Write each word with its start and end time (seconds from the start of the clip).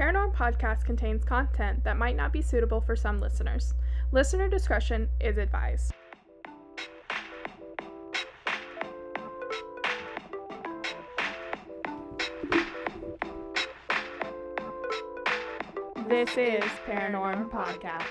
Paranorm 0.00 0.34
podcast 0.34 0.86
contains 0.86 1.26
content 1.26 1.84
that 1.84 1.98
might 1.98 2.16
not 2.16 2.32
be 2.32 2.40
suitable 2.40 2.80
for 2.80 2.96
some 2.96 3.20
listeners. 3.20 3.74
Listener 4.12 4.48
discretion 4.48 5.10
is 5.20 5.36
advised. 5.36 5.92
This 16.08 16.30
is 16.38 16.64
Paranorm 16.86 17.50
Podcast. 17.50 18.06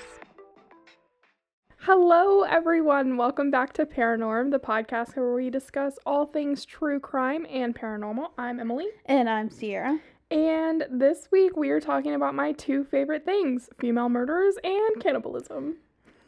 Hello, 1.79 2.43
everyone. 2.43 3.17
Welcome 3.17 3.49
back 3.49 3.73
to 3.73 3.87
Paranorm, 3.87 4.51
the 4.51 4.59
podcast 4.59 5.15
where 5.15 5.33
we 5.33 5.49
discuss 5.49 5.97
all 6.05 6.27
things 6.27 6.65
true 6.65 6.99
crime 6.99 7.47
and 7.49 7.75
paranormal. 7.75 8.27
I'm 8.37 8.59
Emily. 8.59 8.89
And 9.07 9.27
I'm 9.27 9.49
Sierra. 9.49 9.99
And 10.31 10.85
this 10.91 11.27
week 11.31 11.57
we 11.57 11.69
are 11.71 11.79
talking 11.79 12.13
about 12.13 12.35
my 12.35 12.51
two 12.51 12.83
favorite 12.83 13.25
things 13.25 13.69
female 13.79 14.09
murderers 14.09 14.55
and 14.63 15.01
cannibalism. 15.01 15.77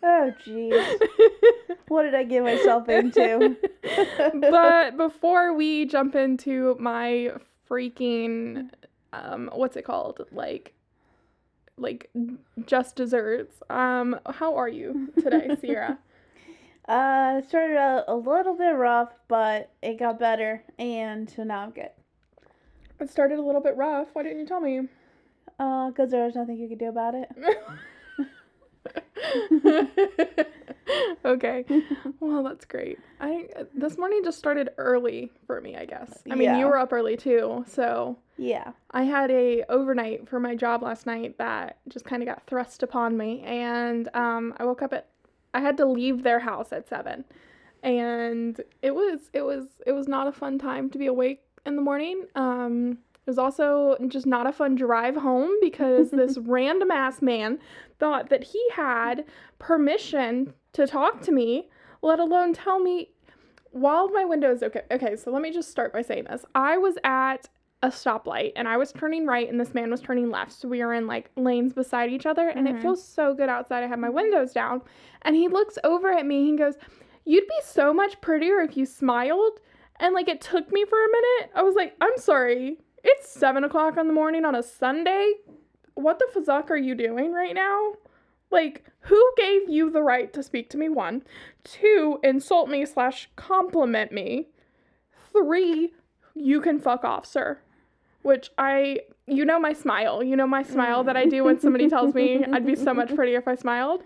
Oh, 0.04 0.34
jeez. 0.44 1.00
what 1.88 2.04
did 2.04 2.16
I 2.16 2.23
get 2.23 2.44
myself 2.44 2.90
into? 2.90 3.56
but 4.52 4.98
before 4.98 5.54
we 5.54 5.86
jump 5.86 6.16
into 6.16 6.76
my 6.80 7.34
freaking, 7.70 8.72
um, 9.14 9.52
what's 9.54 9.78
it 9.78 9.86
called? 9.86 10.26
Like, 10.31 10.73
like 11.78 12.09
just 12.66 12.95
desserts. 12.95 13.62
Um, 13.70 14.20
how 14.26 14.56
are 14.56 14.70
you 14.70 15.14
today, 15.22 15.56
Sierra? 15.62 16.00
uh, 16.88 17.42
started 17.48 17.78
out 17.78 18.06
a 18.08 18.16
little 18.16 18.56
bit 18.56 18.76
rough, 18.76 19.14
but 19.28 19.72
it 19.84 20.00
got 20.00 20.18
better, 20.18 20.64
and 20.80 21.30
so 21.30 21.44
now 21.44 21.59
I'm 21.59 21.72
good. 21.72 21.92
It 23.02 23.10
started 23.10 23.40
a 23.40 23.41
little 23.41 23.62
bit 23.62 23.76
rough. 23.76 24.10
Why 24.14 24.22
didn't 24.23 24.40
you 24.40 24.46
tell 24.46 24.62
me? 24.62 24.88
Uh, 25.59 25.90
because 25.90 26.12
there 26.12 26.23
was 26.26 26.36
nothing 26.36 26.58
you 26.58 26.70
could 26.70 26.78
do 26.80 26.88
about 26.90 27.16
it. 27.16 27.30
okay. 31.25 31.66
Well, 32.20 32.44
that's 32.44 32.66
great. 32.66 33.00
I 33.20 33.48
this 33.73 33.98
morning 33.98 34.22
just 34.23 34.38
started 34.38 34.70
early 34.78 35.31
for 35.48 35.59
me, 35.59 35.75
I 35.75 35.86
guess. 35.86 36.22
I 36.30 36.36
mean, 36.36 36.44
Yeah. 36.50 36.59
you 36.59 36.66
were 36.67 36.78
up 36.78 36.94
early 36.94 37.17
too, 37.17 37.66
so 37.67 38.17
Yeah. 38.38 38.72
I 38.92 39.03
had 39.03 39.31
a 39.31 39.64
overnight 39.70 40.30
for 40.30 40.40
my 40.40 40.56
job 40.56 40.84
last 40.84 41.08
night 41.08 41.38
that 41.40 41.78
just 41.88 42.06
kind 42.06 42.22
of 42.22 42.28
got 42.28 42.45
thrust 42.45 42.84
upon 42.84 43.18
me, 43.18 43.42
and 43.42 44.08
um, 44.16 44.53
I 44.58 44.66
woke 44.66 44.81
up 44.84 44.94
at 44.94 45.08
I 45.53 45.62
had 45.62 45.78
to 45.78 45.86
leave 45.86 46.22
their 46.22 46.40
house 46.40 46.72
at 46.72 46.88
seven, 46.88 47.25
and 47.81 48.62
it 48.84 48.94
was 48.94 49.30
it 49.34 49.42
was 49.42 49.66
it 49.88 49.94
was 49.94 50.08
not 50.08 50.28
a 50.28 50.31
fun 50.31 50.59
time 50.59 50.90
to 50.92 50.97
be 51.00 51.08
awake 51.08 51.42
in 51.66 51.76
the 51.76 51.81
morning. 51.81 52.26
Um, 52.36 52.92
it 53.16 53.28
was 53.30 53.38
also 53.38 53.95
just 54.08 54.26
not 54.26 54.48
a 54.48 54.52
fun 54.52 54.76
drive 54.76 55.16
home 55.16 55.52
because 55.62 56.12
this 56.12 56.38
random 56.38 56.92
ass 56.92 57.22
man 57.22 57.59
thought 58.00 58.30
that 58.30 58.44
he 58.44 58.62
had 58.73 59.26
permission 59.59 60.53
to 60.73 60.88
talk 60.88 61.22
to 61.22 61.31
me, 61.31 61.70
let 62.02 62.20
alone 62.20 62.53
tell 62.53 62.80
me 62.80 63.12
while 63.72 64.09
my 64.09 64.26
window 64.26 64.52
is 64.52 64.64
okay. 64.64 64.81
Okay, 64.92 65.16
so 65.16 65.31
let 65.31 65.42
me 65.42 65.52
just 65.52 65.70
start 65.72 65.94
by 65.94 66.02
saying 66.02 66.26
this. 66.30 66.44
I 66.56 66.78
was 66.78 66.95
at 67.03 67.48
a 67.84 67.88
stoplight 67.88 68.52
and 68.56 68.68
I 68.68 68.78
was 68.78 68.92
turning 68.92 69.25
right 69.25 69.50
and 69.50 69.59
this 69.59 69.73
man 69.73 69.90
was 69.90 70.02
turning 70.02 70.30
left. 70.30 70.52
So 70.52 70.68
we 70.68 70.84
were 70.84 70.94
in 70.94 71.08
like 71.08 71.31
lanes 71.36 71.73
beside 71.73 72.12
each 72.12 72.25
other 72.25 72.50
and 72.50 72.68
it 72.68 72.75
Mhm. 72.75 72.81
feels 72.81 73.03
so 73.03 73.34
good 73.34 73.50
outside. 73.50 73.84
I 73.84 73.88
have 73.88 73.98
my 73.98 74.09
windows 74.09 74.52
down 74.53 74.81
and 75.23 75.36
he 75.36 75.48
looks 75.48 75.78
over 75.84 76.12
at 76.12 76.25
me 76.25 76.40
and 76.40 76.48
he 76.48 76.56
goes, 76.58 76.75
You'd 77.23 77.48
be 77.48 77.59
so 77.64 77.94
much 77.94 78.20
prettier 78.22 78.59
if 78.62 78.75
you 78.75 78.86
smiled. 78.86 79.59
And 80.02 80.16
like 80.16 80.27
it 80.27 80.41
took 80.41 80.73
me 80.73 80.83
for 80.83 80.97
a 80.97 81.07
minute. 81.07 81.52
I 81.55 81.61
was 81.61 81.75
like, 81.75 81.95
I'm 82.02 82.17
sorry. 82.17 82.80
It's 83.03 83.30
seven 83.30 83.63
o'clock 83.63 83.97
in 83.97 84.07
the 84.07 84.13
morning 84.13 84.44
on 84.44 84.55
a 84.55 84.63
Sunday. 84.63 85.33
What 85.94 86.19
the 86.19 86.41
fuck 86.41 86.71
are 86.71 86.77
you 86.77 86.95
doing 86.95 87.31
right 87.31 87.53
now? 87.53 87.94
Like, 88.49 88.83
who 89.02 89.31
gave 89.38 89.69
you 89.69 89.91
the 89.91 90.02
right 90.02 90.33
to 90.33 90.41
speak 90.44 90.69
to 90.72 90.77
me? 90.77 90.89
One. 90.89 91.23
Two, 91.63 92.19
insult 92.23 92.67
me 92.67 92.85
slash 92.85 93.29
compliment 93.35 94.11
me. 94.11 94.47
Three, 95.31 95.94
you 96.34 96.61
can 96.61 96.79
fuck 96.79 97.03
off, 97.03 97.25
sir. 97.25 97.59
Which 98.23 98.50
I, 98.57 99.01
you 99.28 99.45
know 99.45 99.59
my 99.59 99.73
smile. 99.73 100.23
You 100.23 100.35
know 100.35 100.47
my 100.47 100.63
smile 100.63 101.03
that 101.03 101.16
I 101.16 101.25
do 101.25 101.44
when 101.44 101.59
somebody 101.59 101.88
tells 101.88 102.13
me 102.16 102.44
I'd 102.51 102.66
be 102.66 102.75
so 102.75 102.94
much 102.94 103.13
prettier 103.13 103.38
if 103.38 103.47
I 103.47 103.56
smiled. 103.56 104.01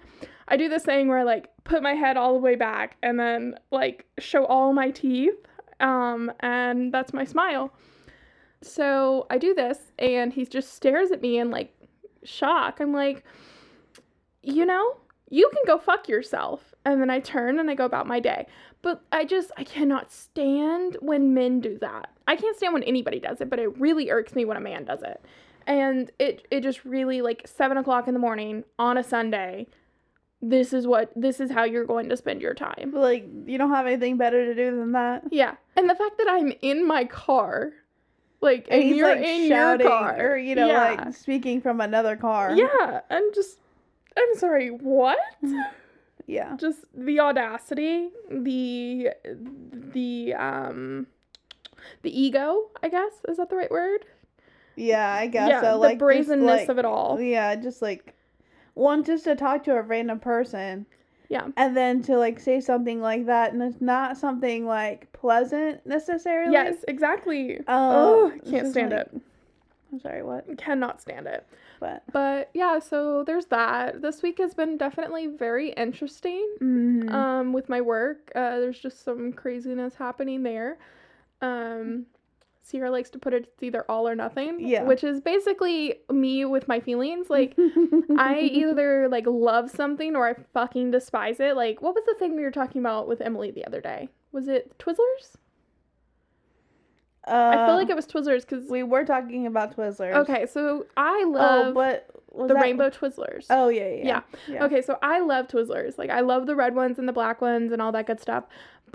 I 0.48 0.58
do 0.58 0.68
this 0.70 0.84
thing 0.84 1.08
where 1.08 1.20
I 1.20 1.24
like 1.24 1.50
put 1.64 1.82
my 1.82 1.94
head 1.94 2.18
all 2.18 2.34
the 2.34 2.40
way 2.40 2.56
back 2.56 2.98
and 3.02 3.20
then 3.20 3.56
like 3.72 4.06
show 4.20 4.46
all 4.46 4.74
my 4.74 4.92
teeth. 4.92 5.34
Um, 5.80 6.32
and 6.40 6.94
that's 6.94 7.14
my 7.14 7.26
smile. 7.26 7.74
So 8.62 9.28
I 9.30 9.38
do 9.38 9.54
this 9.54 9.78
and 10.00 10.34
he 10.34 10.46
just 10.46 10.74
stares 10.74 11.12
at 11.12 11.22
me 11.22 11.38
in 11.38 11.52
like 11.52 11.76
shock. 12.24 12.80
I'm 12.80 12.94
like, 12.94 13.24
you 14.42 14.66
know, 14.66 14.98
you 15.30 15.50
can 15.54 15.64
go 15.66 15.78
fuck 15.78 16.08
yourself. 16.08 16.74
And 16.86 17.02
then 17.02 17.10
I 17.10 17.20
turn 17.20 17.60
and 17.60 17.70
I 17.70 17.76
go 17.76 17.86
about 17.86 18.08
my 18.08 18.20
day. 18.20 18.48
But 18.82 19.02
I 19.12 19.26
just, 19.26 19.52
I 19.58 19.64
cannot 19.64 20.12
stand 20.12 20.98
when 21.02 21.34
men 21.34 21.60
do 21.60 21.78
that. 21.80 22.12
I 22.28 22.36
can't 22.36 22.56
stand 22.56 22.74
when 22.74 22.84
anybody 22.84 23.20
does 23.20 23.42
it, 23.42 23.50
but 23.50 23.60
it 23.60 23.78
really 23.80 24.12
irks 24.12 24.36
me 24.36 24.46
when 24.46 24.58
a 24.58 24.62
man 24.62 24.86
does 24.86 25.02
it. 25.02 25.24
And 25.66 26.12
it, 26.20 26.48
it 26.52 26.62
just 26.62 26.86
really, 26.86 27.24
like, 27.24 27.48
seven 27.48 27.78
o'clock 27.78 28.08
in 28.08 28.14
the 28.14 28.20
morning 28.20 28.64
on 28.78 29.00
a 29.00 29.04
Sunday, 29.04 29.66
this 30.50 30.74
is 30.74 30.86
what, 30.88 31.12
this 31.16 31.40
is 31.40 31.50
how 31.52 31.64
you're 31.64 31.86
going 31.86 32.10
to 32.10 32.18
spend 32.18 32.42
your 32.42 32.54
time. 32.54 32.92
Like, 32.94 33.28
you 33.46 33.58
don't 33.58 33.72
have 33.72 33.88
anything 33.88 34.18
better 34.18 34.46
to 34.46 34.54
do 34.56 34.78
than 34.78 34.92
that. 34.94 35.24
Yeah. 35.32 35.56
And 35.76 35.90
the 35.90 35.96
fact 35.96 36.18
that 36.18 36.28
I'm 36.30 36.54
in 36.62 36.88
my 36.88 37.06
car, 37.06 37.72
like, 38.42 38.68
And 38.70 38.84
and, 38.84 38.96
you're 38.96 39.10
like 39.16 39.26
in 39.26 39.50
shouting, 39.50 39.88
your 39.88 39.90
car. 39.98 40.18
or 40.20 40.38
you 40.38 40.56
know, 40.56 40.68
yeah. 40.68 40.92
like 41.06 41.14
speaking 41.16 41.62
from 41.62 41.82
another 41.82 42.16
car. 42.16 42.54
Yeah. 42.56 43.02
I'm 43.10 43.34
just, 43.34 43.60
I'm 44.18 44.36
sorry, 44.38 44.70
what? 44.70 45.20
Yeah. 46.28 46.56
just 46.58 46.80
the 46.96 47.20
audacity, 47.20 48.10
the 48.32 49.10
the 49.94 50.34
um 50.34 51.06
the 52.02 52.20
ego, 52.20 52.72
I 52.82 52.90
guess. 52.90 53.12
Is 53.28 53.38
that 53.38 53.52
the 53.52 53.56
right 53.56 53.70
word? 53.70 54.06
Yeah, 54.76 55.08
I 55.14 55.28
guess 55.28 55.50
yeah, 55.50 55.62
so. 55.62 55.72
the 55.74 55.78
Like, 55.78 55.92
just, 55.94 56.00
brazenness 56.00 56.62
like- 56.62 56.70
of 56.70 56.80
it 56.80 56.86
all. 56.86 57.22
Yeah, 57.22 57.56
just 57.56 57.80
like 57.84 58.16
one 58.76 59.04
just 59.04 59.24
to 59.24 59.36
talk 59.36 59.64
to 59.66 59.76
a 59.76 59.82
random 59.82 60.20
person. 60.20 60.86
Yeah. 61.28 61.48
And 61.58 61.76
then 61.76 62.04
to 62.04 62.18
like 62.20 62.40
say 62.40 62.60
something 62.62 63.02
like 63.02 63.26
that 63.26 63.52
and 63.52 63.62
it's 63.64 63.82
not 63.82 64.16
something 64.16 64.68
like 64.68 65.12
pleasant 65.12 65.84
necessarily. 65.88 66.54
Yes, 66.54 66.86
exactly. 66.88 67.58
Um, 67.58 67.66
oh, 67.68 68.32
can't 68.48 68.68
stand 68.72 68.92
like- 68.92 69.02
it. 69.08 69.22
I'm 69.92 70.00
sorry, 70.02 70.24
what? 70.24 70.58
Cannot 70.58 71.02
stand 71.02 71.26
it. 71.26 71.48
But 71.80 72.04
But 72.12 72.50
yeah, 72.54 72.80
so 72.80 73.24
there's 73.24 73.46
that. 73.48 74.02
This 74.02 74.22
week 74.22 74.38
has 74.40 74.54
been 74.54 74.78
definitely 74.78 75.28
very 75.28 75.70
interesting. 75.70 76.46
mm, 76.62 77.10
Um, 77.12 77.54
with 77.54 77.70
my 77.70 77.82
work, 77.82 78.32
uh, 78.36 78.60
there's 78.60 78.80
just 78.80 79.04
some 79.04 79.32
craziness 79.34 79.96
happening 79.96 80.44
there. 80.44 80.78
Um, 81.42 82.06
Sierra 82.68 82.90
likes 82.90 83.12
to 83.12 83.20
put 83.20 83.32
it 83.32 83.44
it's 83.54 83.62
either 83.62 83.86
all 83.88 84.08
or 84.08 84.16
nothing. 84.16 84.60
Yeah. 84.60 84.82
Which 84.84 85.04
is 85.04 85.22
basically 85.22 86.00
me 86.12 86.46
with 86.46 86.68
my 86.68 86.80
feelings. 86.80 87.30
Like 87.30 87.56
I 88.18 88.40
either 88.52 89.08
like 89.08 89.26
love 89.28 89.70
something 89.70 90.16
or 90.16 90.28
I 90.28 90.34
fucking 90.54 90.90
despise 90.90 91.40
it. 91.40 91.56
Like 91.56 91.84
what 91.84 91.94
was 91.94 92.04
the 92.08 92.16
thing 92.18 92.36
we 92.36 92.42
were 92.42 92.50
talking 92.50 92.82
about 92.82 93.08
with 93.08 93.22
Emily 93.22 93.52
the 93.52 93.66
other 93.66 93.82
day? 93.82 94.10
Was 94.32 94.48
it 94.48 94.76
Twizzlers? 94.80 95.36
I 97.28 97.66
feel 97.68 97.76
like 97.76 97.90
it 97.90 97.96
was 97.96 98.06
Twizzlers 98.06 98.42
because 98.42 98.66
Uh, 98.70 98.72
we 98.74 98.84
were 98.84 99.04
talking 99.04 99.48
about 99.48 99.76
Twizzlers. 99.76 100.14
okay, 100.16 100.46
so 100.46 100.86
I 100.96 101.24
Oh, 101.26 101.30
love 101.30 101.74
but 101.74 102.08
was 102.32 102.50
the 102.50 102.54
that- 102.54 102.62
rainbow 102.64 102.90
Twizzlers. 102.90 103.48
Oh 103.50 103.70
yeah, 103.70 103.88
yeah. 103.90 104.06
Yeah. 104.06 104.22
yeah. 104.48 104.64
Okay, 104.66 104.82
so 104.82 105.00
I 105.02 105.20
love 105.22 105.48
Twizzlers. 105.48 105.98
Like 105.98 106.10
I 106.12 106.20
love 106.22 106.46
the 106.46 106.56
red 106.56 106.76
ones 106.76 107.00
and 107.00 107.08
the 107.08 107.14
black 107.14 107.42
ones 107.42 107.72
and 107.72 107.82
all 107.82 107.92
that 107.94 108.06
good 108.06 108.20
stuff. 108.20 108.44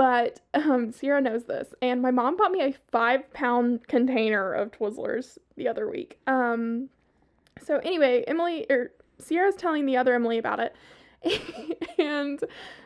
But 0.01 0.41
um, 0.55 0.93
Sierra 0.93 1.21
knows 1.21 1.45
this, 1.45 1.75
and 1.83 2.01
my 2.01 2.11
mom 2.11 2.39
bought 2.39 2.53
me 2.53 2.63
a 2.63 2.73
five 2.91 3.31
pound 3.35 3.87
container 3.87 4.55
of 4.55 4.71
Twizzlers 4.71 5.37
the 5.57 5.69
other 5.69 5.91
week. 5.91 6.19
Um, 6.27 6.89
so 7.63 7.77
anyway, 7.81 8.25
Emily 8.27 8.65
or 8.71 8.93
Sierra's 9.19 9.57
telling 9.57 9.85
the 9.85 9.99
other 9.99 10.15
Emily 10.15 10.39
about 10.39 10.59
it, 10.59 10.75
and 11.99 12.41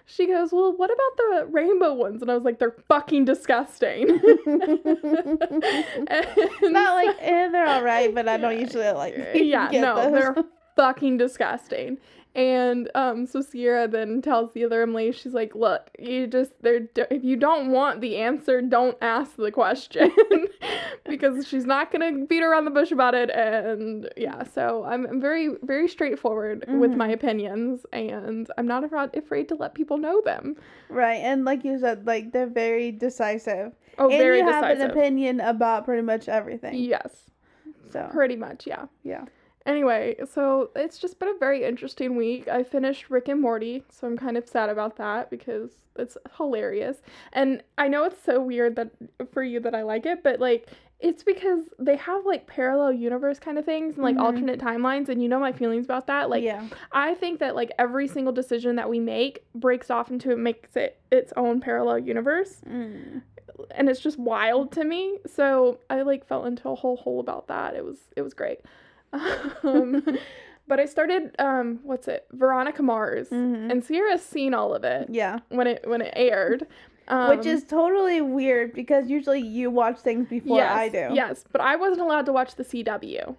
she 0.06 0.26
goes, 0.26 0.50
"Well, 0.50 0.76
what 0.76 0.90
about 0.90 1.16
the 1.16 1.46
rainbow 1.52 1.94
ones?" 1.94 2.20
And 2.20 2.32
I 2.32 2.34
was 2.34 2.42
like, 2.42 2.58
"They're 2.58 2.74
fucking 2.88 3.26
disgusting." 3.26 4.08
Not 4.46 4.70
like 6.96 7.16
eh, 7.20 7.48
they're 7.48 7.68
all 7.68 7.84
right, 7.84 8.12
but 8.12 8.26
I 8.26 8.38
don't 8.38 8.58
usually 8.58 8.90
like. 8.90 9.14
yeah, 9.34 9.70
get 9.70 9.82
no, 9.82 9.94
those. 9.94 10.12
they're 10.12 10.34
fucking 10.76 11.16
disgusting. 11.18 11.98
And 12.36 12.90
um, 12.96 13.26
so 13.26 13.40
Sierra 13.40 13.86
then 13.86 14.20
tells 14.20 14.52
the 14.54 14.64
other 14.64 14.82
Emily, 14.82 15.12
she's 15.12 15.34
like, 15.34 15.54
"Look, 15.54 15.88
you 16.00 16.26
just 16.26 16.50
they're 16.62 16.88
if 17.08 17.22
you 17.22 17.36
don't 17.36 17.70
want 17.70 18.00
the 18.00 18.16
answer, 18.16 18.60
don't 18.60 18.98
ask 19.00 19.36
the 19.36 19.52
question, 19.52 20.10
because 21.04 21.46
she's 21.46 21.64
not 21.64 21.92
gonna 21.92 22.24
beat 22.26 22.42
around 22.42 22.64
the 22.64 22.72
bush 22.72 22.90
about 22.90 23.14
it." 23.14 23.30
And 23.30 24.08
yeah, 24.16 24.42
so 24.42 24.82
I'm, 24.84 25.20
very 25.20 25.50
very 25.62 25.86
straightforward 25.86 26.64
with 26.66 26.90
Mhm. 26.90 26.96
my 26.96 27.08
opinions, 27.08 27.86
and 27.92 28.50
I'm 28.58 28.66
not 28.66 28.82
afraid 28.82 29.14
afraid 29.16 29.48
to 29.50 29.54
let 29.54 29.74
people 29.74 29.96
know 29.98 30.20
them. 30.22 30.56
right, 30.88 31.20
and 31.22 31.44
like 31.44 31.64
you 31.64 31.78
said, 31.78 32.04
like 32.04 32.32
they're 32.32 32.48
very 32.48 32.90
decisive. 32.90 33.72
Oh, 33.96 34.08
and 34.08 34.18
very 34.18 34.38
you 34.38 34.44
have 34.46 34.64
an 34.64 34.80
opinion 34.90 35.38
about 35.38 35.84
pretty 35.84 36.02
much 36.02 36.28
everything. 36.28 36.74
Yes, 36.74 37.30
So 37.90 38.08
pretty 38.10 38.34
much, 38.34 38.66
yeah. 38.66 38.86
yeah. 39.04 39.24
Anyway, 39.66 40.16
so 40.30 40.70
it's 40.76 40.98
just 40.98 41.18
been 41.18 41.28
a 41.30 41.38
very 41.38 41.64
interesting 41.64 42.16
week. 42.16 42.48
I 42.48 42.62
finished 42.62 43.08
Rick 43.08 43.28
and 43.28 43.40
Morty, 43.40 43.82
so 43.88 44.06
I'm 44.06 44.16
kind 44.18 44.36
of 44.36 44.46
sad 44.46 44.68
about 44.68 44.96
that 44.96 45.30
because 45.30 45.70
it's 45.96 46.18
hilarious. 46.36 46.98
And 47.32 47.62
I 47.78 47.88
know 47.88 48.04
it's 48.04 48.22
so 48.22 48.42
weird 48.42 48.76
that 48.76 48.90
for 49.32 49.42
you 49.42 49.60
that 49.60 49.74
I 49.74 49.82
like 49.82 50.04
it, 50.04 50.22
but 50.22 50.38
like 50.38 50.68
it's 51.00 51.22
because 51.22 51.64
they 51.78 51.96
have 51.96 52.24
like 52.26 52.46
parallel 52.46 52.92
universe 52.92 53.38
kind 53.38 53.58
of 53.58 53.64
things 53.64 53.94
and 53.94 54.02
like 54.04 54.16
Mhm. 54.16 54.22
alternate 54.22 54.60
timelines 54.60 55.08
and 55.08 55.22
you 55.22 55.28
know 55.28 55.38
my 55.40 55.52
feelings 55.52 55.84
about 55.86 56.06
that. 56.08 56.28
Like 56.30 56.44
yeah. 56.44 56.66
I 56.92 57.14
think 57.14 57.40
that 57.40 57.54
like 57.54 57.72
every 57.78 58.06
single 58.06 58.32
decision 58.32 58.76
that 58.76 58.88
we 58.90 59.00
make 59.00 59.44
breaks 59.54 59.90
off 59.90 60.10
into 60.10 60.30
it 60.30 60.38
makes 60.38 60.76
it 60.76 60.98
its 61.10 61.32
own 61.36 61.60
parallel 61.60 61.98
universe 62.00 62.60
Mm. 62.68 63.22
and 63.70 63.88
it's 63.88 64.00
just 64.00 64.18
wild 64.18 64.72
to 64.72 64.84
me. 64.84 65.18
So 65.26 65.78
I 65.88 66.02
like 66.02 66.26
fell 66.26 66.44
into 66.44 66.68
a 66.68 66.74
whole 66.74 66.96
hole 66.96 67.20
about 67.20 67.48
that. 67.48 67.74
It 67.74 67.84
was 67.84 67.98
it 68.16 68.22
was 68.22 68.34
great. 68.34 68.60
Um, 69.62 70.04
but 70.66 70.80
I 70.80 70.86
started 70.86 71.34
um 71.38 71.80
what's 71.82 72.08
it 72.08 72.26
Veronica 72.32 72.82
Mars 72.82 73.28
Mhm. 73.30 73.70
and 73.70 73.84
Sierra's 73.84 74.22
seen 74.22 74.54
all 74.54 74.74
of 74.74 74.84
it 74.84 75.08
Yeah. 75.10 75.38
when 75.50 75.66
it 75.66 75.84
when 75.88 76.00
it 76.02 76.12
aired. 76.16 76.66
Um, 77.06 77.28
Which 77.36 77.44
is 77.46 77.64
totally 77.64 78.22
weird 78.22 78.72
because 78.72 79.10
usually 79.10 79.40
you 79.40 79.70
watch 79.70 79.98
things 79.98 80.26
before 80.26 80.56
yes, 80.56 80.72
I 80.74 80.88
do. 80.88 81.08
Yes, 81.12 81.44
but 81.52 81.60
I 81.60 81.76
wasn't 81.76 82.00
allowed 82.00 82.24
to 82.26 82.32
watch 82.32 82.54
the 82.56 82.64
CW. 82.64 83.36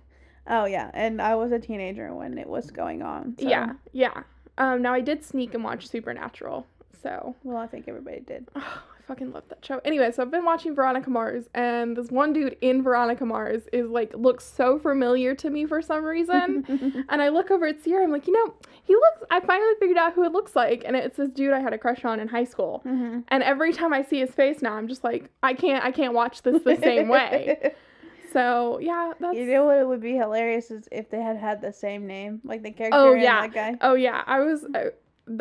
Oh 0.48 0.66
yeah, 0.66 0.92
and 0.94 1.19
I 1.19 1.33
was 1.33 1.51
a 1.51 1.57
teenager 1.57 2.13
when 2.13 2.38
it 2.38 2.48
was 2.48 2.69
going 2.69 3.01
on. 3.01 3.36
so- 3.39 3.48
Yeah, 3.50 3.74
yeah. 3.92 4.22
Um, 4.60 4.83
now 4.83 4.94
I 4.94 5.01
did 5.01 5.24
sneak 5.24 5.56
and 5.56 5.63
watch 5.63 5.88
Supernatural. 5.89 6.68
So 7.01 7.36
Well, 7.44 7.57
I 7.57 7.66
think 7.66 7.88
everybody 7.88 8.19
did. 8.19 8.48
I 9.05 9.07
fucking 9.07 9.33
love 9.33 9.43
that 9.49 9.63
show. 9.63 9.79
Anyway, 9.85 10.11
so 10.11 10.23
I've 10.23 10.31
been 10.31 10.45
watching 10.45 10.73
Veronica 10.73 11.11
Mars, 11.11 11.45
and 11.53 11.95
this 11.95 12.09
one 12.09 12.33
dude 12.33 12.57
in 12.61 12.81
Veronica 12.81 13.23
Mars 13.23 13.61
is 13.71 13.87
like 13.87 14.11
looks 14.15 14.43
so 14.45 14.79
familiar 14.79 15.35
to 15.35 15.49
me 15.51 15.65
for 15.67 15.79
some 15.81 16.03
reason. 16.03 16.65
and 17.09 17.21
I 17.21 17.29
look 17.29 17.51
over 17.51 17.67
at 17.67 17.83
Sierra, 17.83 18.03
I'm 18.03 18.11
like, 18.11 18.25
you 18.25 18.33
know, 18.33 18.55
he 18.83 18.95
looks. 18.95 19.21
I 19.29 19.41
finally 19.41 19.73
figured 19.79 19.97
out 19.99 20.13
who 20.13 20.23
it 20.23 20.31
looks 20.31 20.55
like, 20.55 20.83
and 20.85 20.95
it's 20.95 21.17
this 21.17 21.29
dude 21.29 21.53
I 21.53 21.59
had 21.59 21.71
a 21.73 21.77
crush 21.77 22.03
on 22.03 22.19
in 22.19 22.27
high 22.27 22.45
school. 22.45 22.81
Mhm. 22.85 23.23
And 23.27 23.43
every 23.43 23.73
time 23.73 23.93
I 23.93 24.01
see 24.01 24.19
his 24.19 24.31
face 24.31 24.63
now, 24.63 24.73
I'm 24.73 24.87
just 24.87 25.03
like, 25.03 25.29
I 25.43 25.53
can't, 25.53 25.83
I 25.85 25.91
can't 25.91 26.13
watch 26.13 26.41
this 26.41 26.63
the 26.63 26.75
same 26.77 27.07
way. 27.07 27.73
So 28.33 28.79
yeah, 28.79 29.13
that's. 29.17 29.37
You 29.37 29.45
know 29.45 29.63
what 29.65 29.87
would 29.87 30.01
be 30.01 30.15
hilarious 30.15 30.69
is 30.69 30.89
if 30.91 31.09
they 31.09 31.21
had 31.21 31.37
had 31.37 31.61
the 31.61 31.71
same 31.71 32.05
name, 32.05 32.41
like 32.43 32.63
the 32.63 32.71
character 32.71 32.97
Oh, 32.99 33.13
and 33.13 33.21
yeah. 33.21 33.47
that 33.47 33.53
guy. 33.53 33.75
Oh 33.79 33.93
yeah, 33.95 34.23
I 34.27 34.41
was, 34.41 34.65
uh, 34.73 34.89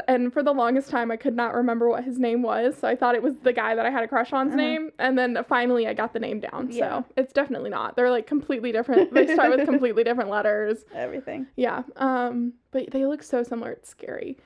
and 0.09 0.33
for 0.33 0.43
the 0.43 0.53
longest 0.53 0.89
time 0.91 1.11
I 1.11 1.17
could 1.17 1.35
not 1.37 1.55
remember 1.55 1.89
what 1.89 2.05
his 2.05 2.19
name 2.19 2.43
was, 2.43 2.77
so 2.79 2.89
I 2.89 2.97
thought 2.97 3.15
it 3.15 3.23
was 3.23 3.39
the 3.39 3.53
guy 3.53 3.75
that 3.75 3.85
I 3.85 3.91
had 3.91 4.03
a 4.03 4.09
crush 4.09 4.33
on's 4.33 4.49
Uh-huh. 4.55 4.57
name, 4.63 4.91
and 4.99 5.19
then 5.19 5.39
finally 5.49 5.87
I 5.87 5.95
got 5.95 6.13
the 6.13 6.21
name 6.21 6.41
down. 6.41 6.69
Yeah. 6.71 6.89
So 7.03 7.05
it's 7.17 7.33
definitely 7.33 7.71
not. 7.71 7.95
They're 7.97 8.11
like 8.11 8.27
completely 8.27 8.73
different. 8.73 9.13
They 9.13 9.33
start 9.35 9.51
with 9.57 9.65
completely 9.69 10.03
different 10.05 10.31
letters. 10.31 10.85
Everything. 10.95 11.47
Yeah. 11.57 11.83
Um, 11.97 12.55
but 12.71 12.91
they 12.91 13.05
look 13.07 13.23
so 13.23 13.43
similar. 13.43 13.73
It's 13.73 13.89
scary. 13.91 14.39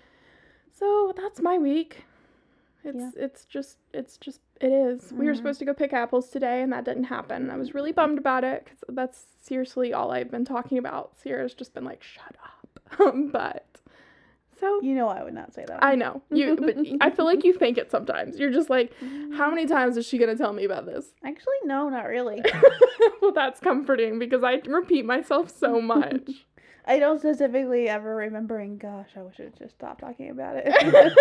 So 0.73 1.13
that's 1.17 1.41
my 1.41 1.59
week. 1.59 2.05
It's 2.85 2.97
Yeah. 2.97 3.11
it's 3.17 3.45
just 3.45 3.79
it's 3.93 4.17
just 4.17 4.41
it 4.61 4.73
is. 4.73 5.13
We 5.13 5.27
were 5.27 5.33
Mhm. 5.33 5.37
supposed 5.37 5.59
to 5.61 5.65
go 5.65 5.75
pick 5.75 5.93
apples 5.93 6.31
today, 6.31 6.63
and 6.63 6.73
that 6.73 6.85
didn't 6.85 7.05
happen. 7.05 7.51
I 7.51 7.57
was 7.57 7.75
really 7.75 7.93
bummed 7.93 8.19
about 8.19 8.45
it 8.45 8.65
because 8.65 8.79
that's 8.89 9.27
seriously 9.41 9.93
all 9.93 10.11
I've 10.11 10.31
been 10.31 10.45
talking 10.45 10.79
about. 10.79 11.17
Sierra's 11.17 11.55
just 11.55 11.75
been 11.75 11.85
like, 11.85 12.03
"Shut 12.03 12.37
up," 12.45 12.81
but 13.33 13.67
so 14.61 14.81
You 14.83 14.95
know 14.95 15.09
I 15.09 15.23
would 15.23 15.35
not 15.35 15.55
say 15.55 15.65
that. 15.67 15.83
I 15.83 15.95
know 15.95 16.23
you, 16.31 16.57
but 16.57 16.77
I 17.01 17.11
feel 17.11 17.25
like 17.25 17.45
you 17.45 17.53
think 17.53 17.79
it 17.79 17.91
sometimes. 17.91 18.39
You're 18.39 18.53
just 18.53 18.71
like, 18.71 18.93
"How 19.37 19.49
many 19.51 19.67
mm. 19.67 19.69
times 19.69 19.97
is 19.97 20.07
she 20.07 20.19
gonna 20.19 20.37
tell 20.37 20.53
me 20.53 20.65
about 20.65 20.87
this?" 20.87 21.13
Actually, 21.25 21.55
no, 21.65 21.89
not 21.89 22.07
really. 22.07 22.43
well, 23.23 23.33
that's 23.33 23.61
comforting 23.61 24.19
because 24.19 24.43
I 24.45 24.61
repeat 24.67 25.05
myself 25.05 25.51
so 25.57 25.81
much. 25.81 26.47
I 26.89 26.99
don't 26.99 27.19
specifically 27.19 27.87
ever 27.89 28.17
remembering. 28.17 28.79
Gosh, 28.79 29.11
I 29.15 29.21
wish 29.21 29.39
I 29.39 29.51
just 29.59 29.75
stopped 29.75 30.01
talking 30.01 30.31
about 30.31 30.57
it. 30.57 30.67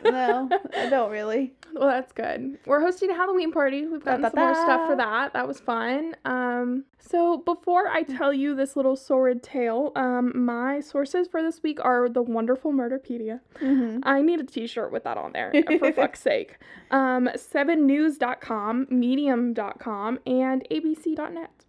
no, 0.04 0.48
I 0.76 0.88
don't 0.88 1.10
really. 1.10 1.54
Well, 1.74 1.88
that's 1.88 2.12
good. 2.12 2.58
We're 2.66 2.80
hosting 2.80 3.10
a 3.10 3.14
Halloween 3.14 3.50
party. 3.50 3.84
We've 3.86 4.04
gotten 4.04 4.22
some 4.22 4.32
more 4.36 4.54
stuff 4.54 4.88
for 4.88 4.96
that. 4.96 5.32
That 5.32 5.48
was 5.48 5.58
fun. 5.58 6.14
Um, 6.24 6.84
so 7.00 7.38
before 7.38 7.88
I 7.88 8.04
tell 8.04 8.32
you 8.32 8.54
this 8.54 8.76
little 8.76 8.94
sordid 8.94 9.42
tale, 9.42 9.90
um, 9.96 10.32
my 10.34 10.78
sources 10.78 11.26
for 11.26 11.42
this 11.42 11.64
week 11.64 11.78
are 11.82 12.08
the 12.08 12.22
wonderful 12.22 12.72
Murderpedia. 12.72 13.40
Mm-hmm. 13.60 14.00
I 14.04 14.22
need 14.22 14.38
a 14.38 14.44
T-shirt 14.44 14.92
with 14.92 15.02
that 15.02 15.18
on 15.18 15.32
there 15.32 15.52
for 15.80 15.92
fuck's 15.94 16.20
sake. 16.20 16.58
Um, 16.92 17.28
7news.com, 17.34 18.86
Medium.com, 18.88 20.20
and 20.26 20.64
ABC.net. 20.70 21.64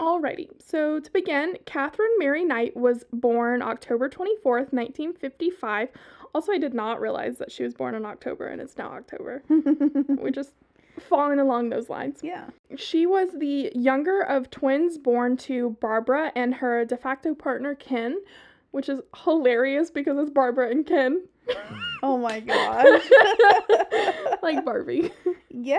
Alrighty, 0.00 0.48
so 0.64 1.00
to 1.00 1.12
begin, 1.12 1.56
Katherine 1.66 2.18
Mary 2.18 2.44
Knight 2.44 2.76
was 2.76 3.04
born 3.12 3.62
October 3.62 4.08
24th, 4.08 4.72
1955. 4.72 5.88
Also, 6.34 6.52
I 6.52 6.58
did 6.58 6.72
not 6.72 7.00
realize 7.00 7.38
that 7.38 7.50
she 7.50 7.64
was 7.64 7.74
born 7.74 7.94
in 7.96 8.04
October 8.06 8.46
and 8.46 8.60
it's 8.60 8.76
now 8.76 8.92
October. 8.92 9.42
We're 9.48 10.30
just 10.30 10.52
falling 11.08 11.40
along 11.40 11.70
those 11.70 11.88
lines. 11.88 12.20
yeah. 12.22 12.46
She 12.76 13.06
was 13.06 13.30
the 13.38 13.72
younger 13.74 14.20
of 14.20 14.50
twins 14.50 14.98
born 14.98 15.36
to 15.38 15.76
Barbara 15.80 16.30
and 16.36 16.54
her 16.56 16.84
de 16.84 16.96
facto 16.96 17.34
partner 17.34 17.74
Ken, 17.74 18.20
which 18.70 18.88
is 18.88 19.00
hilarious 19.24 19.90
because 19.90 20.16
it's 20.18 20.30
Barbara 20.30 20.70
and 20.70 20.86
Ken. 20.86 21.22
Oh 22.02 22.16
my 22.18 22.40
gosh. 22.52 23.02
like 24.42 24.64
Barbie. 24.64 25.12
yeah. 25.50 25.78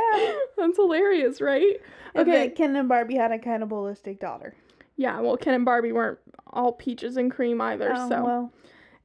That's 0.58 0.78
hilarious, 0.78 1.42
right? 1.42 1.78
Okay. 2.16 2.50
Ken 2.50 2.76
and 2.76 2.90
Barbie 2.90 3.16
had 3.16 3.32
a 3.32 3.40
cannibalistic 3.40 4.20
daughter. 4.20 4.56
Yeah, 4.98 5.20
well, 5.22 5.38
Ken 5.38 5.54
and 5.54 5.64
Barbie 5.66 5.92
weren't 5.94 6.20
all 6.48 6.74
peaches 6.74 7.16
and 7.18 7.32
cream 7.32 7.62
either, 7.62 7.94
Oh, 7.96 8.10
so. 8.10 8.24
well. 8.24 8.54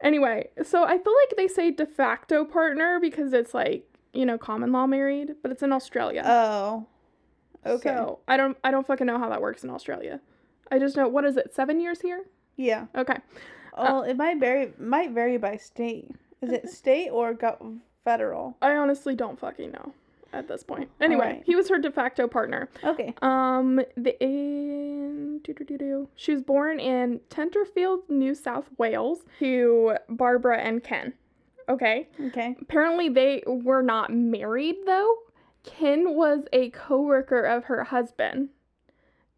Anyway, 0.01 0.49
so 0.63 0.83
I 0.85 0.99
feel 0.99 1.15
like 1.15 1.37
they 1.37 1.47
say 1.49 1.71
de 1.71 1.87
facto 1.87 2.45
partner 2.45 2.99
because 3.01 3.33
it's 3.33 3.55
like, 3.55 3.87
you 4.13 4.27
know, 4.27 4.37
common 4.37 4.73
law 4.73 4.87
married, 4.87 5.35
but 5.43 5.51
it's 5.53 5.63
in 5.63 5.73
Australia. 5.73 6.23
Oh. 6.27 6.87
Okay. 7.65 7.89
So 7.91 8.19
I 8.29 8.37
don't 8.37 8.59
I 8.65 8.71
don't 8.71 8.87
fucking 8.87 9.07
know 9.07 9.19
how 9.19 9.29
that 9.31 9.41
works 9.41 9.65
in 9.65 9.71
Australia. 9.71 10.21
I 10.71 10.79
just 10.79 10.97
know 10.97 11.09
what 11.09 11.25
is 11.25 11.37
it, 11.37 11.55
seven 11.55 11.81
years 11.81 12.01
here? 12.01 12.25
yeah. 12.57 12.87
Okay. 12.97 13.17
Well, 13.77 14.03
it 14.03 14.17
might 14.17 14.39
vary. 14.39 14.73
Might 14.79 15.11
vary 15.13 15.37
by 15.39 15.57
state. 15.57 16.11
Is 16.44 16.52
it 16.52 16.69
state 16.70 17.11
or 17.11 17.35
go- 17.35 17.79
federal? 18.05 18.56
I 18.62 18.76
honestly 18.76 19.14
don't 19.14 19.38
fucking 19.38 19.73
know 19.73 19.93
at 20.32 20.49
this 20.49 20.62
point. 20.62 20.91
Anyway, 21.00 21.25
Alright. 21.25 21.43
he 21.46 21.56
was 21.56 21.69
her 21.69 21.79
de 21.79 21.91
facto 21.91 22.26
partner. 22.26 22.69
Okay. 22.82 23.14
Um, 23.23 23.81
the 23.96 24.23
in 24.23 25.41
she 26.17 26.32
was 26.32 26.43
born 26.43 26.81
in 26.81 27.20
Tenterfield, 27.29 28.08
New 28.08 28.35
South 28.35 28.69
Wales, 28.79 29.20
to 29.39 29.96
Barbara 30.08 30.58
and 30.58 30.82
Ken. 30.82 31.13
Okay. 31.69 32.08
Okay. 32.29 32.56
Apparently, 32.60 33.08
they 33.08 33.43
were 33.46 33.82
not 33.82 34.13
married 34.13 34.77
though. 34.86 35.17
Ken 35.65 36.15
was 36.15 36.44
a 36.53 36.70
coworker 36.70 37.43
of 37.43 37.65
her 37.65 37.84
husband, 37.84 38.51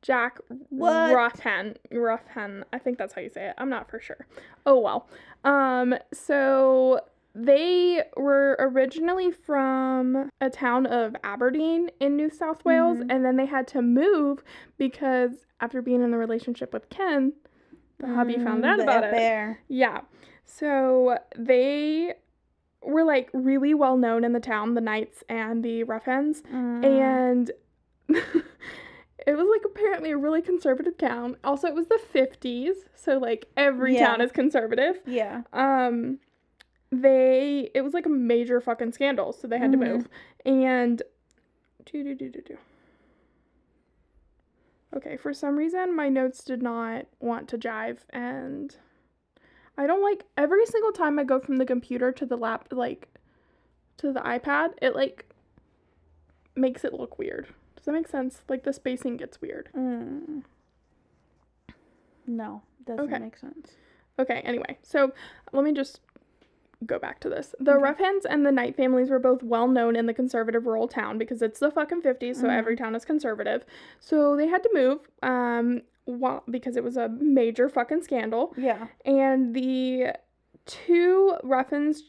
Jack 0.06 0.38
What? 0.68 1.14
Roughan. 1.14 1.74
Roughan, 1.90 2.64
I 2.72 2.78
think 2.78 2.96
that's 2.96 3.12
how 3.12 3.20
you 3.20 3.28
say 3.28 3.48
it. 3.48 3.54
I'm 3.58 3.68
not 3.68 3.90
for 3.90 3.98
sure. 4.00 4.26
Oh 4.64 4.78
well. 4.78 5.08
Um, 5.44 5.94
so 6.12 7.00
they 7.34 8.02
were 8.16 8.56
originally 8.60 9.30
from 9.32 10.30
a 10.40 10.48
town 10.48 10.86
of 10.86 11.14
Aberdeen 11.24 11.90
in 12.00 12.16
New 12.16 12.30
South 12.30 12.64
Wales, 12.64 12.98
Mhm. 12.98 13.06
and 13.12 13.24
then 13.24 13.36
they 13.36 13.46
had 13.46 13.66
to 13.68 13.82
move 13.82 14.42
because 14.78 15.44
after 15.60 15.82
being 15.82 16.02
in 16.02 16.12
the 16.12 16.16
relationship 16.18 16.72
with 16.72 16.88
Ken, 16.88 17.32
the 17.98 18.06
hubby 18.06 18.36
found 18.36 18.62
Mm, 18.62 18.68
out 18.68 18.80
about 18.80 19.04
it. 19.04 19.12
affair. 19.12 19.60
Yeah. 19.68 20.02
So 20.44 21.18
they 21.36 22.14
were 22.80 23.02
like 23.04 23.28
really 23.32 23.74
well 23.74 23.96
known 23.96 24.22
in 24.22 24.32
the 24.32 24.40
town, 24.40 24.74
the 24.74 24.80
Knights 24.80 25.24
and 25.28 25.64
the 25.64 25.82
Roughans. 25.82 26.42
Mm. 26.42 26.84
And 26.84 27.50
it 29.26 29.36
was 29.36 29.48
like 29.50 29.62
apparently 29.64 30.10
a 30.12 30.16
really 30.16 30.40
conservative 30.42 30.96
town. 30.96 31.36
Also, 31.44 31.66
it 31.68 31.74
was 31.74 31.88
the 31.88 32.00
50s, 32.14 32.74
so 32.94 33.18
like 33.18 33.46
every 33.56 33.94
Yeah. 33.94 34.06
town 34.06 34.20
is 34.20 34.32
conservative. 34.32 35.00
yeah. 35.06 35.42
Um 35.52 36.18
they 36.92 37.68
it 37.74 37.82
was 37.82 37.92
like 37.94 38.06
a 38.06 38.10
major 38.10 38.60
fucking 38.60 38.92
scandal, 38.92 39.32
so 39.32 39.48
they 39.48 39.58
had 39.58 39.70
Mhm. 39.72 39.80
to 39.80 39.86
move. 39.88 40.08
And 40.44 41.02
do 41.84 42.02
do 42.04 42.14
do 42.14 42.30
do 42.30 42.40
do. 42.42 42.58
Okay, 44.94 45.16
for 45.16 45.34
some 45.34 45.56
reason 45.56 45.94
my 45.94 46.08
notes 46.08 46.42
did 46.44 46.62
not 46.62 47.06
want 47.20 47.48
to 47.48 47.58
jive 47.58 47.98
and 48.10 48.76
I 49.76 49.86
don't 49.86 50.02
like 50.02 50.24
every 50.38 50.64
single 50.64 50.92
time 50.92 51.18
I 51.18 51.24
go 51.24 51.38
from 51.38 51.56
the 51.56 51.66
computer 51.66 52.12
to 52.12 52.24
the 52.24 52.36
lap 52.36 52.68
like 52.70 53.08
to 53.98 54.12
the 54.12 54.20
iPad, 54.20 54.74
it 54.80 54.94
like 54.94 55.26
makes 56.54 56.84
it 56.84 56.94
look 56.94 57.18
weird. 57.18 57.48
Does 57.86 57.92
that 57.92 57.98
make 58.00 58.08
sense? 58.08 58.42
Like 58.48 58.64
the 58.64 58.72
spacing 58.72 59.16
gets 59.16 59.40
weird. 59.40 59.68
Mm. 59.72 60.42
No, 62.26 62.62
doesn't 62.84 63.04
Okay. 63.04 63.18
make 63.22 63.36
sense. 63.36 63.76
Okay, 64.18 64.40
anyway, 64.40 64.76
so 64.82 65.12
let 65.52 65.62
me 65.62 65.72
just 65.72 66.00
go 66.84 66.98
back 66.98 67.20
to 67.20 67.28
this. 67.28 67.54
The 67.60 67.74
Okay. 67.74 67.82
Roughans 67.82 68.24
and 68.28 68.44
the 68.44 68.50
Knight 68.50 68.74
families 68.76 69.08
were 69.08 69.20
both 69.20 69.44
well 69.44 69.68
known 69.68 69.94
in 69.94 70.06
the 70.06 70.12
conservative 70.14 70.66
rural 70.66 70.88
town 70.88 71.16
because 71.16 71.42
it's 71.42 71.60
the 71.60 71.70
fucking 71.70 72.02
50s, 72.02 72.40
so 72.40 72.48
Mhm. 72.48 72.58
every 72.58 72.74
town 72.74 72.96
is 72.96 73.04
conservative. 73.04 73.64
So 74.00 74.34
they 74.34 74.48
had 74.48 74.64
to 74.64 74.70
move. 74.74 75.08
Um, 75.22 75.82
wa- 76.06 76.42
because 76.50 76.76
it 76.76 76.82
was 76.82 76.96
a 76.96 77.08
major 77.08 77.68
fucking 77.68 78.02
scandal. 78.02 78.52
Yeah. 78.56 78.88
And 79.04 79.54
the 79.54 80.14
two 80.66 81.36
Roughans, 81.44 82.02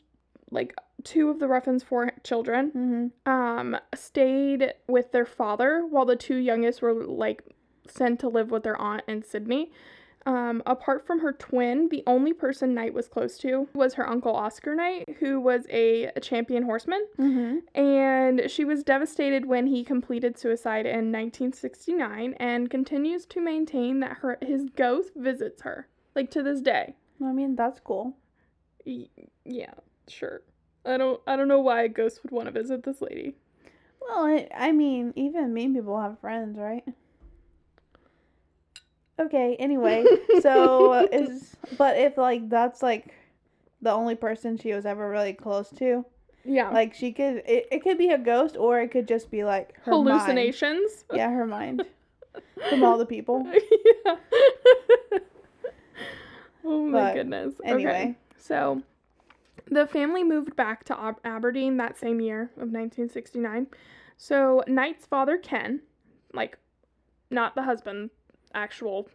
like 0.50 0.74
two 1.04 1.30
of 1.30 1.40
the 1.40 1.48
Roughans' 1.48 1.84
four 1.84 2.12
children, 2.24 2.72
Mm-hmm. 2.76 3.32
um, 3.32 3.78
stayed 3.96 4.74
with 4.88 5.12
their 5.12 5.26
father 5.26 5.86
while 5.86 6.06
the 6.06 6.16
two 6.16 6.38
youngest 6.38 6.82
were 6.82 6.94
like 6.94 7.44
sent 7.88 8.20
to 8.22 8.30
live 8.30 8.52
with 8.52 8.64
their 8.64 8.80
aunt 8.80 9.04
in 9.08 9.24
Sydney. 9.24 9.72
Um, 10.26 10.62
apart 10.66 11.08
from 11.08 11.20
her 11.22 11.32
twin, 11.32 11.88
the 11.88 12.04
only 12.06 12.34
person 12.34 12.74
Knight 12.74 12.94
was 12.94 13.08
close 13.08 13.38
to 13.38 13.70
was 13.74 13.94
her 13.94 14.10
uncle 14.10 14.36
Oscar 14.36 14.76
Knight, 14.76 15.06
who 15.22 15.40
was 15.40 15.66
a, 15.70 16.12
champion 16.20 16.64
horseman. 16.64 17.06
Mm-hmm. 17.18 17.80
And 17.80 18.52
she 18.52 18.66
was 18.66 18.84
devastated 18.84 19.46
when 19.46 19.68
he 19.68 19.86
completed 19.86 20.38
suicide 20.38 20.86
in 20.86 21.14
1969 21.14 22.34
and 22.42 22.70
continues 22.70 23.26
to 23.28 23.40
maintain 23.40 24.02
that 24.02 24.18
her 24.18 24.38
his 24.42 24.66
ghost 24.76 25.12
visits 25.16 25.62
her, 25.62 25.88
like 26.14 26.30
to 26.32 26.44
this 26.44 26.60
day. 26.60 26.96
I 27.24 27.32
mean, 27.32 27.56
that's 27.56 27.80
cool. 27.80 28.18
Yeah, 28.84 29.74
sure. 30.10 30.42
I 30.88 30.98
don't 30.98 31.20
I 31.28 31.36
don't 31.36 31.48
know 31.48 31.60
why 31.60 31.84
a 31.84 31.90
ghost 31.90 32.22
would 32.24 32.32
want 32.32 32.46
to 32.48 32.52
visit 32.52 32.84
this 32.84 33.02
lady. 33.02 33.36
Well, 34.02 34.26
I, 34.26 34.48
I 34.56 34.72
mean, 34.72 35.12
even 35.16 35.54
mean 35.54 35.74
people 35.74 36.00
have 36.00 36.18
friends, 36.20 36.58
right? 36.58 36.84
Okay. 39.20 39.56
Anyway, 39.60 40.06
so 40.42 40.94
uh, 40.94 41.08
is 41.12 41.56
but 41.78 41.98
if 41.98 42.18
like 42.18 42.50
that's 42.50 42.82
like 42.82 43.14
the 43.82 43.92
only 43.92 44.16
person 44.16 44.58
she 44.58 44.74
was 44.74 44.86
ever 44.86 45.10
really 45.10 45.34
close 45.34 45.70
to, 45.78 46.06
Yeah. 46.46 46.70
like 46.72 46.94
she 46.94 47.12
could, 47.12 47.44
it, 47.46 47.68
it 47.72 47.84
could 47.84 47.98
be 47.98 48.10
a 48.10 48.18
ghost 48.18 48.58
or 48.58 48.80
it 48.80 48.90
could 48.90 49.08
just 49.08 49.30
be 49.30 49.44
like 49.44 49.76
her 49.84 49.92
mind. 49.92 50.10
hallucinations. 50.10 51.06
Yeah, 51.14 51.30
her 51.32 51.46
mind 51.46 51.84
from 52.70 52.84
all 52.84 52.98
the 52.98 53.06
people. 53.06 53.46
yeah. 54.06 54.16
oh 56.66 56.82
my 56.88 56.92
But 56.92 57.14
goodness. 57.16 57.56
Okay. 57.68 58.16
So, 58.38 58.82
the 59.70 59.86
family 59.88 60.24
moved 60.24 60.56
back 60.56 60.84
to 60.86 61.00
Ab- 61.00 61.20
Aberdeen 61.24 61.78
that 61.78 61.98
same 61.98 62.20
year 62.22 62.44
of 62.56 62.70
1969. 62.72 63.68
So, 64.18 64.64
Knight's 64.68 65.06
father, 65.06 65.38
Ken, 65.38 65.82
like 66.34 66.58
not 67.30 67.56
the 67.56 67.64
husband, 67.64 68.10
actual 68.54 69.08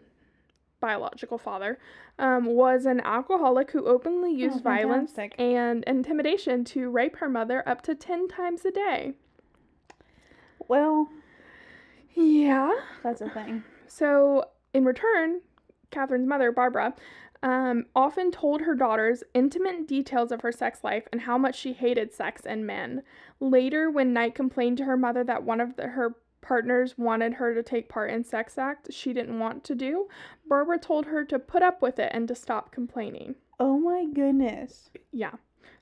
biological 0.80 1.38
father, 1.38 1.78
um, 2.18 2.44
was 2.46 2.86
an 2.86 3.00
alcoholic 3.00 3.70
who 3.70 3.86
openly 3.86 4.32
used 4.34 4.62
violence 4.62 5.12
and 5.38 5.84
intimidation 5.84 6.64
to 6.64 6.90
rape 6.90 7.16
her 7.16 7.28
mother 7.28 7.66
up 7.68 7.82
to 7.82 7.94
10 7.94 8.28
times 8.28 8.64
a 8.64 8.70
day. 8.70 9.14
well, 10.68 11.08
Yeah. 12.14 12.70
that's 13.02 13.20
a 13.20 13.28
thing. 13.30 13.64
So, 13.86 14.44
in 14.74 14.84
return, 14.84 15.40
Katherine's 15.90 16.26
mother, 16.26 16.52
Barbara, 16.52 16.94
um, 17.42 17.86
often 17.94 18.30
told 18.30 18.62
her 18.62 18.74
daughters 18.74 19.24
intimate 19.34 19.88
details 19.88 20.30
of 20.30 20.42
her 20.42 20.52
sex 20.52 20.84
life 20.84 21.08
and 21.12 21.22
how 21.22 21.36
much 21.36 21.58
she 21.58 21.72
hated 21.72 22.12
sex 22.12 22.42
and 22.46 22.66
men. 22.66 23.02
Later, 23.40 23.90
when 23.90 24.12
Knight 24.12 24.34
complained 24.34 24.78
to 24.78 24.84
her 24.84 24.96
mother 24.96 25.24
that 25.24 25.42
one 25.42 25.60
of 25.60 25.76
the, 25.76 25.88
her 25.88 26.16
partners 26.40 26.96
wanted 26.98 27.34
her 27.34 27.54
to 27.54 27.62
take 27.62 27.88
part 27.88 28.10
in 28.10 28.24
sex 28.24 28.58
acts 28.58 28.94
she 28.94 29.12
didn't 29.12 29.38
want 29.38 29.64
to 29.64 29.74
do, 29.74 30.08
Barbara 30.48 30.78
told 30.78 31.06
her 31.06 31.24
to 31.24 31.38
put 31.38 31.62
up 31.62 31.82
with 31.82 31.98
it 31.98 32.10
and 32.12 32.28
to 32.28 32.34
stop 32.34 32.70
complaining. 32.70 33.34
Oh 33.58 33.78
my 33.78 34.06
goodness. 34.12 34.90
Yeah. 35.10 35.32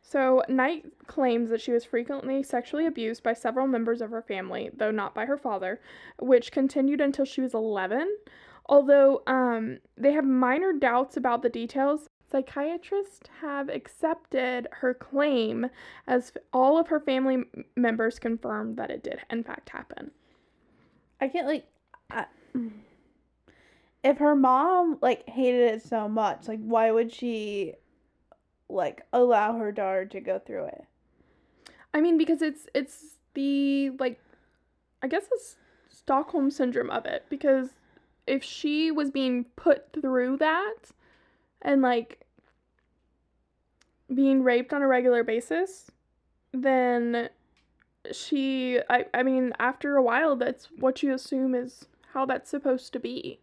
So, 0.02 0.42
Knight 0.48 0.86
claims 1.06 1.50
that 1.50 1.60
she 1.60 1.72
was 1.72 1.84
frequently 1.84 2.42
sexually 2.42 2.86
abused 2.86 3.22
by 3.22 3.34
several 3.34 3.66
members 3.66 4.00
of 4.00 4.10
her 4.10 4.22
family, 4.22 4.70
though 4.74 4.90
not 4.90 5.14
by 5.14 5.26
her 5.26 5.36
father, 5.36 5.80
which 6.18 6.52
continued 6.52 7.00
until 7.00 7.24
she 7.24 7.40
was 7.40 7.54
11. 7.54 8.16
Although 8.66 9.22
um, 9.26 9.78
they 9.96 10.12
have 10.12 10.24
minor 10.24 10.72
doubts 10.72 11.16
about 11.16 11.42
the 11.42 11.48
details, 11.48 12.08
psychiatrists 12.30 13.28
have 13.40 13.68
accepted 13.68 14.68
her 14.70 14.94
claim 14.94 15.66
as 16.06 16.32
all 16.52 16.78
of 16.78 16.88
her 16.88 17.00
family 17.00 17.44
members 17.76 18.18
confirmed 18.18 18.76
that 18.76 18.90
it 18.90 19.02
did, 19.02 19.18
in 19.30 19.42
fact, 19.42 19.70
happen. 19.70 20.12
I 21.20 21.28
can't 21.28 21.46
like. 21.46 21.66
I, 22.10 22.26
if 24.02 24.18
her 24.18 24.34
mom 24.34 24.98
like 25.02 25.28
hated 25.28 25.74
it 25.74 25.82
so 25.82 26.08
much, 26.08 26.48
like 26.48 26.60
why 26.60 26.90
would 26.90 27.12
she, 27.12 27.74
like 28.68 29.02
allow 29.12 29.56
her 29.58 29.72
daughter 29.72 30.06
to 30.06 30.20
go 30.20 30.38
through 30.38 30.66
it? 30.66 30.84
I 31.92 32.00
mean, 32.00 32.16
because 32.16 32.40
it's 32.40 32.66
it's 32.74 33.16
the 33.34 33.90
like, 33.98 34.20
I 35.02 35.08
guess 35.08 35.24
it's 35.32 35.56
Stockholm 35.88 36.50
syndrome 36.50 36.90
of 36.90 37.04
it. 37.04 37.26
Because 37.28 37.70
if 38.26 38.44
she 38.44 38.90
was 38.90 39.10
being 39.10 39.44
put 39.56 39.92
through 39.92 40.36
that, 40.38 40.76
and 41.62 41.82
like 41.82 42.20
being 44.14 44.42
raped 44.42 44.72
on 44.72 44.82
a 44.82 44.86
regular 44.86 45.22
basis, 45.22 45.90
then 46.52 47.28
she, 48.12 48.80
I 48.88 49.06
I 49.12 49.22
mean, 49.22 49.52
after 49.58 49.96
a 49.96 50.02
while, 50.02 50.36
that's 50.36 50.68
what 50.78 51.02
you 51.02 51.12
assume 51.12 51.54
is 51.54 51.86
how 52.12 52.26
that's 52.26 52.50
supposed 52.50 52.92
to 52.92 52.98
be. 52.98 53.40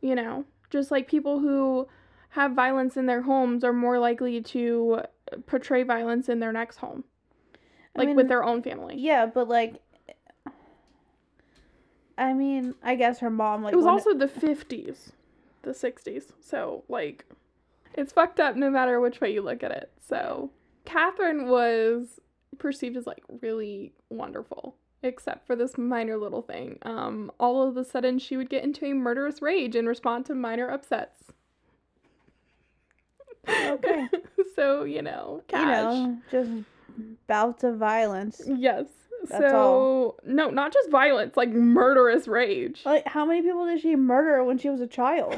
You 0.00 0.14
know, 0.14 0.44
just 0.70 0.90
like 0.90 1.08
people 1.08 1.38
who 1.38 1.88
have 2.30 2.52
violence 2.52 2.96
in 2.96 3.06
their 3.06 3.22
homes 3.22 3.64
are 3.64 3.72
more 3.72 3.98
likely 3.98 4.42
to 4.42 5.02
portray 5.46 5.82
violence 5.82 6.28
in 6.28 6.40
their 6.40 6.52
next 6.52 6.76
home, 6.78 7.04
I 7.94 8.00
like 8.00 8.08
mean, 8.08 8.16
with 8.16 8.28
their 8.28 8.44
own 8.44 8.62
family. 8.62 8.96
Yeah, 8.98 9.26
but 9.26 9.48
like. 9.48 9.80
I 12.16 12.32
mean, 12.32 12.74
I 12.82 12.94
guess 12.94 13.18
her 13.20 13.30
mom 13.30 13.62
like 13.62 13.72
it 13.72 13.76
was 13.76 13.86
also 13.86 14.14
the 14.14 14.26
50s, 14.26 15.10
the 15.62 15.72
60s. 15.72 16.32
So, 16.40 16.84
like, 16.88 17.24
it's 17.94 18.12
fucked 18.12 18.40
up 18.40 18.56
no 18.56 18.70
matter 18.70 19.00
which 19.00 19.20
way 19.20 19.32
you 19.32 19.42
look 19.42 19.62
at 19.62 19.72
it. 19.72 19.90
So, 20.08 20.50
Katherine 20.84 21.48
was 21.48 22.20
perceived 22.58 22.96
as, 22.96 23.06
like, 23.06 23.24
really 23.40 23.92
wonderful, 24.10 24.76
except 25.02 25.46
for 25.46 25.56
this 25.56 25.76
minor 25.76 26.16
little 26.16 26.42
thing. 26.42 26.78
Um, 26.82 27.32
all 27.40 27.66
of 27.66 27.76
a 27.76 27.84
sudden, 27.84 28.18
she 28.18 28.36
would 28.36 28.50
get 28.50 28.64
into 28.64 28.86
a 28.86 28.92
murderous 28.92 29.42
rage 29.42 29.74
and 29.74 29.88
respond 29.88 30.26
to 30.26 30.34
minor 30.34 30.70
upsets. 30.70 31.32
Okay. 33.48 34.08
so, 34.56 34.84
you 34.84 35.02
know, 35.02 35.42
you 35.52 35.58
cash. 35.58 35.94
know 35.94 36.18
just 36.30 36.50
bouts 37.26 37.64
of 37.64 37.76
violence. 37.76 38.40
Yes. 38.46 38.86
That's 39.28 39.50
so, 39.50 39.56
all. 39.56 40.20
no, 40.24 40.50
not 40.50 40.72
just 40.72 40.90
violence, 40.90 41.36
like 41.36 41.50
murderous 41.50 42.28
rage. 42.28 42.82
Like 42.84 43.06
how 43.06 43.24
many 43.24 43.42
people 43.42 43.66
did 43.66 43.80
she 43.80 43.96
murder 43.96 44.44
when 44.44 44.58
she 44.58 44.70
was 44.70 44.80
a 44.80 44.86
child? 44.86 45.36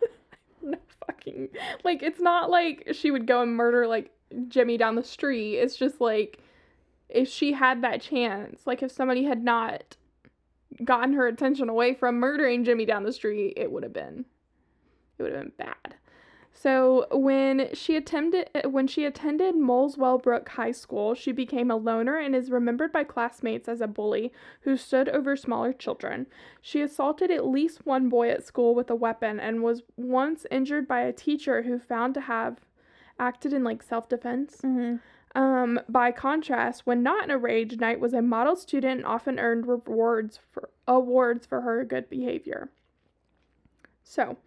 no 0.62 0.78
fucking 1.06 1.48
like 1.84 2.02
it's 2.02 2.20
not 2.20 2.50
like 2.50 2.88
she 2.92 3.10
would 3.10 3.26
go 3.26 3.42
and 3.42 3.56
murder 3.56 3.86
like 3.86 4.10
Jimmy 4.48 4.76
down 4.76 4.94
the 4.94 5.04
street. 5.04 5.56
It's 5.56 5.76
just 5.76 6.00
like 6.00 6.38
if 7.08 7.28
she 7.28 7.52
had 7.52 7.82
that 7.82 8.00
chance, 8.00 8.66
like 8.66 8.82
if 8.82 8.90
somebody 8.90 9.24
had 9.24 9.42
not 9.44 9.96
gotten 10.84 11.14
her 11.14 11.26
attention 11.26 11.68
away 11.68 11.94
from 11.94 12.16
murdering 12.16 12.64
Jimmy 12.64 12.84
down 12.84 13.04
the 13.04 13.12
street, 13.12 13.54
it 13.56 13.70
would 13.70 13.82
have 13.82 13.92
been 13.92 14.24
it 15.18 15.22
would 15.22 15.32
have 15.32 15.42
been 15.42 15.52
bad. 15.56 15.94
So 16.58 17.06
when 17.10 17.68
she 17.74 17.96
attended 17.96 18.48
when 18.64 18.86
she 18.86 19.04
attended 19.04 19.54
Muswellbrook 19.54 20.48
High 20.48 20.72
School, 20.72 21.14
she 21.14 21.30
became 21.30 21.70
a 21.70 21.76
loner 21.76 22.16
and 22.16 22.34
is 22.34 22.50
remembered 22.50 22.92
by 22.92 23.04
classmates 23.04 23.68
as 23.68 23.82
a 23.82 23.86
bully 23.86 24.32
who 24.62 24.78
stood 24.78 25.10
over 25.10 25.36
smaller 25.36 25.74
children. 25.74 26.26
She 26.62 26.80
assaulted 26.80 27.30
at 27.30 27.46
least 27.46 27.84
one 27.84 28.08
boy 28.08 28.30
at 28.30 28.42
school 28.42 28.74
with 28.74 28.88
a 28.88 28.94
weapon 28.94 29.38
and 29.38 29.62
was 29.62 29.82
once 29.98 30.46
injured 30.50 30.88
by 30.88 31.00
a 31.02 31.12
teacher 31.12 31.64
who 31.64 31.78
found 31.78 32.14
to 32.14 32.22
have 32.22 32.60
acted 33.18 33.52
in 33.52 33.62
like 33.62 33.82
self-defense. 33.82 34.62
mm-hmm. 34.64 34.96
Um, 35.38 35.78
by 35.86 36.12
contrast, 36.12 36.86
when 36.86 37.02
not 37.02 37.24
in 37.24 37.30
a 37.30 37.36
rage, 37.36 37.76
Knight 37.78 38.00
was 38.00 38.14
a 38.14 38.22
model 38.22 38.56
student 38.56 39.00
and 39.00 39.06
often 39.06 39.38
earned 39.38 39.66
rewards 39.66 40.40
for 40.50 40.70
awards 40.88 41.44
for 41.44 41.60
her 41.60 41.84
good 41.84 42.08
behavior. 42.08 42.70
So, 44.02 44.38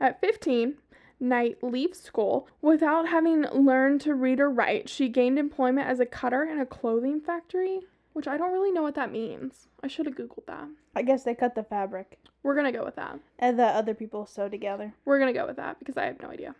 at 0.00 0.20
15, 0.22 0.76
Knight 1.20 1.58
leave 1.62 1.94
school 1.96 2.48
without 2.62 3.08
having 3.08 3.42
learned 3.52 4.00
to 4.02 4.14
read 4.14 4.40
or 4.40 4.50
write. 4.50 4.88
She 4.88 5.08
gained 5.08 5.38
employment 5.38 5.88
as 5.88 6.00
a 6.00 6.06
cutter 6.06 6.44
in 6.44 6.60
a 6.60 6.66
clothing 6.66 7.20
factory, 7.20 7.80
which 8.12 8.28
I 8.28 8.36
don't 8.36 8.52
really 8.52 8.70
know 8.72 8.82
what 8.82 8.94
that 8.94 9.10
means. 9.10 9.66
I 9.82 9.88
should 9.88 10.06
have 10.06 10.14
googled 10.14 10.46
that. 10.46 10.68
I 10.94 11.02
guess 11.02 11.24
they 11.24 11.34
cut 11.34 11.54
the 11.54 11.62
fabric 11.64 12.18
We're 12.42 12.54
gonna 12.54 12.72
go 12.72 12.84
with 12.84 12.96
that. 12.96 13.18
and 13.38 13.58
the 13.58 13.64
other 13.66 13.94
people 13.94 14.26
sew 14.26 14.48
together. 14.48 14.94
We're 15.04 15.18
gonna 15.18 15.32
go 15.32 15.46
with 15.46 15.56
that 15.56 15.78
because 15.78 15.96
I 15.96 16.04
have 16.04 16.20
no 16.22 16.30
idea. 16.30 16.54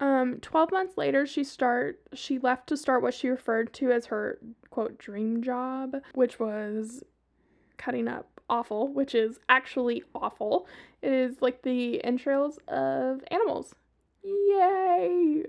Um, 0.00 0.38
twelve 0.40 0.72
months 0.72 0.96
later, 0.98 1.26
she 1.26 1.44
start 1.44 2.00
she 2.12 2.38
left 2.38 2.66
to 2.68 2.76
start 2.76 3.02
what 3.02 3.14
she 3.14 3.28
referred 3.28 3.72
to 3.74 3.92
as 3.92 4.06
her 4.06 4.38
quote 4.70 4.98
dream 4.98 5.42
job, 5.42 5.96
which 6.14 6.40
was 6.40 7.04
cutting 7.76 8.08
up 8.08 8.26
offal, 8.50 8.88
which 8.88 9.14
is 9.14 9.38
actually 9.48 10.02
awful. 10.14 10.66
It 11.02 11.12
is 11.12 11.40
like 11.40 11.62
the 11.62 12.02
entrails 12.04 12.58
of 12.68 13.22
animals. 13.30 13.74
Yay! 14.22 15.44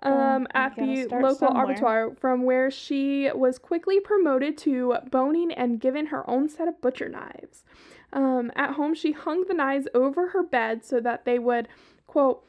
Um, 0.00 0.42
you 0.42 0.46
at 0.54 0.76
the 0.76 1.06
local 1.10 1.34
somewhere. 1.34 1.64
abattoir, 1.64 2.14
from 2.14 2.44
where 2.44 2.70
she 2.70 3.30
was 3.34 3.58
quickly 3.58 3.98
promoted 3.98 4.56
to 4.58 4.96
boning 5.10 5.52
and 5.52 5.80
given 5.80 6.06
her 6.06 6.28
own 6.30 6.48
set 6.48 6.68
of 6.68 6.80
butcher 6.80 7.08
knives. 7.08 7.64
Um, 8.12 8.52
at 8.54 8.74
home, 8.74 8.94
she 8.94 9.12
hung 9.12 9.44
the 9.46 9.54
knives 9.54 9.88
over 9.94 10.28
her 10.28 10.42
bed 10.42 10.84
so 10.84 11.00
that 11.00 11.24
they 11.24 11.38
would, 11.38 11.68
quote, 12.06 12.44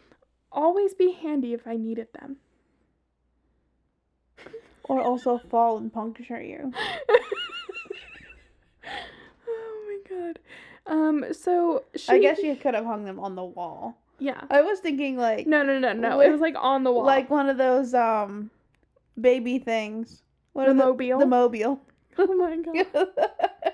always 0.51 0.93
be 0.93 1.11
handy 1.11 1.53
if 1.53 1.67
I 1.67 1.75
needed 1.75 2.07
them. 2.13 2.37
Or 4.83 5.01
also 5.01 5.37
fall 5.37 5.77
and 5.77 5.91
puncture 5.91 6.41
you. 6.41 6.71
oh 9.47 9.85
my 9.87 9.99
god. 10.09 10.39
Um, 10.85 11.25
so 11.31 11.83
she. 11.95 12.11
I 12.11 12.19
guess 12.19 12.39
you 12.39 12.55
could 12.55 12.73
have 12.73 12.85
hung 12.85 13.05
them 13.05 13.19
on 13.19 13.35
the 13.35 13.43
wall. 13.43 13.97
Yeah. 14.19 14.41
I 14.51 14.61
was 14.61 14.79
thinking 14.79 15.17
like 15.17 15.47
No, 15.47 15.63
no, 15.63 15.79
no, 15.79 15.93
no. 15.93 16.19
It 16.19 16.29
was 16.31 16.41
like 16.41 16.55
on 16.57 16.83
the 16.83 16.91
wall. 16.91 17.05
like 17.05 17.29
one 17.29 17.49
of 17.49 17.57
those 17.57 17.93
um 17.93 18.51
baby 19.19 19.59
things. 19.59 20.23
What 20.53 20.65
The 20.65 20.71
are 20.71 20.73
mobile? 20.73 21.19
The 21.19 21.25
mobile. 21.25 21.81
oh 22.17 22.35
my 22.35 22.57
god. 22.57 22.87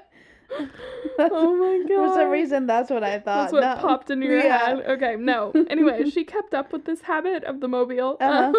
Oh 1.17 1.55
my 1.55 1.79
god. 1.87 2.09
For 2.09 2.13
some 2.19 2.29
reason, 2.29 2.65
that's 2.65 2.89
what 2.89 3.03
I 3.03 3.19
thought. 3.19 3.51
That's 3.51 3.53
what 3.53 3.61
No. 3.61 3.75
popped 3.81 4.09
into 4.09 4.25
your 4.27 4.37
Yeah. 4.39 4.57
head. 4.75 4.85
Okay, 4.85 5.15
no. 5.17 5.51
Anyway, 5.69 6.09
she 6.09 6.23
kept 6.23 6.53
up 6.53 6.71
with 6.73 6.85
this 6.85 7.01
habit 7.01 7.43
of 7.45 7.59
the 7.61 7.67
mobile 7.67 8.17
Uh-huh. 8.19 8.53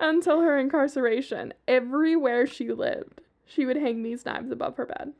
until 0.00 0.40
her 0.40 0.58
incarceration. 0.58 1.52
Everywhere 1.68 2.46
she 2.46 2.72
lived, 2.72 3.20
she 3.44 3.64
would 3.66 3.76
hang 3.76 4.02
these 4.02 4.24
knives 4.24 4.50
above 4.50 4.76
her 4.76 4.86
bed. 4.86 5.12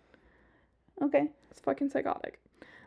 okay. 1.00 1.30
It's 1.50 1.60
fucking 1.60 1.90
psychotic. 1.90 2.40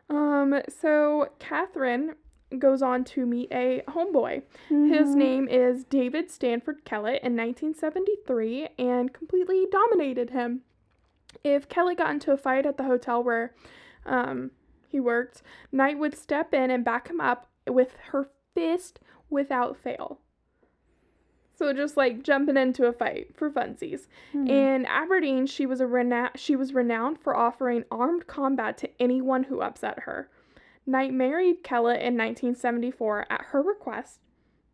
Um, 0.10 0.62
so 0.70 1.30
Katherine 1.40 2.16
goes 2.60 2.82
on 2.82 3.04
to 3.06 3.26
meet 3.26 3.50
a 3.52 3.84
homeboy. 3.88 4.44
His 4.70 5.10
Mhm. 5.10 5.16
name 5.16 5.48
is 5.48 5.84
David 5.84 6.30
Stanford 6.32 6.84
Kellett 6.86 7.22
in 7.24 7.36
1973 7.36 8.70
and 8.78 9.14
completely 9.14 9.68
dominated 9.72 10.32
him. 10.32 10.62
If 11.44 11.68
Kellett 11.70 11.98
got 11.98 12.12
into 12.12 12.32
a 12.32 12.38
fight 12.38 12.66
at 12.66 12.78
the 12.78 12.84
hotel 12.84 13.24
where 13.24 13.54
um, 14.06 14.52
he 14.88 15.00
worked, 15.00 15.42
Knight 15.72 15.98
would 15.98 16.16
step 16.16 16.54
in 16.54 16.70
and 16.70 16.86
back 16.86 17.08
him 17.10 17.20
up 17.20 17.48
with 17.68 17.96
her 18.12 18.30
fist 18.54 19.00
without 19.30 19.76
fail. 19.76 20.20
So 21.56 21.72
just 21.74 21.96
like 21.98 22.22
jumping 22.22 22.58
into 22.58 22.86
a 22.86 22.92
fight 22.94 23.34
for 23.36 23.50
funsies. 23.50 24.08
Mhm. 24.34 24.50
In 24.50 24.86
Aberdeen, 24.86 25.46
she 25.48 25.66
was 25.66 25.80
a 25.82 25.88
rena- 25.88 26.32
she 26.36 26.56
was 26.56 26.74
renowned 26.74 27.18
for 27.18 27.36
offering 27.36 27.86
armed 27.90 28.28
combat 28.28 28.78
to 28.80 28.90
anyone 29.02 29.44
who 29.46 29.62
upset 29.62 30.00
her. 30.02 30.30
Knight 30.86 31.14
married 31.14 31.64
Kellett 31.64 31.98
in 32.02 32.16
1974 32.18 33.26
at 33.30 33.42
her 33.52 33.62
request. 33.62 34.20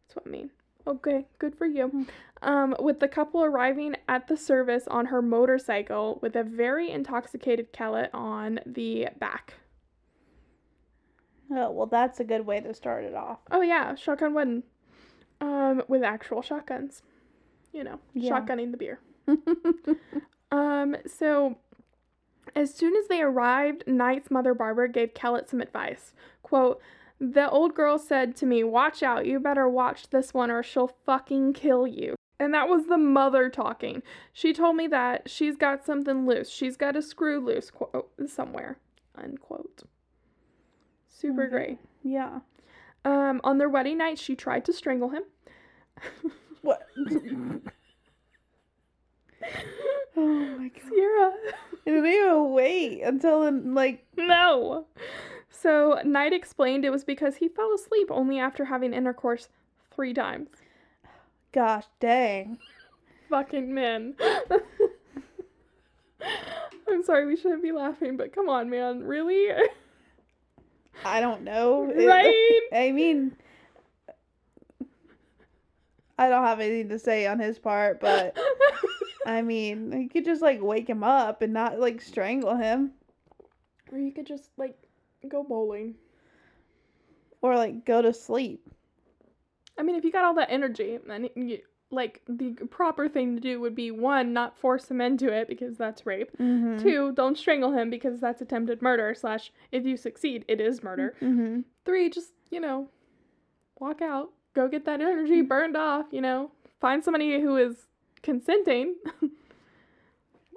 That's 0.08 0.16
what 0.16 0.28
I 0.28 0.30
mean. 0.30 0.50
Okay, 0.86 1.28
good 1.40 1.56
for 1.56 1.66
you. 1.68 1.88
Mhm. 1.90 2.08
Um, 2.42 2.76
with 2.80 3.00
the 3.00 3.08
couple 3.08 3.44
arriving 3.44 3.96
at 4.08 4.28
the 4.28 4.36
service 4.36 4.88
on 4.88 5.06
her 5.08 5.22
motorcycle 5.22 6.18
with 6.22 6.36
a 6.36 6.44
very 6.44 6.90
intoxicated 6.90 7.72
Kellett 7.72 8.10
on 8.14 8.60
the 8.66 9.10
back. 9.20 9.54
Oh, 11.52 11.70
well, 11.70 11.86
that's 11.86 12.20
a 12.20 12.24
good 12.24 12.46
way 12.46 12.60
to 12.62 12.74
start 12.74 13.04
it 13.04 13.14
off. 13.14 13.40
Oh 13.52 13.62
yeah, 13.62 13.94
shotgun 13.96 14.34
wedding. 14.34 14.64
Um, 15.40 15.84
with 15.88 16.04
actual 16.04 16.42
shotguns. 16.42 17.04
You 17.74 17.84
know, 17.84 18.00
Yeah. 18.14 18.32
shotgunning 18.40 18.72
the 18.72 18.78
beer. 18.78 19.00
Um, 20.54 20.98
so 21.08 21.58
as 22.56 22.74
soon 22.74 22.96
as 22.96 23.08
they 23.08 23.22
arrived, 23.22 23.84
Knight's 23.88 24.32
mother 24.32 24.54
Barbara 24.54 24.90
gave 24.90 25.14
Kellett 25.14 25.50
some 25.50 25.62
advice. 25.62 26.14
Quote, 26.44 26.82
the 27.20 27.50
old 27.50 27.76
girl 27.76 28.00
said 28.00 28.36
to 28.38 28.46
me, 28.46 28.64
Watch 28.64 29.04
out, 29.04 29.26
you 29.28 29.40
better 29.40 29.70
watch 29.70 30.10
this 30.10 30.34
one 30.34 30.50
or 30.50 30.64
she'll 30.64 30.96
fucking 31.06 31.54
kill 31.54 31.86
you. 31.86 32.16
And 32.40 32.54
that 32.56 32.68
was 32.68 32.88
the 32.88 32.98
mother 32.98 33.50
talking. 33.50 34.02
She 34.34 34.52
told 34.54 34.76
me 34.76 34.88
that 34.88 35.30
she's 35.30 35.56
got 35.56 35.86
something 35.86 36.26
loose. 36.26 36.50
She's 36.50 36.76
got 36.78 36.96
a 36.96 37.02
screw 37.04 37.40
loose 37.40 37.70
quote, 37.70 38.12
somewhere. 38.28 38.78
Unquote. 39.16 39.84
Super 41.08 41.44
Okay. 41.44 41.50
great. 41.52 41.78
yeah. 42.04 42.40
Um, 43.06 43.42
on 43.44 43.58
their 43.60 43.70
wedding 43.70 43.98
night, 44.00 44.18
she 44.18 44.36
tried 44.36 44.66
to 44.66 44.74
strangle 44.74 45.10
him. 45.10 45.24
What? 46.62 46.88
oh 50.18 50.58
my 50.58 50.68
god. 50.70 50.82
Sierra. 50.90 51.32
It 51.86 51.92
didn't 51.92 52.06
even 52.06 52.52
wait 52.52 53.02
until 53.02 53.52
like, 53.52 54.06
No. 54.18 54.86
So 55.50 56.00
Knight 56.04 56.34
explained 56.34 56.86
it 56.86 56.92
was 56.92 57.04
because 57.04 57.36
he 57.38 57.48
fell 57.48 57.74
asleep 57.74 58.10
only 58.10 58.40
after 58.40 58.66
having 58.66 58.94
intercourse 58.94 59.50
three 59.94 60.14
times. 60.14 60.50
gosh 61.52 61.86
dang. 62.00 62.58
Fucking 63.30 63.74
men. 63.74 64.16
I'm 66.90 67.04
sorry, 67.04 67.26
we 67.26 67.36
shouldn't 67.38 67.64
be 67.64 67.72
laughing, 67.72 68.18
but 68.18 68.34
come 68.34 68.50
on, 68.50 68.70
man. 68.70 69.04
Really? 69.04 69.52
I 71.06 71.22
don't 71.22 71.44
know. 71.44 71.86
Right? 71.86 72.62
I 72.74 72.92
mean, 72.92 73.36
I 76.18 76.30
don't 76.30 76.44
have 76.44 76.60
anything 76.60 76.90
to 76.90 77.00
say 77.00 77.26
on 77.26 77.40
his 77.40 77.58
part, 77.58 78.00
but 78.00 78.38
I 79.26 79.42
mean, 79.42 79.92
you 79.92 80.10
could 80.10 80.26
just 80.26 80.42
like 80.42 80.62
wake 80.62 80.90
him 80.90 81.04
up 81.04 81.42
and 81.42 81.54
not 81.54 81.80
like 81.80 82.02
strangle 82.02 82.56
him 82.56 82.92
or 83.92 83.98
you 83.98 84.12
could 84.12 84.26
just, 84.26 84.50
like, 84.58 84.78
go 85.28 85.44
bowling. 85.44 85.96
or 87.42 87.56
like 87.58 87.86
go 87.86 88.02
to 88.02 88.14
sleep. 88.14 88.70
I 89.78 89.84
mean, 89.84 89.96
if 89.96 90.04
you 90.04 90.12
got 90.12 90.26
all 90.26 90.36
that 90.36 90.52
energy, 90.52 91.00
then 91.06 91.30
you, 91.36 91.60
like 91.90 92.22
the 92.28 92.52
proper 92.70 93.10
thing 93.10 93.36
to 93.36 93.42
do 93.42 93.60
would 93.60 93.76
be 93.76 93.92
one, 93.92 94.34
not 94.34 94.58
force 94.58 94.90
him 94.90 95.02
into 95.02 95.32
it 95.32 95.48
because 95.48 95.78
that's 95.78 96.06
rape. 96.06 96.32
Mm-hmm. 96.38 96.78
Two, 96.78 97.12
don't 97.14 97.38
strangle 97.38 97.72
him 97.72 97.90
because 97.90 98.20
that's 98.20 98.42
attempted 98.42 98.82
murder. 98.82 99.14
Slash, 99.16 99.52
if 99.72 99.86
you 99.86 99.98
succeed, 99.98 100.46
it 100.48 100.62
is 100.62 100.84
murder. 100.84 101.16
Mm-hmm. 101.22 101.62
Three, 101.86 102.10
just 102.10 102.34
you 102.50 102.60
know, 102.60 102.90
walk 103.80 104.02
out, 104.02 104.30
go 104.54 104.68
get 104.68 104.86
that 104.86 105.02
energy 105.02 105.42
burned 105.42 105.76
off. 105.76 106.06
You 106.12 106.22
know, 106.22 106.52
find 106.80 107.04
somebody 107.04 107.42
who 107.42 107.58
is 107.58 107.88
consenting. 108.24 108.96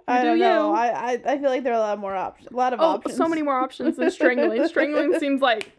I 0.07 0.21
do 0.21 0.29
don't 0.29 0.39
know. 0.39 0.71
you. 0.71 0.75
I, 0.77 0.87
I 0.89 1.23
I 1.27 1.39
feel 1.39 1.49
like 1.49 1.65
there 1.65 1.73
are 1.73 1.77
a 1.77 1.81
lot 1.81 1.99
more 1.99 2.15
options. 2.15 2.51
A 2.53 2.57
lot 2.57 2.73
of 2.75 2.81
oh, 2.81 2.85
options. 2.85 3.17
so 3.17 3.27
many 3.27 3.43
more 3.43 3.55
options 3.61 3.97
than 3.97 4.11
strangling. 4.11 4.67
strangling 4.69 5.19
seems 5.19 5.41
like 5.41 5.73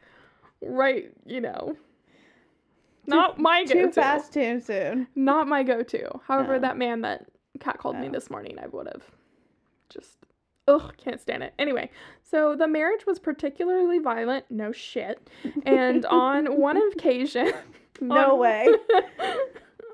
right. 0.63 1.11
You 1.25 1.41
know, 1.41 1.75
not 3.05 3.37
my 3.39 3.63
go-to. 3.65 3.83
Too 3.85 3.91
fast, 3.91 4.33
too 4.33 4.59
soon. 4.59 5.07
Not 5.15 5.47
my 5.47 5.61
go-to. 5.61 6.09
However, 6.27 6.53
No. 6.53 6.59
that 6.59 6.77
man 6.77 7.01
that 7.01 7.27
cat 7.59 7.77
called 7.77 7.97
me 7.97 8.09
this 8.09 8.29
morning, 8.31 8.57
I 8.61 8.65
would 8.67 8.87
have 8.87 9.03
just 9.89 10.17
ugh, 10.67 10.91
can't 10.97 11.21
stand 11.21 11.43
it. 11.43 11.53
Anyway, 11.59 11.91
so 12.23 12.55
the 12.55 12.67
marriage 12.67 13.05
was 13.05 13.19
particularly 13.19 13.99
violent. 13.99 14.45
No 14.49 14.71
shit. 14.71 15.29
And 15.67 16.03
on 16.07 16.57
one 16.59 16.77
occasion, 16.93 17.53
No 18.01 18.33
on- 18.33 18.39
way. 18.39 18.67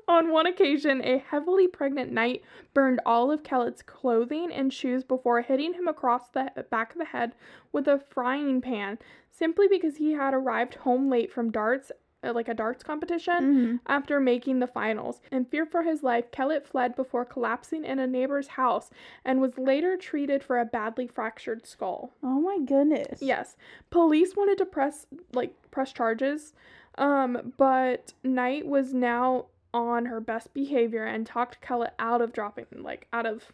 On 0.08 0.30
one 0.32 0.46
occasion, 0.46 1.00
a 1.04 1.18
heavily 1.18 1.68
pregnant 1.68 2.12
Knight 2.12 2.42
burned 2.74 3.00
all 3.06 3.30
of 3.30 3.42
Kellett's 3.44 3.82
clothing 3.82 4.50
and 4.52 4.72
shoes 4.72 5.04
before 5.04 5.40
hitting 5.42 5.74
him 5.74 5.86
across 5.88 6.28
the 6.28 6.64
back 6.70 6.92
of 6.92 6.98
the 6.98 7.04
head 7.04 7.34
with 7.70 7.86
a 7.88 7.98
frying 7.98 8.60
pan, 8.60 8.98
simply 9.30 9.68
because 9.68 9.96
he 9.96 10.12
had 10.12 10.34
arrived 10.34 10.74
home 10.76 11.08
late 11.08 11.32
from 11.32 11.50
darts, 11.52 11.92
uh, 12.24 12.32
like 12.32 12.48
a 12.48 12.54
darts 12.54 12.82
competition 12.84 13.54
Mhm. 13.54 13.80
after 13.86 14.20
making 14.20 14.58
the 14.58 14.66
finals. 14.66 15.20
In 15.30 15.44
fear 15.44 15.64
for 15.66 15.82
his 15.82 16.02
life, 16.02 16.30
Kellett 16.30 16.66
fled 16.66 16.94
before 16.96 17.24
collapsing 17.24 17.84
in 17.84 17.98
a 17.98 18.06
neighbor's 18.06 18.48
house 18.48 18.90
and 19.24 19.40
was 19.40 19.56
later 19.58 19.96
treated 19.96 20.42
for 20.42 20.58
a 20.58 20.64
badly 20.64 21.06
fractured 21.06 21.64
skull. 21.66 22.12
Oh 22.22 22.40
my 22.40 22.58
goodness. 22.58 23.22
Yes, 23.22 23.56
police 23.90 24.36
wanted 24.36 24.58
to 24.58 24.66
press 24.66 25.06
like 25.32 25.54
press 25.70 25.92
charges, 25.92 26.54
um, 26.98 27.54
but 27.56 28.12
Knight 28.22 28.66
was 28.66 28.92
now 28.94 29.46
on 29.74 30.06
her 30.06 30.20
best 30.20 30.52
behavior 30.54 31.04
and 31.04 31.26
talked 31.26 31.60
Kellett 31.60 31.94
out 31.98 32.20
of 32.20 32.32
dropping 32.32 32.66
like 32.78 33.06
out 33.12 33.26
of 33.26 33.44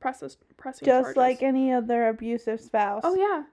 presses 0.00 0.36
pressing 0.56 0.86
Just 0.86 1.02
charges. 1.06 1.16
like 1.16 1.42
any 1.42 1.72
other 1.72 2.08
abusive 2.08 2.60
spouse. 2.60 3.02
oh 3.04 3.14
yeah, 3.16 3.44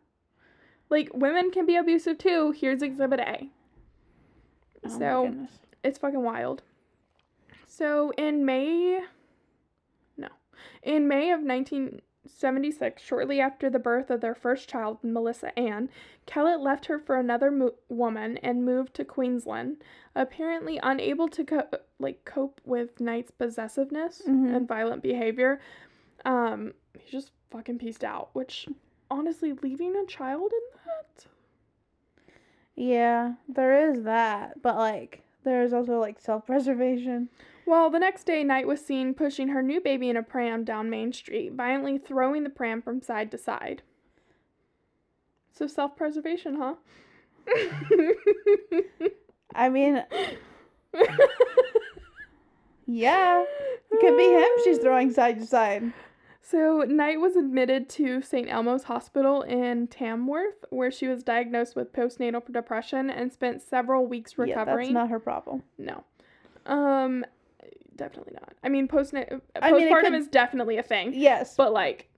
like 0.89 1.09
women 1.13 1.51
can 1.51 1.65
be 1.65 1.75
abusive 1.75 2.17
too. 2.17 2.51
Here's 2.51 2.81
Exhibit 2.81 3.19
A. 3.19 3.49
Oh 4.85 4.99
so 4.99 5.47
it's 5.83 5.97
fucking 5.97 6.21
wild. 6.21 6.61
So 7.67 8.11
in 8.17 8.45
May, 8.45 8.99
no, 10.17 10.27
in 10.83 11.07
May 11.07 11.31
of 11.31 11.41
1976, 12.25 13.01
shortly 13.03 13.39
after 13.39 13.69
the 13.69 13.77
birth 13.79 14.09
of 14.09 14.19
their 14.21 14.33
first 14.33 14.67
child, 14.67 14.97
Melissa 15.03 15.57
Ann, 15.57 15.89
Kellett 16.25 16.59
left 16.59 16.87
her 16.87 16.97
for 16.97 17.17
another 17.17 17.51
mo- 17.51 17.75
woman 17.87 18.37
and 18.37 18.65
moved 18.65 18.95
to 18.95 19.05
Queensland. 19.05 19.77
Apparently 20.15 20.79
unable 20.81 21.27
to 21.29 21.43
co- 21.43 21.67
like 21.99 22.25
cope 22.25 22.59
with 22.65 22.99
Knight's 22.99 23.29
possessiveness 23.31 24.23
Mhm. 24.27 24.55
and 24.55 24.67
violent 24.67 25.03
behavior, 25.03 25.59
um, 26.25 26.73
he 26.97 27.09
just 27.11 27.31
fucking 27.51 27.77
pieced 27.77 28.03
out. 28.03 28.29
Which, 28.33 28.67
honestly, 29.11 29.53
leaving 29.53 29.95
a 29.95 30.05
child 30.05 30.51
in 30.51 30.79
that. 30.85 31.27
Yeah, 32.75 33.35
there 33.47 33.89
is 33.91 34.03
that, 34.03 34.61
but 34.63 34.75
like 34.77 35.21
there 35.43 35.61
is 35.61 35.73
also 35.73 35.99
like 35.99 36.19
self-preservation. 36.19 37.29
Well, 37.65 37.89
the 37.89 37.99
next 37.99 38.25
day, 38.25 38.43
Knight 38.43 38.67
was 38.67 38.85
seen 38.85 39.13
pushing 39.13 39.47
her 39.49 39.61
new 39.61 39.81
baby 39.81 40.09
in 40.09 40.17
a 40.17 40.23
pram 40.23 40.63
down 40.63 40.89
Main 40.89 41.11
Street, 41.13 41.53
violently 41.53 41.97
throwing 41.97 42.43
the 42.43 42.49
pram 42.49 42.81
from 42.81 43.01
side 43.01 43.31
to 43.31 43.37
side. 43.37 43.81
So 45.51 45.67
self 45.67 45.95
preservation, 45.95 46.57
huh? 46.57 46.75
I 49.55 49.69
mean, 49.69 50.03
yeah. 52.85 53.43
It 53.91 53.99
could 53.99 54.17
be 54.17 54.29
him 54.29 54.49
she's 54.63 54.79
throwing 54.79 55.11
side 55.11 55.39
to 55.39 55.45
side. 55.45 55.93
So, 56.41 56.83
Knight 56.87 57.19
was 57.19 57.35
admitted 57.35 57.89
to 57.89 58.21
St. 58.21 58.47
Elmo's 58.47 58.83
Hospital 58.83 59.41
in 59.41 59.87
Tamworth, 59.87 60.63
where 60.69 60.91
she 60.91 61.07
was 61.07 61.23
diagnosed 61.23 61.75
with 61.75 61.91
postnatal 61.91 62.43
depression 62.51 63.09
and 63.09 63.33
spent 63.33 63.63
several 63.63 64.05
weeks 64.05 64.37
recovering. 64.37 64.67
Yeah, 64.67 64.75
that's 64.75 64.93
not 64.93 65.09
her 65.09 65.19
problem. 65.19 65.63
no. 65.79 66.03
Um, 66.67 67.25
definitely 67.95 68.33
not. 68.33 68.53
I 68.63 68.69
mean, 68.69 68.87
postna- 68.87 69.31
uh, 69.31 69.39
I 69.61 69.71
mean, 69.71 69.87
postpartum 69.89 70.01
could- 70.03 70.13
is 70.15 70.27
definitely 70.27 70.77
a 70.77 70.83
thing, 70.83 71.13
Yes, 71.13 71.55
but 71.55 71.73
like, 71.73 72.09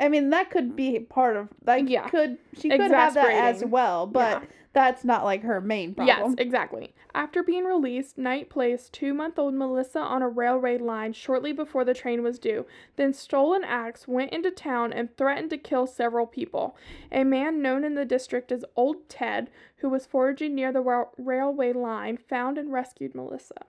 I 0.00 0.08
mean 0.08 0.30
that 0.30 0.50
could 0.50 0.74
be 0.74 0.98
part 1.00 1.36
of 1.36 1.48
like 1.66 1.88
Yeah. 1.88 2.08
could 2.08 2.38
she 2.54 2.68
could 2.68 2.90
have 2.90 3.14
that 3.14 3.30
as 3.30 3.64
well, 3.64 4.06
but 4.06 4.42
Yeah. 4.42 4.48
that's 4.72 5.04
not 5.04 5.24
like 5.24 5.42
her 5.42 5.60
main 5.60 5.94
problem. 5.94 6.32
yes, 6.32 6.34
exactly. 6.38 6.92
After 7.16 7.44
being 7.44 7.62
released, 7.64 8.18
Knight 8.18 8.48
placed 8.50 8.92
two 8.92 9.14
month 9.14 9.38
old 9.38 9.54
Melissa 9.54 10.00
on 10.00 10.20
a 10.20 10.28
railway 10.28 10.78
line 10.78 11.12
shortly 11.12 11.52
before 11.52 11.84
the 11.84 11.94
train 11.94 12.24
was 12.24 12.40
due, 12.40 12.66
then 12.96 13.12
stole 13.12 13.54
an 13.54 13.62
axe, 13.62 14.08
went 14.08 14.32
into 14.32 14.50
town, 14.50 14.92
and 14.92 15.16
threatened 15.16 15.50
to 15.50 15.58
kill 15.58 15.86
several 15.86 16.26
people. 16.26 16.76
A 17.12 17.22
man 17.22 17.62
known 17.62 17.84
in 17.84 17.94
the 17.94 18.04
district 18.04 18.50
as 18.50 18.64
Old 18.74 19.08
Ted, 19.08 19.48
who 19.76 19.88
was 19.88 20.06
foraging 20.06 20.56
near 20.56 20.72
the 20.72 20.80
ra- 20.80 21.06
railway 21.16 21.72
line, 21.72 22.16
found 22.16 22.58
and 22.58 22.72
rescued 22.72 23.14
Melissa. 23.14 23.64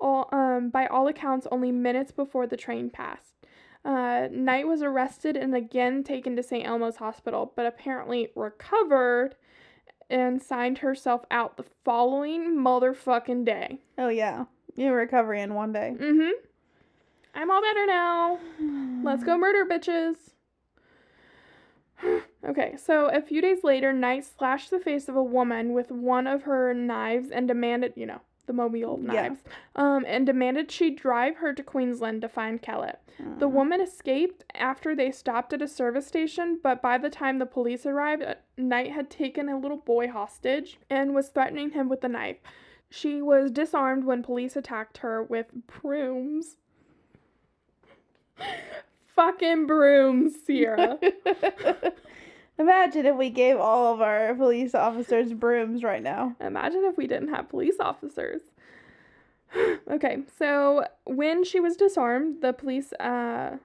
All, 0.00 0.28
um, 0.32 0.70
by 0.70 0.86
all 0.86 1.08
accounts, 1.08 1.46
only 1.50 1.72
minutes 1.72 2.10
before 2.12 2.46
the 2.46 2.56
train 2.56 2.90
passed. 2.90 3.34
Uh, 3.84 4.28
Knight 4.30 4.66
was 4.66 4.82
arrested 4.82 5.36
and 5.36 5.54
again 5.54 6.04
taken 6.04 6.36
to 6.36 6.42
St. 6.42 6.66
Elmo's 6.66 6.96
Hospital, 6.96 7.52
but 7.56 7.66
apparently 7.66 8.28
recovered 8.34 9.36
and 10.10 10.42
signed 10.42 10.78
herself 10.78 11.24
out 11.30 11.56
the 11.56 11.64
following 11.84 12.56
motherfucking 12.56 13.44
day. 13.44 13.78
Oh 13.96 14.08
yeah, 14.08 14.44
you 14.74 14.92
recovery 14.92 15.40
in 15.40 15.54
one 15.54 15.72
day. 15.72 15.94
Mm 15.98 16.14
hmm. 16.14 16.30
I'm 17.34 17.50
all 17.50 17.62
better 17.62 17.86
now. 17.86 18.38
Let's 19.04 19.22
go 19.22 19.38
murder 19.38 19.64
bitches. 19.64 20.16
okay, 22.48 22.76
so 22.76 23.06
a 23.06 23.22
few 23.22 23.40
days 23.40 23.62
later, 23.62 23.92
Knight 23.92 24.24
slashed 24.24 24.70
the 24.70 24.80
face 24.80 25.08
of 25.08 25.16
a 25.16 25.22
woman 25.22 25.72
with 25.72 25.90
one 25.90 26.26
of 26.26 26.42
her 26.42 26.74
knives 26.74 27.30
and 27.30 27.46
demanded, 27.46 27.92
you 27.96 28.06
know, 28.06 28.20
the 28.50 28.54
mobile 28.56 28.96
knives, 28.96 29.44
um, 29.76 30.04
and 30.08 30.26
demanded 30.26 30.72
she 30.72 30.90
drive 30.90 31.36
her 31.36 31.52
to 31.52 31.62
Queensland 31.62 32.20
to 32.22 32.28
find 32.28 32.60
Kellett. 32.60 32.98
The 33.38 33.48
Mm. 33.48 33.52
woman 33.52 33.80
escaped 33.80 34.44
after 34.54 34.96
they 34.96 35.12
stopped 35.12 35.52
at 35.52 35.62
a 35.62 35.68
service 35.68 36.06
station, 36.08 36.58
but 36.60 36.82
by 36.82 36.98
the 36.98 37.10
time 37.10 37.38
the 37.38 37.46
police 37.46 37.86
arrived, 37.86 38.22
uh, 38.24 38.34
Knight 38.56 38.90
had 38.90 39.08
taken 39.08 39.48
a 39.48 39.56
little 39.58 39.76
boy 39.76 40.08
hostage 40.08 40.80
and 40.90 41.14
was 41.14 41.28
threatening 41.28 41.70
him 41.70 41.88
with 41.88 42.02
a 42.02 42.08
knife. 42.08 42.38
She 42.88 43.22
was 43.22 43.52
disarmed 43.52 44.02
when 44.04 44.22
police 44.24 44.56
attacked 44.56 44.98
her 44.98 45.22
with 45.22 45.52
brooms. 45.68 46.56
Fucking 49.14 49.66
brooms, 49.66 50.34
Sierra. 50.44 50.98
Imagine 52.60 53.06
if 53.06 53.16
we 53.16 53.30
gave 53.30 53.56
all 53.58 53.94
of 53.94 54.02
our 54.02 54.34
police 54.34 54.74
officers 54.74 55.32
brooms 55.32 55.82
right 55.82 56.02
now. 56.02 56.36
Imagine 56.42 56.84
if 56.84 56.98
we 56.98 57.06
didn't 57.06 57.32
have 57.32 57.48
police 57.48 57.76
officers. 57.80 58.42
okay, 59.90 60.18
so 60.38 60.84
when 61.04 61.42
she 61.42 61.58
was 61.58 61.74
disarmed, 61.74 62.42
the 62.42 62.52
police 62.52 62.92
uh, 63.00 63.56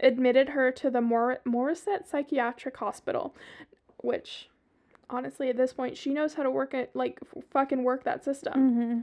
admitted 0.00 0.48
her 0.50 0.72
to 0.72 0.90
the 0.90 1.02
Mor- 1.02 1.40
Morisset 1.46 2.06
Psychiatric 2.06 2.78
Hospital, 2.78 3.34
which, 3.98 4.48
honestly, 5.10 5.50
at 5.50 5.58
this 5.58 5.74
point, 5.74 5.98
she 5.98 6.14
knows 6.14 6.32
how 6.32 6.42
to 6.42 6.50
work 6.50 6.72
it, 6.72 6.90
like, 6.94 7.18
f- 7.36 7.44
fucking 7.50 7.84
work 7.84 8.04
that 8.04 8.24
system. 8.24 8.54
Mm-hmm. 8.54 9.00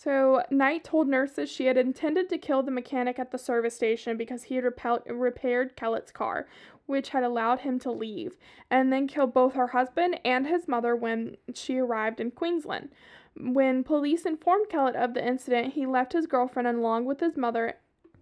So, 0.00 0.44
Knight 0.48 0.84
told 0.84 1.08
nurses 1.08 1.50
she 1.50 1.66
had 1.66 1.76
intended 1.76 2.28
to 2.28 2.38
kill 2.38 2.62
the 2.62 2.70
mechanic 2.70 3.18
at 3.18 3.32
the 3.32 3.36
service 3.36 3.74
station 3.74 4.16
because 4.16 4.44
he 4.44 4.54
had 4.54 4.62
repel- 4.62 5.02
repaired 5.08 5.74
Kellett's 5.74 6.12
car, 6.12 6.46
which 6.86 7.08
had 7.08 7.24
allowed 7.24 7.62
him 7.62 7.80
to 7.80 7.90
leave, 7.90 8.36
and 8.70 8.92
then 8.92 9.08
kill 9.08 9.26
both 9.26 9.54
her 9.54 9.66
husband 9.66 10.20
and 10.24 10.46
his 10.46 10.68
mother 10.68 10.94
when 10.94 11.36
she 11.52 11.78
arrived 11.78 12.20
in 12.20 12.30
Queensland. 12.30 12.90
When 13.36 13.82
police 13.82 14.24
informed 14.24 14.68
Kellett 14.68 14.94
of 14.94 15.14
the 15.14 15.26
incident, 15.26 15.74
he 15.74 15.84
left 15.84 16.12
his 16.12 16.28
girlfriend 16.28 16.68
along 16.68 17.06
with 17.06 17.18
his 17.18 17.36
mother, 17.36 17.74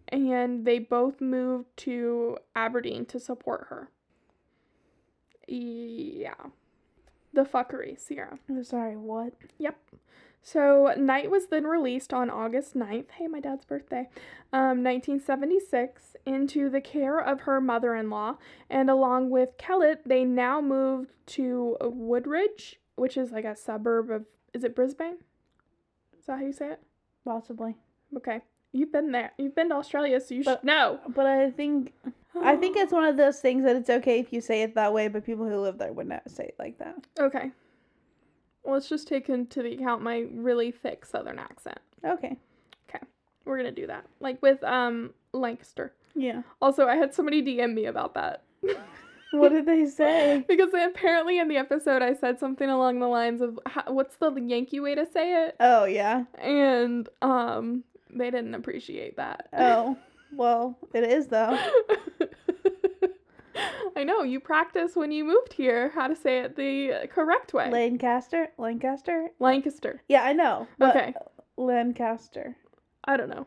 and 0.09 0.65
they 0.65 0.79
both 0.79 1.21
moved 1.21 1.77
to 1.79 2.39
Aberdeen 2.55 3.05
to 3.05 3.21
support 3.21 3.67
her. 3.69 3.91
Yeah. 5.47 6.47
The 7.37 7.45
fuckery, 7.45 8.01
Sierra. 8.01 8.39
I'm 8.49 8.65
sorry, 8.65 8.97
what? 8.97 9.35
Yep. 9.59 9.77
So 10.41 10.95
Knight 10.97 11.31
was 11.31 11.49
then 11.49 11.65
released 11.65 12.15
on 12.15 12.31
August 12.31 12.75
9th, 12.75 13.11
hey, 13.11 13.27
my 13.27 13.41
dad's 13.41 13.67
birthday, 13.67 14.09
um, 14.55 14.83
1976, 14.83 16.17
into 16.25 16.71
the 16.71 16.81
care 16.81 17.19
of 17.21 17.43
her 17.43 17.61
mother 17.61 17.95
in 17.95 18.09
law. 18.09 18.37
And 18.71 18.89
along 18.89 19.29
with 19.29 19.59
Kellett, 19.59 20.09
they 20.09 20.25
now 20.25 20.63
moved 20.63 21.11
to 21.27 21.77
Woodridge, 21.83 22.81
which 22.95 23.19
is 23.19 23.33
like 23.33 23.45
a 23.45 23.55
suburb 23.55 24.11
of, 24.11 24.25
is 24.55 24.65
it 24.65 24.75
Brisbane? 24.75 25.19
Is 26.19 26.25
that 26.25 26.39
how 26.39 26.45
you 26.47 26.55
say 26.55 26.71
it? 26.71 26.81
Possibly. 27.23 27.77
Okay. 28.17 28.41
You've 28.73 28.93
been 28.93 29.13
there. 29.13 29.33
You've 29.39 29.55
been 29.55 29.71
to 29.71 29.77
Australia, 29.77 30.21
so 30.21 30.35
you 30.35 30.45
But- 30.45 30.61
should 30.61 30.65
know. 30.67 31.01
But 31.09 31.27
I 31.27 31.51
think 31.51 31.93
I 32.39 32.55
think 32.57 32.77
it's 32.77 32.93
one 32.93 33.05
of 33.05 33.17
those 33.17 33.41
things 33.41 33.65
that 33.65 33.77
it's 33.77 33.89
okay 33.89 34.19
if 34.21 34.31
you 34.33 34.41
say 34.43 34.63
it 34.63 34.75
that 34.75 34.93
way, 34.93 35.09
but 35.09 35.25
people 35.25 35.47
who 35.49 35.57
live 35.57 35.79
there 35.79 35.93
would 35.93 36.07
not 36.09 36.31
say 36.31 36.45
it 36.45 36.55
like 36.59 36.77
that. 36.79 36.97
Okay. 37.19 37.51
Well, 38.63 38.75
let's 38.75 38.89
just 38.89 39.09
take 39.09 39.29
into 39.31 39.63
the 39.63 39.73
account 39.75 40.03
my 40.03 40.27
really 40.33 40.71
thick 40.71 41.07
southern 41.07 41.39
accent. 41.39 41.79
Okay. 42.05 42.37
Okay. 42.91 43.05
We're 43.47 43.57
gonna 43.57 43.71
do 43.73 43.87
that. 43.87 44.05
Like 44.21 44.43
with 44.43 44.63
um 44.65 45.15
Lancaster. 45.33 45.95
Yeah. 46.15 46.43
Also, 46.61 46.87
I 46.87 46.97
had 46.97 47.15
somebody 47.15 47.43
DM 47.43 47.73
me 47.75 47.87
about 47.87 48.15
that. 48.15 48.43
What 49.33 49.49
did 49.51 49.67
they 49.67 49.87
say? 49.87 50.45
because 50.49 50.73
apparently 50.73 51.39
in 51.41 51.49
the 51.49 51.57
episode 51.57 52.01
I 52.01 52.15
said 52.15 52.39
something 52.39 52.71
along 52.71 53.01
the 53.01 53.09
lines 53.09 53.41
of 53.43 53.59
"How- 53.67 53.93
what's 53.93 54.17
the 54.17 54.31
Yankee 54.33 54.79
way 54.81 54.95
to 54.95 55.05
say 55.05 55.47
it? 55.47 55.57
Oh 55.59 55.85
yeah. 55.85 56.25
And 56.39 57.09
um 57.23 57.83
they 58.17 58.31
didn't 58.31 58.55
appreciate 58.55 59.17
that. 59.17 59.49
Oh. 59.53 59.97
Well, 60.33 60.77
it 60.93 61.05
is 61.05 61.29
though. 61.29 61.59
I 63.97 64.05
know, 64.05 64.23
you 64.23 64.41
practice 64.41 64.95
when 64.95 65.11
you 65.11 65.25
moved 65.25 65.55
here 65.55 65.91
how 65.95 66.07
to 66.09 66.15
say 66.15 66.41
it 66.41 66.57
the 66.57 67.09
correct 67.11 67.55
way. 67.55 67.71
Lancaster? 67.71 68.49
Lancaster? 68.59 69.29
Lancaster. 69.39 70.03
Yeah, 70.09 70.23
I 70.25 70.35
know. 70.35 70.67
But 70.79 70.95
Okay. 70.97 71.15
Lancaster. 71.57 72.57
I 73.05 73.17
don't 73.17 73.31
know. 73.31 73.47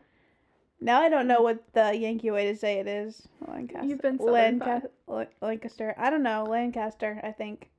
Now 0.80 1.02
I 1.02 1.08
don't 1.08 1.28
know 1.28 1.42
what 1.42 1.62
the 1.74 1.94
Yankee 1.94 2.30
way 2.32 2.46
to 2.46 2.56
say 2.56 2.80
it 2.80 2.88
is. 2.88 3.28
Lancaster. 3.46 3.86
You've 3.86 4.00
been 4.02 4.18
Lanca- 4.18 4.88
La- 5.06 5.26
Lancaster. 5.40 5.94
I 5.96 6.10
don't 6.10 6.22
know. 6.24 6.42
Lancaster, 6.44 7.20
I 7.22 7.30
think. 7.30 7.70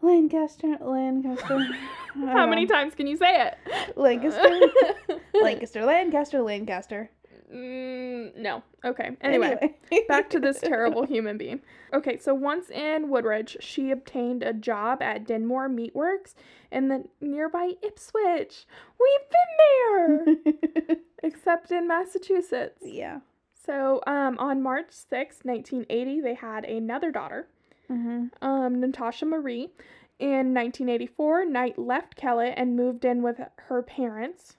Lancaster, 0.00 0.76
Lancaster. 0.80 1.66
How 2.14 2.46
many 2.46 2.66
times 2.66 2.94
can 2.94 3.06
you 3.06 3.16
say 3.16 3.46
it? 3.48 3.58
Lancaster. 3.96 4.60
Lancaster, 5.42 5.84
Lancaster, 5.84 6.42
Lancaster. 6.42 7.10
Mm, 7.52 8.36
no. 8.36 8.62
Okay. 8.84 9.16
Anyway. 9.22 9.74
back 10.08 10.28
to 10.30 10.38
this 10.40 10.60
terrible 10.62 11.04
human 11.06 11.38
being. 11.38 11.60
Okay, 11.94 12.18
so 12.18 12.34
once 12.34 12.68
in 12.70 13.08
Woodridge, 13.08 13.56
she 13.60 13.90
obtained 13.90 14.42
a 14.42 14.52
job 14.52 15.00
at 15.02 15.24
Dinmore 15.26 15.68
Meatworks 15.70 16.34
in 16.70 16.88
the 16.88 17.04
nearby 17.20 17.72
Ipswich. 17.82 18.66
We've 19.00 20.26
been 20.26 20.54
there, 20.84 20.96
except 21.22 21.70
in 21.72 21.88
Massachusetts. 21.88 22.82
yeah. 22.84 23.20
So, 23.64 24.00
um, 24.06 24.38
on 24.38 24.62
March 24.62 24.86
sixth, 24.90 25.44
1980, 25.44 26.20
they 26.22 26.34
had 26.34 26.64
another 26.64 27.10
daughter, 27.10 27.48
Mm-hmm. 27.90 28.26
um, 28.42 28.80
Natasha 28.80 29.26
Marie. 29.26 29.70
In 30.18 30.52
1984, 30.52 31.44
Knight 31.44 31.78
left 31.78 32.16
Kellett 32.16 32.54
and 32.56 32.74
moved 32.76 33.04
in 33.04 33.22
with 33.22 33.40
her 33.56 33.82
parents 33.82 34.56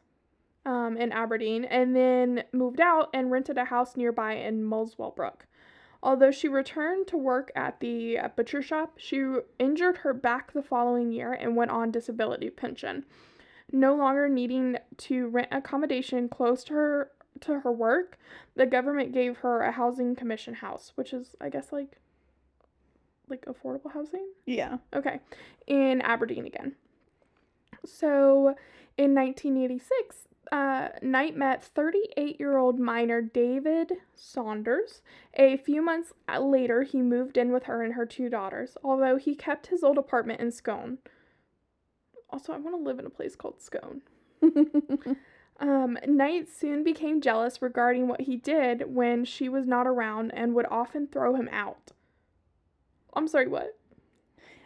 um, 0.66 0.96
in 0.96 1.12
Aberdeen, 1.12 1.66
and 1.66 1.96
then 1.96 2.44
moved 2.54 2.80
out 2.80 3.10
and 3.14 3.32
rented 3.32 3.58
a 3.58 3.66
house 3.66 3.98
nearby 3.98 4.34
in 4.34 4.64
Muswellbrook. 4.64 5.42
Although 6.02 6.32
she 6.32 6.48
returned 6.48 7.08
to 7.08 7.18
work 7.18 7.52
at 7.56 7.82
the 7.82 8.18
uh, 8.18 8.30
butcher 8.30 8.62
shop, 8.62 8.94
she 8.98 9.22
injured 9.58 9.98
her 9.98 10.14
back 10.14 10.54
the 10.54 10.62
following 10.62 11.12
year 11.12 11.34
and 11.34 11.58
went 11.58 11.72
on 11.72 11.92
disability 11.92 12.50
pension. 12.50 13.06
No 13.72 13.96
longer 13.96 14.30
needing 14.30 14.78
to 14.98 15.28
rent 15.28 15.50
accommodation 15.52 16.30
close 16.30 16.64
to 16.66 16.74
her 16.74 17.12
to 17.42 17.60
her 17.60 17.72
work, 17.72 18.18
the 18.56 18.66
government 18.66 19.12
gave 19.12 19.38
her 19.38 19.62
a 19.62 19.72
housing 19.72 20.16
commission 20.16 20.56
house, 20.56 20.94
which 20.96 21.14
is 21.14 21.36
I 21.40 21.50
guess 21.50 21.72
like 21.72 22.00
like 23.30 23.46
affordable 23.46 23.94
housing. 23.94 24.28
Yeah. 24.46 24.78
Okay, 24.94 25.20
in 25.68 26.02
Aberdeen 26.02 26.46
again. 26.46 26.76
So 27.86 28.56
in 28.98 29.16
1986, 29.16 30.28
uh, 30.52 30.90
Knight 31.02 31.36
met 31.36 31.64
38 31.64 32.40
year 32.40 32.58
old 32.58 32.80
miner 32.80 33.22
David 33.22 33.94
Saunders. 34.16 35.02
A 35.36 35.58
few 35.58 35.82
months 35.82 36.14
later, 36.40 36.84
he 36.84 37.02
moved 37.02 37.38
in 37.38 37.52
with 37.52 37.64
her 37.64 37.84
and 37.84 37.94
her 37.94 38.06
two 38.06 38.30
daughters, 38.30 38.78
although 38.84 39.18
he 39.18 39.36
kept 39.36 39.68
his 39.68 39.84
old 39.84 39.98
apartment 39.98 40.40
in 40.40 40.52
Scone. 40.52 40.98
Also, 42.30 42.54
I 42.54 42.58
want 42.58 42.76
to 42.76 42.84
live 42.84 43.00
in 43.00 43.06
a 43.06 43.10
place 43.10 43.36
called 43.36 43.62
Scone. 43.62 44.02
Um, 45.60 45.98
Knight 46.08 46.48
soon 46.48 46.84
became 46.84 47.20
jealous 47.20 47.62
regarding 47.62 48.08
what 48.08 48.22
he 48.22 48.38
did 48.38 48.96
when 48.96 49.26
she 49.26 49.50
was 49.50 49.68
not 49.68 49.88
around 49.88 50.32
and 50.32 50.56
would 50.56 50.66
often 50.72 51.08
throw 51.08 51.36
him 51.36 51.50
out. 51.52 51.92
I'm 53.14 53.28
sorry, 53.28 53.48
what? 53.48 53.76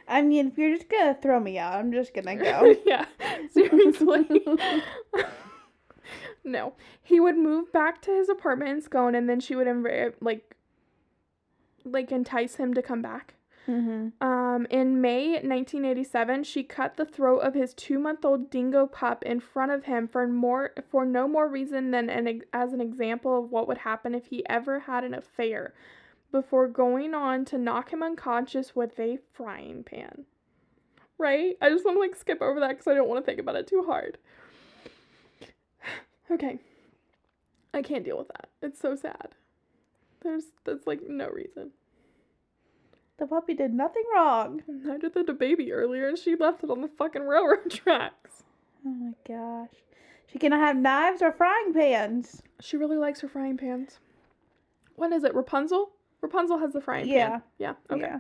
I 0.08 0.22
mean, 0.22 0.48
if 0.48 0.58
you're 0.58 0.76
just 0.76 0.90
gonna 0.90 1.18
throw 1.20 1.40
me 1.40 1.58
out, 1.58 1.76
I'm 1.76 1.92
just 1.92 2.14
gonna 2.14 2.36
go. 2.36 2.76
yeah, 2.86 3.06
seriously. 3.52 4.46
no, 6.44 6.74
he 7.02 7.20
would 7.20 7.38
move 7.38 7.72
back 7.72 8.02
to 8.04 8.12
his 8.12 8.30
apartment 8.30 8.72
in 8.72 8.82
Scone, 8.82 9.16
and 9.16 9.30
then 9.30 9.40
she 9.40 9.56
would 9.56 9.68
inv- 9.68 10.16
like, 10.20 10.56
like 11.86 12.12
entice 12.12 12.56
him 12.56 12.74
to 12.74 12.82
come 12.82 13.02
back. 13.02 13.36
mm-hmm. 13.68 14.10
Um, 14.26 14.68
in 14.70 15.00
May 15.00 15.32
1987, 15.32 16.44
she 16.44 16.64
cut 16.64 16.98
the 16.98 17.06
throat 17.06 17.40
of 17.40 17.54
his 17.54 17.74
two-month-old 17.74 18.50
dingo 18.50 18.88
pup 18.88 19.24
in 19.24 19.40
front 19.40 19.72
of 19.72 19.86
him 19.86 20.08
for 20.10 20.28
more 20.28 20.74
for 20.92 21.06
no 21.06 21.30
more 21.30 21.48
reason 21.48 21.92
than 21.92 22.10
an 22.10 22.42
as 22.52 22.74
an 22.74 22.82
example 22.82 23.40
of 23.40 23.52
what 23.52 23.70
would 23.70 23.80
happen 23.80 24.14
if 24.14 24.26
he 24.26 24.46
ever 24.50 24.82
had 24.82 25.06
an 25.06 25.14
affair, 25.14 25.74
before 26.34 26.68
going 26.68 27.14
on 27.14 27.46
to 27.46 27.58
knock 27.58 27.94
him 27.94 28.04
unconscious 28.04 28.76
with 28.76 29.00
a 29.00 29.20
frying 29.32 29.84
pan. 29.84 30.26
Right? 31.18 31.56
I 31.62 31.70
just 31.70 31.86
want 31.86 31.96
to 31.96 32.02
like 32.02 32.16
skip 32.16 32.42
over 32.42 32.60
that 32.60 32.70
because 32.70 32.88
I 32.88 32.96
don't 32.96 33.08
want 33.08 33.24
to 33.24 33.26
think 33.26 33.40
about 33.40 33.56
it 33.56 33.68
too 33.68 33.84
hard. 33.86 34.18
okay. 36.32 36.60
I 37.74 37.82
can't 37.84 38.04
deal 38.04 38.18
with 38.18 38.28
that. 38.30 38.50
It's 38.62 38.82
so 38.82 38.96
sad. 38.96 39.36
There's 40.22 40.46
that's 40.66 40.88
like 40.88 41.02
no 41.08 41.30
reason. 41.30 41.70
The 43.18 43.28
puppy 43.28 43.54
did 43.54 43.74
nothing 43.74 44.04
wrong. 44.14 44.64
I 44.90 44.98
did 44.98 45.14
the 45.14 45.34
baby 45.34 45.72
earlier 45.72 46.10
and 46.10 46.18
she 46.18 46.36
left 46.36 46.64
it 46.64 46.72
on 46.72 46.82
the 46.82 46.88
fucking 46.88 47.28
railroad 47.28 47.70
tracks. 47.70 48.44
Oh 48.86 48.90
my 48.90 49.14
gosh. 49.28 49.76
She 50.26 50.40
cannot 50.40 50.62
have 50.62 50.76
knives 50.76 51.22
or 51.22 51.32
frying 51.32 51.74
pans. 51.74 52.42
She 52.60 52.76
really 52.76 52.98
likes 52.98 53.22
her 53.22 53.30
frying 53.30 53.56
pans. 53.56 54.00
What 54.96 55.12
is 55.12 55.24
it? 55.24 55.36
Rapunzel? 55.36 55.93
Rapunzel 56.24 56.58
has 56.58 56.74
the 56.74 56.82
frying 56.82 57.08
Yeah. 57.08 57.30
pan. 57.30 57.44
Yeah. 57.60 57.74
Okay. 57.92 58.02
Yeah. 58.02 58.20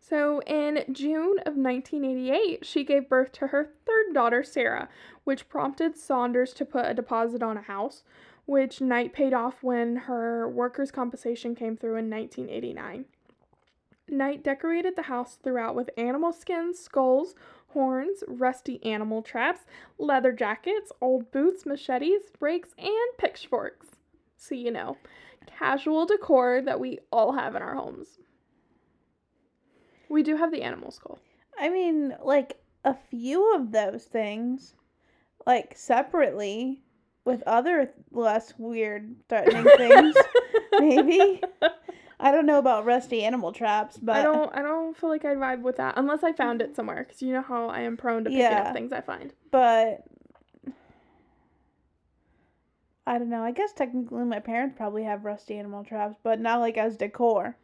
So 0.00 0.40
in 0.46 0.84
June 0.92 1.38
of 1.44 1.56
1988, 1.56 2.64
she 2.64 2.82
gave 2.82 3.08
birth 3.08 3.30
to 3.32 3.48
her 3.48 3.70
third 3.86 4.14
daughter, 4.14 4.42
Sarah, 4.42 4.88
which 5.24 5.48
prompted 5.48 5.96
Saunders 5.96 6.54
to 6.54 6.64
put 6.64 6.86
a 6.86 6.94
deposit 6.94 7.42
on 7.42 7.58
a 7.58 7.62
house, 7.62 8.02
which 8.46 8.80
Knight 8.80 9.12
paid 9.12 9.34
off 9.34 9.62
when 9.62 9.96
her 9.96 10.48
workers' 10.48 10.90
compensation 10.90 11.54
came 11.54 11.76
through 11.76 11.96
in 11.96 12.08
1989. 12.08 13.04
Knight 14.08 14.42
decorated 14.42 14.96
the 14.96 15.02
house 15.02 15.36
throughout 15.36 15.74
with 15.74 15.90
animal 15.98 16.32
skins, 16.32 16.78
skulls, 16.78 17.34
horns, 17.68 18.24
rusty 18.26 18.82
animal 18.82 19.20
traps, 19.20 19.66
leather 19.98 20.32
jackets, 20.32 20.90
old 21.02 21.30
boots, 21.30 21.66
machetes, 21.66 22.22
rakes, 22.40 22.70
and 22.78 23.18
pitchforks. 23.18 23.88
So 24.38 24.54
you 24.54 24.70
know, 24.70 24.96
casual 25.58 26.06
decor 26.06 26.62
that 26.62 26.80
we 26.80 26.98
all 27.10 27.32
have 27.32 27.54
in 27.54 27.62
our 27.62 27.74
homes. 27.74 28.18
We 30.08 30.22
do 30.22 30.36
have 30.36 30.50
the 30.50 30.62
animal 30.62 30.90
skull. 30.90 31.18
I 31.58 31.68
mean, 31.68 32.16
like 32.22 32.58
a 32.84 32.94
few 33.10 33.54
of 33.54 33.72
those 33.72 34.04
things, 34.04 34.74
like 35.46 35.74
separately, 35.76 36.82
with 37.24 37.42
other 37.46 37.92
less 38.10 38.54
weird, 38.58 39.16
threatening 39.28 39.66
things. 39.76 40.14
Maybe. 40.78 41.42
I 42.20 42.32
don't 42.32 42.46
know 42.46 42.58
about 42.58 42.84
rusty 42.84 43.22
animal 43.22 43.52
traps, 43.52 43.98
but 43.98 44.16
I 44.16 44.22
don't. 44.22 44.54
I 44.56 44.62
don't 44.62 44.96
feel 44.96 45.10
like 45.10 45.24
I'd 45.24 45.36
vibe 45.36 45.62
with 45.62 45.76
that 45.76 45.94
unless 45.96 46.24
I 46.24 46.32
found 46.32 46.62
it 46.62 46.74
somewhere. 46.74 47.04
Because 47.04 47.22
you 47.22 47.32
know 47.32 47.42
how 47.42 47.68
I 47.68 47.80
am 47.80 47.96
prone 47.96 48.24
to 48.24 48.30
picking 48.30 48.42
Yeah. 48.42 48.62
up 48.68 48.72
things 48.72 48.92
I 48.92 49.00
find. 49.02 49.32
but 49.50 50.04
I 53.08 53.18
don't 53.18 53.30
know. 53.30 53.42
I 53.42 53.52
guess 53.52 53.72
technically 53.72 54.24
my 54.24 54.38
parents 54.40 54.74
probably 54.76 55.04
have 55.04 55.24
rusty 55.24 55.58
animal 55.58 55.82
traps, 55.84 56.16
but 56.22 56.40
not 56.40 56.60
like 56.60 56.76
as 56.76 56.96
decor. 56.96 57.56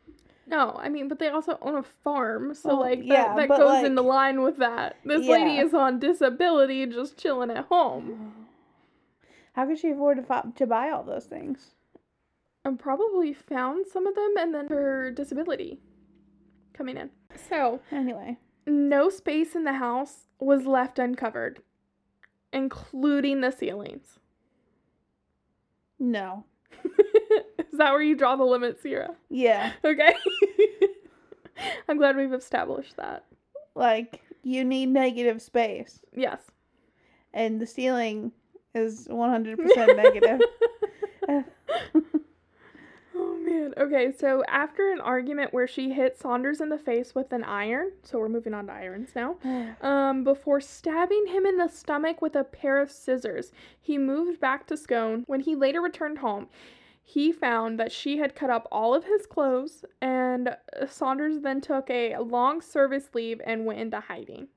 No, 0.47 0.73
I 0.79 0.89
mean, 0.89 1.09
but 1.09 1.19
they 1.19 1.29
also 1.29 1.59
own 1.63 1.75
a 1.77 1.83
farm, 1.83 2.55
so 2.55 2.69
Well, 2.71 2.81
like 2.81 2.99
that, 3.01 3.07
yeah, 3.07 3.35
that 3.37 3.49
goes 3.49 3.59
like- 3.61 3.87
into 3.87 4.03
line 4.03 4.43
with 4.43 4.59
that. 4.59 4.97
This 5.05 5.27
lady 5.27 5.59
is 5.59 5.73
on 5.75 5.99
disability, 5.99 6.85
just 6.87 7.17
chilling 7.19 7.51
at 7.51 7.65
home, 7.67 8.47
How 9.55 9.67
could 9.67 9.79
she 9.79 9.91
afford 9.91 10.27
to, 10.27 10.53
to 10.57 10.67
buy 10.67 10.91
all 10.91 11.03
those 11.05 11.27
things? 11.27 11.71
and 12.67 12.79
probably 12.79 13.35
found 13.35 13.87
some 13.87 14.07
of 14.07 14.15
them, 14.15 14.35
and 14.39 14.55
then 14.55 14.69
her 14.69 15.11
disability 15.11 15.81
coming 16.73 16.97
in. 16.97 17.11
So 17.51 17.81
Anyway, 17.91 18.39
no 18.67 19.11
space 19.11 19.55
in 19.55 19.65
the 19.65 19.75
house 19.75 20.29
was 20.39 20.65
left 20.67 20.99
uncovered, 20.99 21.61
including 22.53 23.43
the 23.43 23.51
ceilings. 23.51 24.19
No. 25.99 26.45
is 26.85 27.79
that 27.79 27.93
where 27.93 28.03
you 28.03 28.17
draw 28.17 28.37
the 28.37 28.45
limit, 28.45 28.81
Sierra? 28.81 29.15
Yeah, 29.31 29.73
Okay. 29.85 30.15
I'm 31.89 31.99
glad 31.99 32.17
we've 32.17 32.33
established 32.33 32.97
that. 32.97 33.25
like 33.75 34.21
you 34.43 34.65
need 34.65 34.87
negative 34.87 35.41
space, 35.41 36.01
Yes. 36.15 36.41
and 37.33 37.61
the 37.61 37.67
ceiling 37.67 38.33
is 38.75 39.07
100% 39.09 39.57
negative. 39.97 40.41
Man. 43.55 43.75
Okay, 43.77 44.13
so 44.13 44.43
after 44.49 44.91
an 44.93 45.01
argument 45.01 45.53
where 45.53 45.67
she 45.67 45.91
hit 45.91 46.19
Saunders 46.19 46.61
in 46.61 46.69
the 46.69 46.79
face 46.79 47.15
with 47.15 47.33
an 47.33 47.45
iron, 47.45 47.93
so 48.03 48.19
we're 48.19 48.29
moving 48.29 48.55
on 48.55 48.67
to 48.67 48.73
irons 48.73 49.11
now. 49.15 49.37
Um, 49.85 50.25
before 50.25 50.61
stabbing 50.61 51.27
him 51.27 51.45
in 51.45 51.59
the 51.59 51.69
stomach 51.69 52.23
with 52.23 52.35
a 52.37 52.45
pair 52.45 52.81
of 52.81 52.91
scissors, 52.91 53.53
he 53.81 53.99
moved 53.99 54.41
back 54.41 54.67
to 54.69 54.77
Scone. 54.77 55.25
When 55.27 55.41
he 55.41 55.55
later 55.55 55.81
returned 55.81 56.19
home, 56.19 56.49
he 57.03 57.33
found 57.33 57.79
that 57.79 57.93
she 57.93 58.17
had 58.17 58.35
cut 58.35 58.51
up 58.51 58.67
all 58.73 58.95
of 58.95 59.05
his 59.05 59.27
clothes, 59.27 59.85
and 60.01 60.49
uh, 60.49 60.87
Saunders 60.87 61.41
then 61.41 61.61
took 61.61 61.91
a 61.91 62.17
long 62.19 62.63
service 62.63 63.11
leave 63.15 63.41
and 63.47 63.67
went 63.67 63.81
into 63.81 64.01
hiding. 64.01 64.49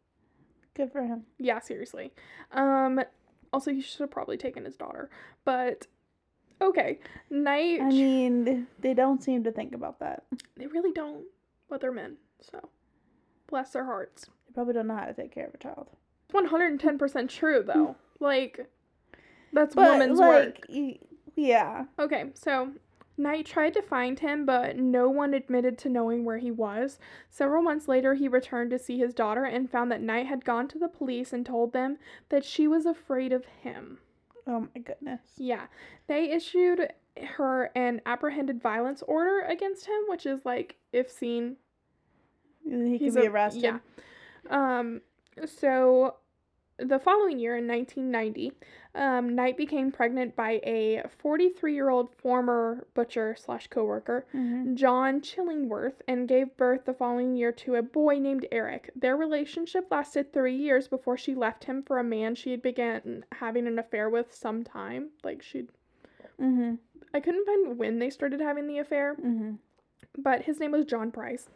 Good 0.74 0.92
for 0.92 1.04
him. 1.04 1.24
Yeah, 1.40 1.60
seriously. 1.60 2.14
Um, 2.52 3.02
also, 3.52 3.74
he 3.74 3.82
should 3.82 4.02
have 4.02 4.12
probably 4.12 4.38
taken 4.38 4.64
his 4.64 4.78
daughter, 4.78 5.10
but 5.44 5.88
okay. 6.62 7.00
Night. 7.30 7.82
I 7.82 7.90
mean, 7.90 8.68
they 8.80 8.94
don't 8.94 9.24
seem 9.24 9.44
to 9.44 9.52
think 9.52 9.74
about 9.74 10.00
that. 10.00 10.24
they 10.56 10.68
really 10.68 10.92
don't, 10.92 11.26
but 11.70 11.82
they're 11.82 11.92
men, 11.92 12.18
so 12.40 12.70
bless 13.48 13.72
their 13.72 13.86
hearts. 13.86 14.26
They 14.48 14.54
probably 14.54 14.74
don't 14.74 14.88
know 14.88 14.96
how 14.98 15.06
to 15.06 15.14
take 15.14 15.34
care 15.34 15.48
of 15.48 15.54
a 15.54 15.58
child. 15.58 15.88
It's 16.26 16.34
One 16.34 16.46
hundred 16.46 16.72
and 16.72 16.80
ten 16.80 16.98
percent 16.98 17.30
true, 17.30 17.64
though. 17.66 17.74
Mm. 17.74 17.96
like, 18.20 18.68
that's 19.54 19.76
But 19.76 19.92
woman's 19.92 20.20
work. 20.20 20.66
y- 20.70 21.00
yeah, 21.36 21.86
Okay, 22.00 22.26
so 22.34 22.72
Knight 23.16 23.46
tried 23.46 23.74
to 23.74 23.82
find 23.82 24.20
him, 24.20 24.46
but 24.46 24.78
no 24.78 25.10
one 25.10 25.34
admitted 25.34 25.78
to 25.80 25.90
knowing 25.90 26.26
where 26.26 26.38
he 26.40 26.52
was. 26.52 27.00
Several 27.30 27.62
months 27.64 27.88
later, 27.88 28.14
he 28.16 28.28
returned 28.28 28.72
to 28.72 28.80
see 28.80 28.98
his 29.00 29.14
daughter 29.14 29.44
and 29.44 29.70
found 29.70 29.92
that 29.92 30.02
Knight 30.02 30.28
had 30.28 30.46
gone 30.46 30.68
to 30.70 30.80
the 30.80 30.88
police 30.88 31.34
and 31.34 31.46
told 31.46 31.74
them 31.74 31.98
that 32.30 32.44
she 32.46 32.68
was 32.68 32.86
afraid 32.86 33.32
of 33.34 33.46
him. 33.62 34.00
Oh 34.48 34.68
my 34.74 34.82
goodness. 34.82 35.22
Yeah, 35.38 35.68
they 36.08 36.32
issued 36.32 36.94
her 37.36 37.72
an 37.76 38.02
apprehended 38.06 38.62
violence 38.62 39.04
order 39.08 39.42
against 39.42 39.86
him, 39.88 40.00
which 40.08 40.26
is 40.26 40.46
like 40.46 40.76
if 40.94 41.12
seen, 41.12 41.58
He 42.64 43.00
can 43.00 43.14
be 43.14 43.26
a- 43.26 43.32
arrested. 43.32 43.64
Yeah. 43.64 43.80
Um. 44.50 45.02
So, 45.46 46.16
the 46.80 47.00
following 47.00 47.40
year, 47.40 47.58
in 47.58 47.68
1990, 47.68 48.52
um, 48.96 49.36
Knight 49.36 49.58
became 49.58 49.92
pregnant 49.92 50.36
by 50.36 50.60
a 50.64 51.04
43-year-old 51.24 52.10
former 52.16 52.86
butcher 52.94 53.36
slash 53.38 53.68
coworker, 53.68 54.26
Mhm. 54.34 54.76
John 54.76 55.22
Chillingworth, 55.22 56.02
and 56.08 56.28
gave 56.28 56.56
birth 56.58 56.86
the 56.86 56.94
following 56.94 57.36
year 57.36 57.52
to 57.54 57.76
a 57.76 57.82
boy 57.82 58.20
named 58.20 58.48
Eric. 58.52 58.92
Their 58.96 59.18
relationship 59.18 59.88
lasted 59.92 60.32
three 60.32 60.56
years 60.56 60.88
before 60.88 61.18
she 61.18 61.34
left 61.34 61.64
him 61.66 61.82
for 61.84 61.98
a 61.98 62.04
man 62.04 62.36
she 62.36 62.52
had 62.52 62.62
began 62.62 63.26
having 63.34 63.66
an 63.68 63.80
affair 63.80 64.10
with 64.10 64.34
some 64.34 64.64
time. 64.64 65.10
Like 65.24 65.42
she'd 65.42 65.70
Mhm. 66.40 66.78
I 67.14 67.20
couldn't 67.20 67.46
find 67.46 67.78
when 67.80 67.98
they 68.00 68.10
started 68.12 68.40
having 68.42 68.68
the 68.68 68.78
affair, 68.78 69.16
Mhm. 69.16 69.58
but 70.18 70.44
his 70.44 70.60
name 70.60 70.72
was 70.72 70.86
John 70.86 71.12
Price. 71.12 71.50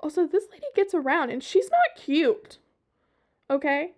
Also, 0.00 0.26
this 0.26 0.50
lady 0.50 0.66
gets 0.74 0.94
around 0.94 1.30
and 1.30 1.42
she's 1.42 1.70
not 1.70 1.94
cute. 1.96 2.58
Okay? 3.48 3.94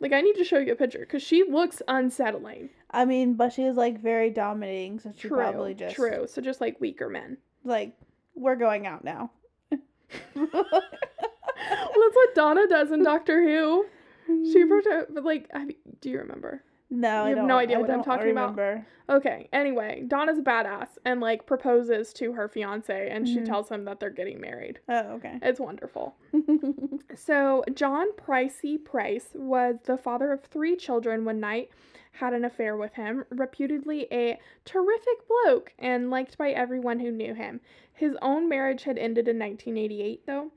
Like, 0.00 0.12
I 0.12 0.22
need 0.22 0.36
to 0.36 0.44
show 0.44 0.58
you 0.58 0.72
a 0.72 0.76
picture 0.76 1.00
because 1.00 1.22
she 1.22 1.44
looks 1.44 1.82
unsettling. 1.86 2.70
I 2.90 3.04
mean, 3.04 3.34
but 3.34 3.52
she 3.52 3.64
is 3.64 3.76
like 3.76 4.00
very 4.00 4.30
dominating, 4.30 4.98
so 4.98 5.12
she 5.14 5.28
True. 5.28 5.36
probably 5.36 5.74
just 5.74 5.94
True. 5.94 6.26
So, 6.26 6.40
just 6.40 6.60
like 6.60 6.80
weaker 6.80 7.08
men. 7.08 7.36
like 7.64 7.94
we're 8.34 8.56
going 8.56 8.86
out 8.86 9.04
now. 9.04 9.30
well, 9.70 10.48
that's 10.52 12.16
what 12.16 12.34
Donna 12.34 12.66
does 12.68 12.90
in 12.90 13.02
Doctor 13.04 13.42
Who. 13.42 13.86
She, 14.26 14.64
prote- 14.64 15.14
but 15.14 15.24
like, 15.24 15.48
I 15.52 15.68
do 16.00 16.10
you 16.10 16.18
remember? 16.18 16.64
No, 16.90 17.08
I 17.08 17.22
You 17.22 17.28
have 17.28 17.36
don't. 17.36 17.46
no 17.46 17.56
idea 17.58 17.76
I 17.76 17.80
what 17.80 17.90
I'm 17.90 17.96
don't 17.98 18.04
talking 18.04 18.30
about? 18.32 18.56
remember. 18.56 18.86
Okay, 19.08 19.48
anyway, 19.52 20.04
Donna's 20.06 20.38
a 20.38 20.42
badass 20.42 20.88
and 21.04 21.20
like 21.20 21.44
proposes 21.46 22.12
to 22.14 22.32
her 22.32 22.48
fiance 22.48 23.08
and 23.10 23.26
she 23.28 23.38
Mhm. 23.38 23.44
tells 23.46 23.68
him 23.68 23.84
that 23.84 23.98
they're 24.00 24.08
getting 24.10 24.40
married. 24.40 24.78
Oh, 24.88 25.14
okay. 25.14 25.38
It's 25.42 25.60
wonderful. 25.60 26.14
So, 27.14 27.64
John 27.74 28.12
Pricey 28.12 28.82
Price 28.82 29.30
was 29.34 29.76
the 29.84 29.96
father 29.96 30.32
of 30.32 30.42
three 30.44 30.76
children 30.76 31.24
when 31.24 31.40
Knight 31.40 31.70
had 32.12 32.32
an 32.34 32.44
affair 32.44 32.76
with 32.76 32.94
him, 32.94 33.24
reputedly 33.30 34.06
a 34.12 34.38
terrific 34.64 35.26
bloke 35.28 35.72
and 35.78 36.08
liked 36.10 36.38
by 36.38 36.50
everyone 36.50 37.00
who 37.00 37.10
knew 37.10 37.34
him. 37.34 37.60
His 37.92 38.16
own 38.22 38.48
marriage 38.48 38.84
had 38.84 38.96
ended 38.96 39.26
in 39.28 39.38
1988, 39.38 40.24
though, 40.26 40.50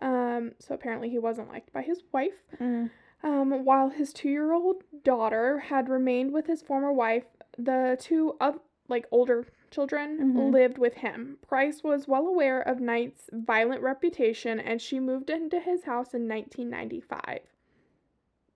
um, 0.00 0.52
so 0.58 0.74
apparently 0.74 1.08
he 1.10 1.18
wasn't 1.18 1.48
liked 1.48 1.72
by 1.72 1.82
his 1.82 2.02
wife. 2.12 2.34
Mm. 2.60 2.90
Um, 3.26 3.64
while 3.64 3.88
his 3.88 4.12
two-year-old 4.12 4.84
daughter 5.02 5.58
had 5.58 5.88
remained 5.88 6.32
with 6.32 6.46
his 6.46 6.62
former 6.62 6.92
wife, 6.92 7.24
the 7.58 7.96
two 8.00 8.36
of 8.40 8.60
like 8.86 9.08
older 9.10 9.44
children 9.68 10.32
Mhm. 10.32 10.52
lived 10.52 10.78
with 10.78 10.94
him. 10.94 11.36
Price 11.42 11.82
was 11.82 12.06
well 12.06 12.28
aware 12.28 12.60
of 12.60 12.80
Knight's 12.80 13.28
violent 13.32 13.82
reputation, 13.82 14.60
and 14.60 14.80
she 14.80 15.00
moved 15.00 15.28
into 15.28 15.58
his 15.58 15.82
house 15.82 16.14
in 16.14 16.28
1995. 16.28 17.40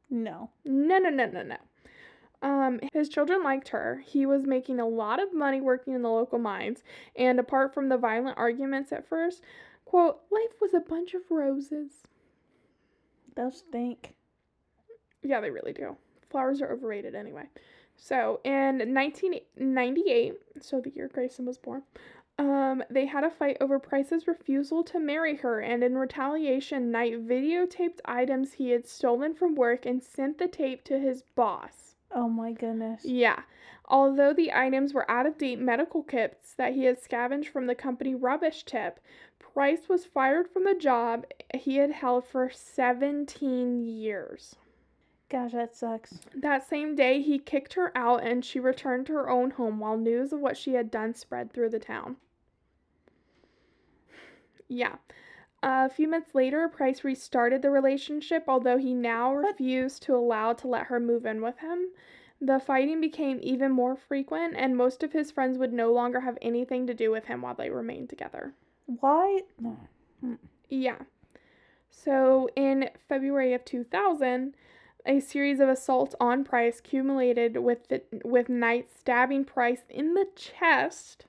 No. 0.08 0.50
No, 0.64 0.98
no, 0.98 1.10
no, 1.10 1.26
no, 1.26 1.42
no. 1.42 1.56
Um, 2.40 2.78
his 2.92 3.08
children 3.08 3.42
liked 3.42 3.70
her. 3.70 3.96
He 4.06 4.24
was 4.24 4.46
making 4.46 4.78
a 4.78 4.86
lot 4.86 5.20
of 5.20 5.34
money 5.34 5.60
working 5.60 5.94
in 5.94 6.02
the 6.02 6.12
local 6.12 6.38
mines, 6.38 6.84
and 7.16 7.40
apart 7.40 7.74
from 7.74 7.88
the 7.88 7.98
violent 7.98 8.38
arguments 8.38 8.92
at 8.92 9.04
first, 9.04 9.42
quote, 9.84 10.22
life 10.30 10.60
was 10.60 10.74
a 10.74 10.80
bunch 10.80 11.12
of 11.14 11.28
roses. 11.28 12.04
Those 13.34 13.58
stink. 13.58 14.14
Yeah, 15.22 15.40
they 15.40 15.50
really 15.50 15.72
do. 15.72 15.96
Flowers 16.28 16.62
are 16.62 16.72
overrated 16.72 17.14
anyway. 17.14 17.44
So, 17.96 18.40
in 18.44 18.78
1998, 18.94 20.34
so 20.60 20.80
the 20.80 20.90
year 20.90 21.08
Grayson 21.12 21.44
was 21.44 21.58
born, 21.58 21.82
um, 22.38 22.82
they 22.88 23.04
had 23.04 23.24
a 23.24 23.30
fight 23.30 23.58
over 23.60 23.78
Price's 23.78 24.26
refusal 24.26 24.82
to 24.84 24.98
marry 24.98 25.36
her, 25.36 25.60
and 25.60 25.84
in 25.84 25.98
retaliation, 25.98 26.90
Knight 26.90 27.28
videotaped 27.28 28.00
items 28.06 28.54
he 28.54 28.70
had 28.70 28.86
stolen 28.86 29.34
from 29.34 29.54
work 29.54 29.84
and 29.84 30.02
sent 30.02 30.38
the 30.38 30.48
tape 30.48 30.82
to 30.84 30.98
his 30.98 31.22
boss. 31.34 31.96
Oh 32.12 32.30
my 32.30 32.52
goodness. 32.52 33.04
Yeah. 33.04 33.42
Although 33.86 34.32
the 34.32 34.52
items 34.52 34.94
were 34.94 35.10
out 35.10 35.26
of 35.26 35.36
date 35.36 35.58
medical 35.58 36.02
kits 36.02 36.54
that 36.54 36.72
he 36.72 36.84
had 36.84 36.98
scavenged 36.98 37.50
from 37.50 37.66
the 37.66 37.74
company 37.74 38.14
rubbish 38.14 38.64
tip, 38.64 39.00
Price 39.38 39.88
was 39.88 40.06
fired 40.06 40.48
from 40.48 40.64
the 40.64 40.74
job 40.74 41.26
he 41.52 41.76
had 41.76 41.90
held 41.90 42.24
for 42.24 42.48
17 42.48 43.84
years. 43.84 44.56
Gosh, 45.30 45.52
that 45.52 45.76
sucks. 45.76 46.18
That 46.34 46.68
same 46.68 46.96
day, 46.96 47.22
he 47.22 47.38
kicked 47.38 47.74
her 47.74 47.96
out 47.96 48.24
and 48.24 48.44
she 48.44 48.58
returned 48.58 49.06
to 49.06 49.12
her 49.14 49.30
own 49.30 49.52
home 49.52 49.78
while 49.78 49.96
news 49.96 50.32
of 50.32 50.40
what 50.40 50.56
she 50.56 50.74
had 50.74 50.90
done 50.90 51.14
spread 51.14 51.52
through 51.52 51.70
the 51.70 51.78
town. 51.78 52.16
Yeah. 54.68 54.96
a 55.62 55.88
few 55.88 56.06
months 56.06 56.34
later, 56.34 56.68
Price 56.68 57.02
restarted 57.02 57.60
the 57.62 57.70
relationship, 57.70 58.44
although 58.46 58.78
he 58.78 58.94
now 58.94 59.34
refused 59.34 60.02
to 60.02 60.14
allow 60.14 60.52
to 60.52 60.68
let 60.68 60.86
her 60.86 61.00
move 61.00 61.26
in 61.26 61.42
with 61.42 61.58
him. 61.58 61.88
The 62.40 62.58
fighting 62.60 63.00
became 63.00 63.38
even 63.42 63.72
more 63.72 63.96
frequent, 63.96 64.54
and 64.56 64.76
most 64.76 65.02
of 65.02 65.12
his 65.12 65.30
friends 65.30 65.58
would 65.58 65.72
no 65.72 65.92
longer 65.92 66.20
have 66.20 66.38
anything 66.40 66.86
to 66.86 66.94
do 66.94 67.10
with 67.10 67.26
him 67.26 67.42
while 67.42 67.54
they 67.54 67.68
remained 67.68 68.08
together. 68.08 68.54
Why? 68.86 69.40
No. 69.58 69.76
Hmm. 70.20 70.34
Yeah. 70.68 70.98
So 71.90 72.48
in 72.56 72.88
February 73.08 73.52
of 73.52 73.64
2000, 73.64 74.54
a 75.06 75.20
series 75.20 75.60
of 75.60 75.68
assaults 75.68 76.14
on 76.20 76.44
Price 76.44 76.80
culminated 76.80 77.56
with 77.58 77.88
the, 77.88 78.02
with 78.24 78.48
Knight 78.48 78.88
stabbing 78.96 79.44
Price 79.44 79.82
in 79.88 80.14
the 80.14 80.26
chest. 80.36 81.26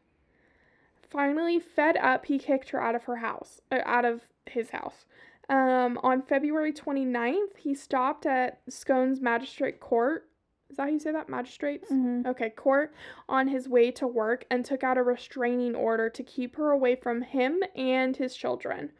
Finally, 1.09 1.59
fed 1.59 1.97
up, 1.97 2.25
he 2.25 2.37
kicked 2.37 2.69
her 2.69 2.81
out 2.81 2.95
of 2.95 3.03
her 3.03 3.17
house, 3.17 3.61
uh, 3.71 3.79
out 3.85 4.05
of 4.05 4.21
his 4.45 4.69
house. 4.69 5.05
Um, 5.49 5.99
on 6.03 6.21
February 6.21 6.71
29th, 6.71 7.57
he 7.57 7.73
stopped 7.73 8.25
at 8.25 8.61
Scones 8.69 9.19
Magistrate 9.19 9.79
Court. 9.81 10.27
Is 10.69 10.77
that 10.77 10.83
how 10.83 10.89
you 10.89 10.99
say 10.99 11.11
that? 11.11 11.27
Magistrates? 11.27 11.89
hmm 11.89 12.21
Okay, 12.25 12.49
court 12.51 12.93
on 13.27 13.49
his 13.49 13.67
way 13.67 13.91
to 13.91 14.07
work 14.07 14.45
and 14.49 14.63
took 14.63 14.85
out 14.85 14.97
a 14.97 15.03
restraining 15.03 15.75
order 15.75 16.09
to 16.09 16.23
keep 16.23 16.55
her 16.55 16.71
away 16.71 16.95
from 16.95 17.21
him 17.21 17.61
and 17.75 18.15
his 18.15 18.33
children. 18.35 18.91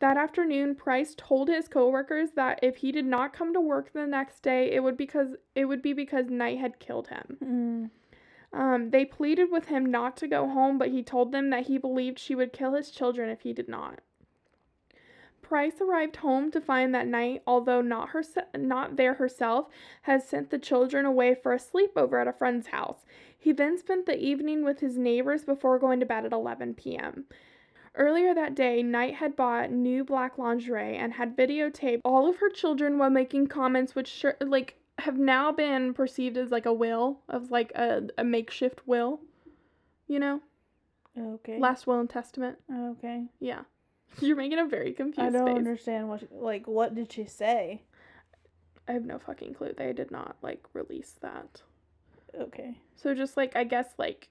That 0.00 0.16
afternoon, 0.16 0.74
Price 0.74 1.14
told 1.16 1.48
his 1.48 1.68
coworkers 1.68 2.32
that 2.32 2.58
if 2.62 2.76
he 2.76 2.92
did 2.92 3.06
not 3.06 3.32
come 3.32 3.52
to 3.54 3.60
work 3.60 3.92
the 3.92 4.06
next 4.06 4.42
day, 4.42 4.72
it 4.72 4.82
would 4.82 4.96
because 4.96 5.36
it 5.54 5.66
would 5.66 5.82
be 5.82 5.92
because 5.92 6.28
Knight 6.28 6.58
had 6.58 6.78
killed 6.78 7.08
him. 7.08 7.38
Mm. 7.42 7.90
Um, 8.58 8.90
they 8.90 9.04
pleaded 9.04 9.50
with 9.50 9.66
him 9.66 9.86
not 9.86 10.16
to 10.18 10.28
go 10.28 10.48
home, 10.48 10.78
but 10.78 10.90
he 10.90 11.02
told 11.02 11.32
them 11.32 11.50
that 11.50 11.66
he 11.66 11.78
believed 11.78 12.18
she 12.18 12.34
would 12.34 12.52
kill 12.52 12.74
his 12.74 12.90
children 12.90 13.28
if 13.28 13.40
he 13.40 13.52
did 13.52 13.68
not. 13.68 14.00
Price 15.42 15.80
arrived 15.80 16.16
home 16.16 16.50
to 16.52 16.60
find 16.60 16.94
that 16.94 17.06
Knight, 17.06 17.42
although 17.46 17.82
not 17.82 18.10
her 18.10 18.22
not 18.56 18.96
there 18.96 19.14
herself, 19.14 19.68
has 20.02 20.26
sent 20.26 20.50
the 20.50 20.58
children 20.58 21.04
away 21.04 21.34
for 21.34 21.52
a 21.52 21.58
sleepover 21.58 22.20
at 22.20 22.28
a 22.28 22.32
friend's 22.32 22.68
house. 22.68 23.04
He 23.36 23.52
then 23.52 23.76
spent 23.76 24.06
the 24.06 24.18
evening 24.18 24.64
with 24.64 24.80
his 24.80 24.96
neighbors 24.96 25.44
before 25.44 25.78
going 25.78 26.00
to 26.00 26.06
bed 26.06 26.24
at 26.24 26.32
11 26.32 26.74
p.m. 26.74 27.26
Earlier 27.96 28.34
that 28.34 28.54
day, 28.56 28.82
Knight 28.82 29.14
had 29.14 29.36
bought 29.36 29.70
new 29.70 30.04
black 30.04 30.36
lingerie 30.36 30.96
and 30.96 31.12
had 31.12 31.36
videotaped 31.36 32.00
all 32.04 32.28
of 32.28 32.36
her 32.38 32.50
children 32.50 32.98
while 32.98 33.10
making 33.10 33.46
comments 33.46 33.94
which 33.94 34.08
sure, 34.08 34.36
like 34.40 34.76
have 34.98 35.16
now 35.18 35.52
been 35.52 35.94
perceived 35.94 36.36
as 36.36 36.50
like 36.50 36.66
a 36.66 36.72
will 36.72 37.20
of 37.28 37.50
like 37.50 37.70
a, 37.76 38.08
a 38.18 38.24
makeshift 38.24 38.86
will. 38.86 39.20
You 40.08 40.18
know? 40.18 40.40
Okay. 41.18 41.58
Last 41.58 41.86
will 41.86 42.00
and 42.00 42.10
testament. 42.10 42.58
okay. 42.72 43.26
Yeah. 43.38 43.62
You're 44.20 44.36
making 44.36 44.58
a 44.58 44.66
very 44.66 44.92
confused 44.92 45.20
I 45.20 45.30
don't 45.30 45.46
face. 45.46 45.56
understand 45.56 46.08
what. 46.08 46.20
She, 46.20 46.26
like, 46.32 46.66
what 46.66 46.94
did 46.94 47.12
she 47.12 47.24
say? 47.24 47.82
I 48.88 48.92
have 48.92 49.04
no 49.04 49.18
fucking 49.18 49.54
clue. 49.54 49.72
They 49.76 49.92
did 49.92 50.10
not 50.10 50.36
like 50.42 50.64
release 50.72 51.14
that. 51.22 51.62
Okay. 52.38 52.74
So 52.96 53.14
just 53.14 53.36
like 53.36 53.54
I 53.56 53.64
guess 53.64 53.94
like 53.98 54.28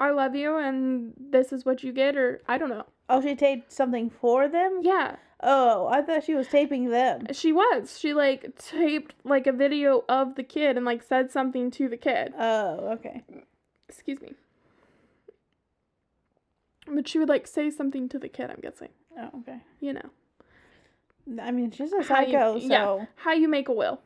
I 0.00 0.10
love 0.10 0.34
you 0.34 0.56
and 0.56 1.12
this 1.18 1.52
is 1.52 1.64
what 1.64 1.84
you 1.84 1.92
get 1.92 2.16
or 2.16 2.40
I 2.48 2.56
don't 2.58 2.70
know. 2.70 2.86
Oh, 3.08 3.20
she 3.20 3.34
taped 3.36 3.70
something 3.72 4.08
for 4.10 4.48
them. 4.48 4.80
Yeah. 4.82 5.16
Oh, 5.42 5.86
I 5.88 6.02
thought 6.02 6.24
she 6.24 6.34
was 6.34 6.48
taping 6.48 6.90
them. 6.90 7.26
She 7.32 7.52
was. 7.52 7.98
She 7.98 8.12
like 8.14 8.56
taped 8.56 9.14
like 9.24 9.46
a 9.46 9.52
video 9.52 10.04
of 10.08 10.34
the 10.36 10.42
kid 10.42 10.76
and 10.76 10.84
like 10.86 11.02
said 11.02 11.30
something 11.30 11.70
to 11.72 11.88
the 11.88 11.96
kid. 11.96 12.32
Oh, 12.38 12.90
okay. 12.94 13.22
Excuse 13.88 14.20
me. 14.20 14.32
But 16.86 17.06
she 17.08 17.18
would 17.18 17.28
like 17.28 17.46
say 17.46 17.70
something 17.70 18.08
to 18.08 18.18
the 18.18 18.28
kid, 18.28 18.50
I'm 18.50 18.60
guessing. 18.60 18.88
Oh, 19.18 19.30
okay. 19.40 19.60
You 19.80 19.92
know. 19.94 20.10
I 21.42 21.50
mean, 21.52 21.70
she's 21.70 21.92
a 21.92 22.02
How 22.02 22.20
you- 22.20 22.32
psycho, 22.32 22.58
so. 22.58 22.66
yeah. 22.66 23.04
How 23.16 23.32
you 23.32 23.48
make 23.48 23.68
a 23.68 23.72
will. 23.72 24.00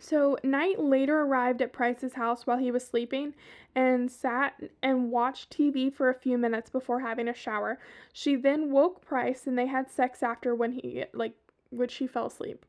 So 0.00 0.38
Knight 0.42 0.80
later 0.80 1.20
arrived 1.20 1.60
at 1.60 1.74
Price's 1.74 2.14
house 2.14 2.46
while 2.46 2.56
he 2.56 2.70
was 2.70 2.86
sleeping 2.86 3.34
and 3.74 4.10
sat 4.10 4.54
and 4.82 5.10
watched 5.10 5.56
TV 5.56 5.92
for 5.92 6.08
a 6.08 6.18
few 6.18 6.38
minutes 6.38 6.70
before 6.70 7.00
having 7.00 7.28
a 7.28 7.34
shower. 7.34 7.78
She 8.12 8.34
then 8.34 8.72
woke 8.72 9.04
Price 9.04 9.46
and 9.46 9.58
they 9.58 9.66
had 9.66 9.90
sex 9.90 10.22
after 10.22 10.54
when 10.54 10.72
he 10.72 11.04
like 11.12 11.34
when 11.68 11.88
she 11.88 12.06
fell 12.06 12.26
asleep. 12.26 12.64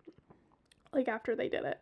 Like 0.93 1.07
after 1.07 1.33
they 1.33 1.47
did 1.47 1.63
it. 1.63 1.81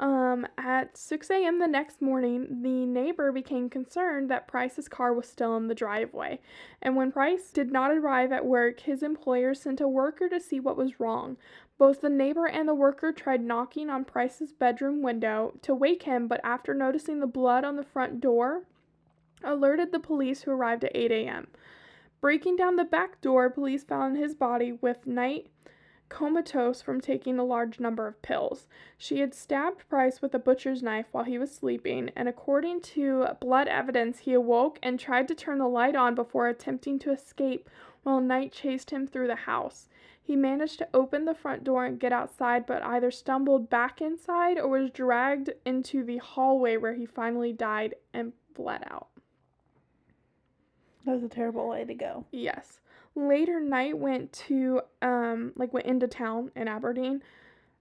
Um, 0.00 0.46
at 0.58 0.96
6 0.96 1.30
a.m. 1.30 1.58
the 1.58 1.66
next 1.66 2.02
morning, 2.02 2.62
the 2.62 2.86
neighbor 2.86 3.30
became 3.30 3.70
concerned 3.70 4.30
that 4.30 4.48
Price's 4.48 4.88
car 4.88 5.12
was 5.12 5.28
still 5.28 5.56
in 5.56 5.68
the 5.68 5.74
driveway. 5.74 6.40
And 6.80 6.96
when 6.96 7.12
Price 7.12 7.50
did 7.50 7.70
not 7.70 7.92
arrive 7.92 8.32
at 8.32 8.44
work, 8.44 8.80
his 8.80 9.02
employer 9.02 9.54
sent 9.54 9.80
a 9.80 9.88
worker 9.88 10.28
to 10.28 10.40
see 10.40 10.60
what 10.60 10.76
was 10.76 10.98
wrong. 10.98 11.36
Both 11.82 12.02
the 12.02 12.08
neighbor 12.08 12.46
and 12.46 12.68
the 12.68 12.76
worker 12.76 13.10
tried 13.10 13.42
knocking 13.42 13.90
on 13.90 14.04
Price's 14.04 14.52
bedroom 14.52 15.02
window 15.02 15.54
to 15.62 15.74
wake 15.74 16.04
him, 16.04 16.28
but 16.28 16.40
after 16.44 16.74
noticing 16.74 17.18
the 17.18 17.26
blood 17.26 17.64
on 17.64 17.74
the 17.74 17.82
front 17.82 18.20
door, 18.20 18.62
alerted 19.42 19.90
the 19.90 19.98
police 19.98 20.42
who 20.42 20.52
arrived 20.52 20.84
at 20.84 20.94
8 20.94 21.10
a.m. 21.10 21.48
Breaking 22.20 22.54
down 22.54 22.76
the 22.76 22.84
back 22.84 23.20
door, 23.20 23.50
police 23.50 23.82
found 23.82 24.16
his 24.16 24.32
body 24.32 24.70
with 24.80 25.08
Knight 25.08 25.48
comatose 26.08 26.80
from 26.82 27.00
taking 27.00 27.40
a 27.40 27.44
large 27.44 27.80
number 27.80 28.06
of 28.06 28.22
pills. 28.22 28.68
She 28.96 29.18
had 29.18 29.34
stabbed 29.34 29.88
Price 29.88 30.22
with 30.22 30.36
a 30.36 30.38
butcher's 30.38 30.84
knife 30.84 31.06
while 31.10 31.24
he 31.24 31.36
was 31.36 31.52
sleeping, 31.52 32.12
and 32.14 32.28
according 32.28 32.82
to 32.82 33.26
blood 33.40 33.66
evidence, 33.66 34.20
he 34.20 34.34
awoke 34.34 34.78
and 34.84 35.00
tried 35.00 35.26
to 35.26 35.34
turn 35.34 35.58
the 35.58 35.66
light 35.66 35.96
on 35.96 36.14
before 36.14 36.46
attempting 36.46 37.00
to 37.00 37.10
escape 37.10 37.68
while 38.02 38.20
Knight 38.20 38.52
chased 38.52 38.90
him 38.90 39.06
through 39.06 39.28
the 39.28 39.34
house. 39.34 39.88
He 40.22 40.36
managed 40.36 40.78
to 40.78 40.88
open 40.94 41.24
the 41.24 41.34
front 41.34 41.64
door 41.64 41.84
and 41.84 41.98
get 41.98 42.12
outside, 42.12 42.64
but 42.64 42.82
either 42.82 43.10
stumbled 43.10 43.68
back 43.68 44.00
inside 44.00 44.58
or 44.58 44.68
was 44.68 44.90
dragged 44.90 45.50
into 45.64 46.04
the 46.04 46.18
hallway 46.18 46.76
where 46.76 46.94
he 46.94 47.06
finally 47.06 47.52
died 47.52 47.94
and 48.14 48.32
bled 48.54 48.84
out. 48.88 49.08
That 51.04 51.14
was 51.14 51.24
a 51.24 51.28
terrible 51.28 51.68
way 51.68 51.84
to 51.84 51.94
go. 51.94 52.24
Yes. 52.30 52.80
Later 53.16 53.60
Knight 53.60 53.98
went 53.98 54.32
to 54.32 54.82
um 55.02 55.52
like 55.56 55.72
went 55.74 55.86
into 55.86 56.06
town 56.06 56.52
in 56.54 56.68
Aberdeen 56.68 57.22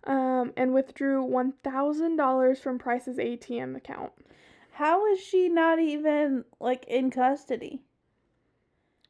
um, 0.06 0.52
and 0.58 0.74
withdrew 0.74 1.26
$1,000 1.28 2.58
from 2.58 2.80
Price's 2.80 3.18
ATM 3.18 3.76
account. 3.76 4.12
How 4.72 5.06
is 5.06 5.20
she 5.20 5.50
not 5.50 5.80
even 5.80 6.46
like 6.60 6.86
in 6.86 7.12
custody? 7.12 7.82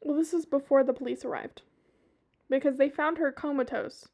Well, 0.02 0.16
this 0.16 0.34
is 0.34 0.44
before 0.44 0.84
the 0.84 0.92
police 0.92 1.24
arrived 1.24 1.62
because 2.48 2.76
they 2.76 2.88
found 2.88 3.18
her 3.18 3.32
comatose. 3.32 4.08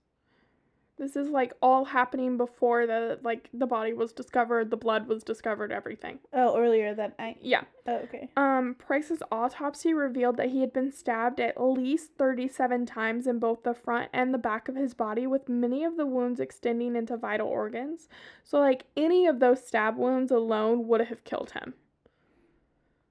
This 0.98 1.14
is 1.14 1.28
like 1.28 1.52
all 1.62 1.84
happening 1.84 2.36
before 2.36 2.84
the 2.84 3.20
like 3.22 3.48
the 3.54 3.68
body 3.68 3.92
was 3.92 4.12
discovered, 4.12 4.70
the 4.70 4.76
blood 4.76 5.06
was 5.06 5.22
discovered, 5.22 5.70
everything. 5.70 6.18
Oh, 6.32 6.58
earlier 6.58 6.92
that 6.92 7.16
night. 7.20 7.38
Yeah. 7.40 7.62
Oh, 7.86 7.96
okay. 7.98 8.28
Um, 8.36 8.74
Price's 8.76 9.22
autopsy 9.30 9.94
revealed 9.94 10.36
that 10.38 10.48
he 10.48 10.60
had 10.60 10.72
been 10.72 10.90
stabbed 10.90 11.38
at 11.38 11.62
least 11.62 12.10
37 12.18 12.84
times 12.84 13.28
in 13.28 13.38
both 13.38 13.62
the 13.62 13.74
front 13.74 14.10
and 14.12 14.34
the 14.34 14.38
back 14.38 14.68
of 14.68 14.74
his 14.74 14.92
body, 14.92 15.26
with 15.26 15.48
many 15.48 15.84
of 15.84 15.96
the 15.96 16.06
wounds 16.06 16.40
extending 16.40 16.96
into 16.96 17.16
vital 17.16 17.46
organs. 17.46 18.08
So, 18.42 18.58
like, 18.58 18.84
any 18.96 19.26
of 19.26 19.38
those 19.38 19.64
stab 19.64 19.96
wounds 19.96 20.32
alone 20.32 20.88
would 20.88 21.02
have 21.02 21.22
killed 21.22 21.52
him. 21.52 21.74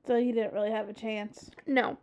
So 0.05 0.17
he 0.17 0.33
didn't 0.33 0.53
really 0.53 0.71
have 0.71 0.89
a 0.89 0.93
chance. 0.93 1.51
No. 1.65 1.97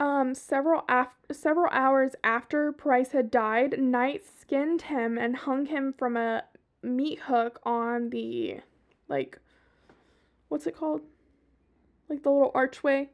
Um, 0.00 0.34
several 0.34 0.82
af- 0.88 1.14
several 1.30 1.70
hours 1.70 2.16
after 2.24 2.72
Price 2.72 3.12
had 3.12 3.30
died, 3.30 3.78
Knight 3.78 4.22
skinned 4.24 4.82
him 4.82 5.18
and 5.18 5.36
hung 5.36 5.66
him 5.66 5.92
from 5.92 6.16
a 6.16 6.44
meat 6.82 7.20
hook 7.20 7.60
on 7.64 8.08
the, 8.08 8.60
like, 9.08 9.38
what's 10.48 10.66
it 10.66 10.74
called? 10.74 11.02
Like 12.08 12.22
the 12.22 12.30
little 12.30 12.50
archway 12.54 13.10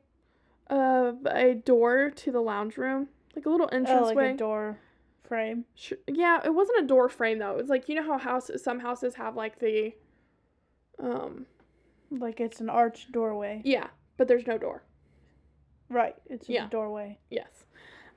of 0.69 1.27
a 1.27 1.55
door 1.55 2.11
to 2.11 2.31
the 2.31 2.41
lounge 2.41 2.77
room, 2.79 3.09
like 3.35 3.47
a 3.47 3.51
little 3.51 3.69
Oh, 3.73 3.77
entranceway. 3.77 4.15
like 4.27 4.35
a 4.35 4.39
door 4.39 4.79
frame. 5.25 5.65
Sh- 5.75 5.93
yeah, 6.07 6.41
it 6.45 6.55
wasn't 6.55 6.85
a 6.85 6.87
door 6.87 7.09
frame 7.09 7.41
though. 7.41 7.51
It 7.51 7.57
was 7.63 7.69
like 7.69 7.89
you 7.89 7.97
know 7.97 8.05
how 8.05 8.17
houses 8.17 8.63
some 8.63 8.79
houses 8.79 9.17
have 9.17 9.35
like 9.35 9.59
the, 9.59 9.93
um, 11.01 11.47
Like 12.13 12.41
it's 12.41 12.61
an 12.61 12.71
arched 12.71 13.11
doorway. 13.13 13.61
yeah, 13.65 13.89
but 14.17 14.29
there's 14.29 14.47
no 14.47 14.57
door. 14.57 14.83
Right. 15.89 16.17
It's 16.27 16.47
just 16.47 16.51
Yeah. 16.51 16.67
a 16.67 16.71
doorway. 16.71 17.19
Yes. 17.31 17.65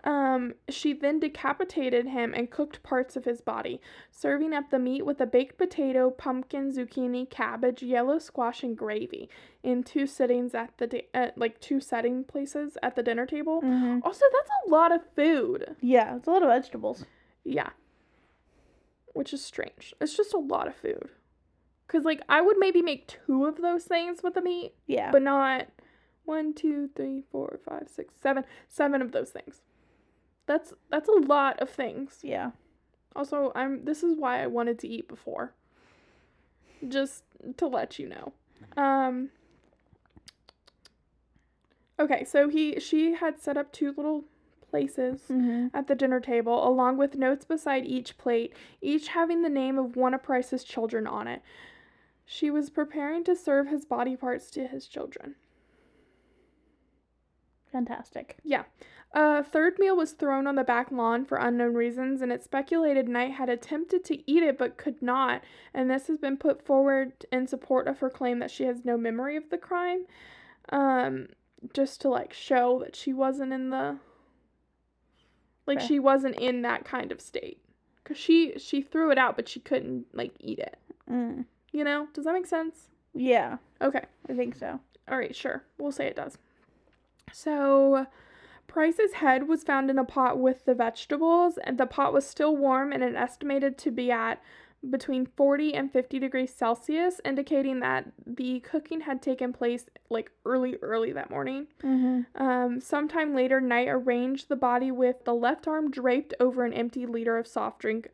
Um, 0.06 0.54
she 0.70 0.94
then 0.94 1.20
decapitated 1.20 2.08
him 2.08 2.34
and 2.34 2.50
cooked 2.50 2.82
parts 2.84 3.18
of 3.18 3.26
his 3.26 3.42
body, 3.42 3.82
serving 4.12 4.54
up 4.54 4.70
the 4.70 4.80
meat 4.80 5.06
with 5.06 5.20
a 5.20 5.26
baked 5.26 5.58
potato, 5.58 6.10
pumpkin, 6.10 6.72
zucchini, 6.72 7.30
cabbage, 7.30 7.84
yellow 7.84 8.18
squash, 8.18 8.64
and 8.64 8.78
gravy 8.78 9.30
in 9.62 9.84
two 9.84 10.08
sittings 10.08 10.56
at 10.56 10.78
the 10.78 10.88
di- 10.88 11.08
at 11.14 11.38
like 11.38 11.60
two 11.60 11.82
setting 11.82 12.24
places 12.24 12.78
at 12.82 12.96
the 12.96 13.04
dinner 13.04 13.26
table. 13.26 13.62
Mm-hmm. 13.62 14.00
Also, 14.04 14.24
that's 14.32 14.50
a 14.66 14.70
lot 14.70 14.94
of 14.94 15.02
food. 15.18 15.76
Yeah, 15.82 16.16
it's 16.16 16.28
a 16.28 16.32
lot 16.32 16.44
of 16.44 16.48
vegetables. 16.50 17.06
Yeah. 17.44 17.72
Which 19.14 19.34
is 19.34 19.44
strange. 19.44 19.94
It's 20.00 20.16
just 20.16 20.34
a 20.34 20.38
lot 20.40 20.68
of 20.68 20.76
food. 20.76 21.10
Cause 21.90 22.06
like 22.06 22.22
I 22.30 22.40
would 22.40 22.58
maybe 22.58 22.82
make 22.82 23.08
two 23.08 23.46
of 23.46 23.62
those 23.62 23.84
things 23.84 24.22
with 24.24 24.36
the 24.36 24.42
meat, 24.42 24.76
Yeah. 24.88 25.12
but 25.12 25.24
not 25.24 25.68
one, 26.30 26.54
two, 26.54 26.90
three, 26.96 27.24
four, 27.32 27.60
five, 27.68 27.88
six, 27.94 28.14
seven, 28.22 28.44
seven 28.68 29.02
of 29.02 29.12
those 29.12 29.32
things. 29.32 29.62
That's 30.46 30.74
that's 30.90 31.10
a 31.10 31.14
lot 31.36 31.60
of 31.60 31.70
things. 31.70 32.20
yeah. 32.24 32.52
Also, 33.16 33.52
I'm 33.56 33.86
this 33.86 34.04
is 34.04 34.16
why 34.18 34.44
I 34.44 34.48
wanted 34.48 34.78
to 34.80 34.88
eat 34.88 35.08
before. 35.08 35.54
Just 36.88 37.24
to 37.58 37.68
let 37.68 38.00
you 38.00 38.08
know. 38.08 38.34
Um 38.78 39.30
Okay, 42.00 42.24
so 42.24 42.48
he 42.50 42.80
she 42.80 43.14
had 43.16 43.40
set 43.42 43.58
up 43.58 43.72
two 43.72 43.94
little 43.98 44.24
places 44.70 45.22
Mm-hmm. 45.30 45.68
at 45.74 45.88
the 45.88 45.96
dinner 45.96 46.20
table, 46.20 46.68
along 46.68 46.98
with 46.98 47.16
notes 47.18 47.44
beside 47.46 47.86
each 47.86 48.18
plate, 48.18 48.54
each 48.82 49.10
having 49.10 49.42
the 49.42 49.50
name 49.50 49.78
of 49.80 49.96
one 49.96 50.14
of 50.14 50.24
Price's 50.24 50.64
children 50.64 51.08
on 51.08 51.28
it. 51.28 51.42
She 52.26 52.52
was 52.52 52.70
preparing 52.70 53.24
to 53.26 53.36
serve 53.36 53.68
his 53.68 53.86
body 53.86 54.16
parts 54.16 54.52
to 54.52 54.68
his 54.68 54.88
children. 54.88 55.36
Fantastic. 57.72 58.38
Yeah. 58.44 58.64
A 59.12 59.44
third 59.44 59.80
meal 59.80 59.96
was 59.96 60.12
thrown 60.12 60.46
on 60.46 60.56
the 60.56 60.64
back 60.64 60.92
lawn 60.92 61.26
for 61.26 61.38
unknown 61.40 61.74
reasons, 61.74 62.22
and 62.22 62.32
it's 62.32 62.46
speculated 62.46 63.10
Knight 63.10 63.32
had 63.32 63.50
attempted 63.50 64.04
to 64.06 64.32
eat 64.32 64.44
it 64.44 64.58
but 64.58 64.78
could 64.78 65.02
not, 65.02 65.44
and 65.74 65.90
this 65.90 66.08
has 66.08 66.20
been 66.20 66.38
put 66.38 66.64
forward 66.64 67.26
in 67.32 67.48
support 67.48 67.88
of 67.88 68.00
her 68.00 68.10
claim 68.10 68.38
that 68.40 68.52
she 68.52 68.66
has 68.66 68.86
no 68.86 68.98
memory 68.98 69.36
of 69.36 69.50
the 69.50 69.58
crime, 69.58 70.06
um, 70.70 71.30
just 71.74 72.02
to 72.02 72.10
like 72.10 72.34
show 72.34 72.80
that 72.84 72.96
she 72.96 73.12
wasn't 73.12 73.52
in 73.52 73.72
the, 73.72 73.98
like 75.66 75.80
she 75.80 75.98
wasn't 76.00 76.40
in 76.40 76.62
that 76.62 76.86
kind 76.86 77.12
of 77.12 77.20
state, 77.20 77.60
cause 78.04 78.18
she 78.18 78.60
she 78.60 78.80
threw 78.80 79.10
it 79.12 79.18
out 79.18 79.36
but 79.36 79.50
she 79.50 79.60
couldn't 79.60 80.06
like 80.14 80.34
eat 80.40 80.60
it. 80.60 80.78
Mm. 81.10 81.46
You 81.72 81.84
know? 81.84 82.08
Does 82.14 82.26
that 82.26 82.34
make 82.34 82.48
sense? 82.48 82.90
Yeah, 83.16 83.58
Okay. 83.82 84.06
I 84.30 84.34
think 84.34 84.56
so. 84.56 84.80
All 85.08 85.18
right, 85.18 85.36
sure. 85.36 85.64
We'll 85.80 85.92
say 85.92 86.06
it 86.08 86.16
does. 86.16 86.38
So, 87.34 88.08
Price's 88.68 89.14
head 89.14 89.48
was 89.48 89.64
found 89.64 89.90
in 89.90 89.98
a 89.98 90.06
pot 90.06 90.40
with 90.40 90.66
the 90.66 90.76
vegetables, 90.76 91.58
and 91.64 91.78
the 91.78 91.88
pot 91.88 92.14
was 92.14 92.26
still 92.26 92.56
warm 92.56 92.94
and 92.94 93.04
it 93.04 93.16
estimated 93.16 93.78
to 93.80 93.92
be 93.92 94.12
at 94.12 94.42
between 94.88 95.26
40 95.26 95.74
and 95.74 95.92
50 95.92 96.20
degrees 96.20 96.54
Celsius, 96.54 97.20
indicating 97.26 97.82
that 97.82 98.12
the 98.26 98.62
cooking 98.62 99.02
had 99.02 99.22
taken 99.22 99.52
place 99.52 99.86
like 100.10 100.32
early, 100.46 100.78
early 100.82 101.12
that 101.12 101.30
morning. 101.30 101.68
Mm-hmm. 101.84 102.42
Um, 102.42 102.80
sometime 102.80 103.36
later, 103.36 103.60
Knight 103.60 103.90
arranged 103.90 104.48
the 104.48 104.56
body 104.56 104.92
with 104.92 105.26
the 105.26 105.34
left 105.34 105.68
arm 105.68 105.92
draped 105.92 106.34
over 106.40 106.64
an 106.64 106.74
empty 106.74 107.06
liter 107.06 107.38
of 107.38 107.48
soft 107.48 107.80
drink 107.80 108.10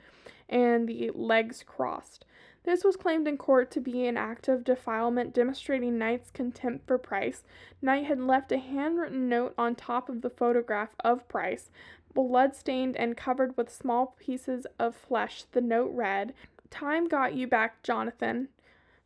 and 0.49 0.87
the 0.87 1.11
legs 1.13 1.63
crossed. 1.65 2.24
This 2.65 2.83
was 2.83 2.95
claimed 2.95 3.27
in 3.27 3.37
court 3.37 3.69
to 3.71 3.79
be 3.79 4.07
an 4.07 4.17
act 4.17 4.47
of 4.47 4.63
defilement 4.63 5.35
demonstrating 5.35 5.99
Knight's 5.99 6.31
contempt 6.31 6.87
for 6.87 6.97
Price. 6.97 7.43
Knight 7.79 8.05
had 8.05 8.19
left 8.19 8.51
a 8.51 8.57
handwritten 8.57 9.29
note 9.29 9.53
on 9.55 9.75
top 9.75 10.09
of 10.09 10.23
the 10.23 10.31
photograph 10.31 10.89
of 11.03 11.27
Price, 11.27 11.69
blood-stained 12.15 12.97
and 12.97 13.15
covered 13.15 13.55
with 13.55 13.71
small 13.71 14.15
pieces 14.19 14.65
of 14.79 14.95
flesh. 14.95 15.43
The 15.51 15.61
note 15.61 15.91
read, 15.93 16.33
Time 16.71 17.07
got 17.07 17.35
you 17.35 17.45
back, 17.45 17.83
Jonathan, 17.83 18.49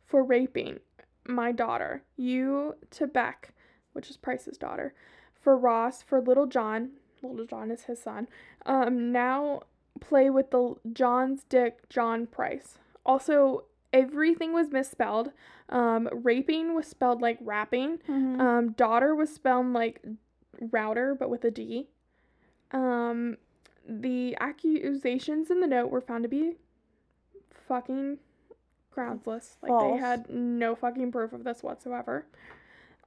for 0.06 0.24
raping 0.24 0.80
my 1.26 1.52
daughter. 1.52 2.02
You 2.16 2.76
to 2.92 3.06
Beck, 3.06 3.52
which 3.92 4.08
is 4.08 4.16
Price's 4.16 4.56
daughter, 4.56 4.94
for 5.38 5.54
Ross, 5.54 6.02
for 6.02 6.18
Little 6.22 6.46
John. 6.46 6.92
Little 7.22 7.44
John 7.44 7.70
is 7.70 7.82
his 7.82 8.00
son. 8.00 8.26
Um, 8.64 9.12
now 9.12 9.64
play 10.00 10.30
with 10.30 10.50
the 10.50 10.76
John's 10.90 11.44
dick, 11.44 11.86
John 11.90 12.26
Price. 12.26 12.78
Also, 13.04 13.64
everything 13.92 14.52
was 14.52 14.70
misspelled. 14.70 15.32
Um, 15.68 16.08
raping 16.12 16.74
was 16.74 16.86
spelled 16.86 17.20
like 17.20 17.38
rapping. 17.40 17.98
Mm-hmm. 17.98 18.40
Um, 18.40 18.72
daughter 18.72 19.14
was 19.14 19.32
spelled 19.32 19.72
like 19.72 20.02
router, 20.60 21.14
but 21.14 21.30
with 21.30 21.44
a 21.44 21.50
D. 21.50 21.88
Um, 22.72 23.36
the 23.88 24.36
accusations 24.40 25.50
in 25.50 25.60
the 25.60 25.66
note 25.66 25.90
were 25.90 26.00
found 26.00 26.22
to 26.22 26.28
be 26.28 26.56
fucking 27.66 28.18
groundless. 28.90 29.56
Like 29.62 29.92
they 29.92 29.96
had 29.98 30.28
no 30.28 30.74
fucking 30.74 31.12
proof 31.12 31.32
of 31.32 31.44
this 31.44 31.62
whatsoever. 31.62 32.26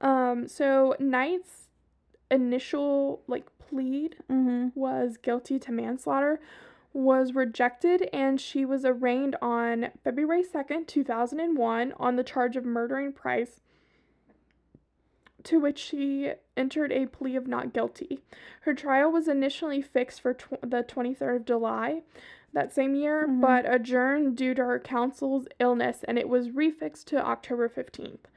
Um, 0.00 0.48
so 0.48 0.96
Knight's 0.98 1.68
initial 2.30 3.22
like 3.26 3.46
plead 3.58 4.16
mm-hmm. 4.30 4.68
was 4.74 5.16
guilty 5.16 5.58
to 5.58 5.72
manslaughter 5.72 6.40
was 6.94 7.34
rejected 7.34 8.08
and 8.12 8.40
she 8.40 8.64
was 8.64 8.84
arraigned 8.84 9.36
on 9.42 9.88
February 10.02 10.44
2nd, 10.44 10.86
2001 10.86 11.92
on 11.98 12.16
the 12.16 12.24
charge 12.24 12.56
of 12.56 12.64
murdering 12.64 13.12
Price 13.12 13.60
to 15.42 15.60
which 15.60 15.78
she 15.78 16.32
entered 16.56 16.90
a 16.90 17.04
plea 17.06 17.36
of 17.36 17.46
not 17.46 17.74
guilty. 17.74 18.20
Her 18.62 18.72
trial 18.72 19.12
was 19.12 19.28
initially 19.28 19.82
fixed 19.82 20.22
for 20.22 20.32
tw- 20.32 20.60
the 20.62 20.82
23rd 20.82 21.36
of 21.36 21.44
July 21.44 22.02
that 22.54 22.72
same 22.72 22.94
year, 22.94 23.26
Mhm. 23.28 23.40
but 23.42 23.66
adjourned 23.70 24.36
due 24.36 24.54
to 24.54 24.64
her 24.64 24.78
counsel's 24.78 25.46
illness, 25.58 26.02
and 26.04 26.18
it 26.18 26.28
was 26.30 26.48
refixed 26.50 27.04
to 27.06 27.22
October 27.22 27.68
15th. 27.68 28.28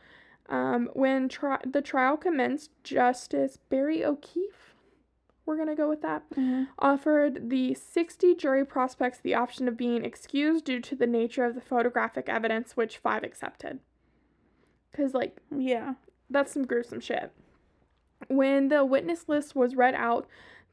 Um, 0.49 0.89
when 0.93 1.29
tri- 1.29 1.61
the 1.65 1.81
trial 1.81 2.17
commenced, 2.17 2.71
Justice 2.83 3.57
Barry 3.69 4.03
O'Keefe, 4.03 4.73
we're 5.47 5.55
going 5.55 5.67
to 5.69 5.75
go 5.75 5.89
with 5.89 6.01
that, 6.01 6.29
Mm-hmm. 6.31 6.65
offered 6.77 7.49
the 7.49 7.73
60 7.73 8.35
jury 8.35 8.65
prospects 8.65 9.17
the 9.19 9.33
option 9.33 9.67
of 9.67 9.77
being 9.77 10.03
excused 10.05 10.65
due 10.65 10.79
to 10.81 10.95
the 10.95 11.07
nature 11.07 11.45
of 11.45 11.55
the 11.55 11.61
photographic 11.61 12.27
evidence, 12.29 12.75
which 12.77 12.97
five 12.97 13.23
accepted. 13.23 13.79
Because, 14.91 15.13
like, 15.13 15.37
Yeah. 15.55 15.93
that's 16.29 16.51
some 16.51 16.65
gruesome 16.65 16.99
shit. 16.99 17.31
When 18.27 18.67
the 18.69 18.83
witness 18.83 19.29
list 19.29 19.55
was 19.55 19.75
read 19.75 19.95
out 19.95 20.27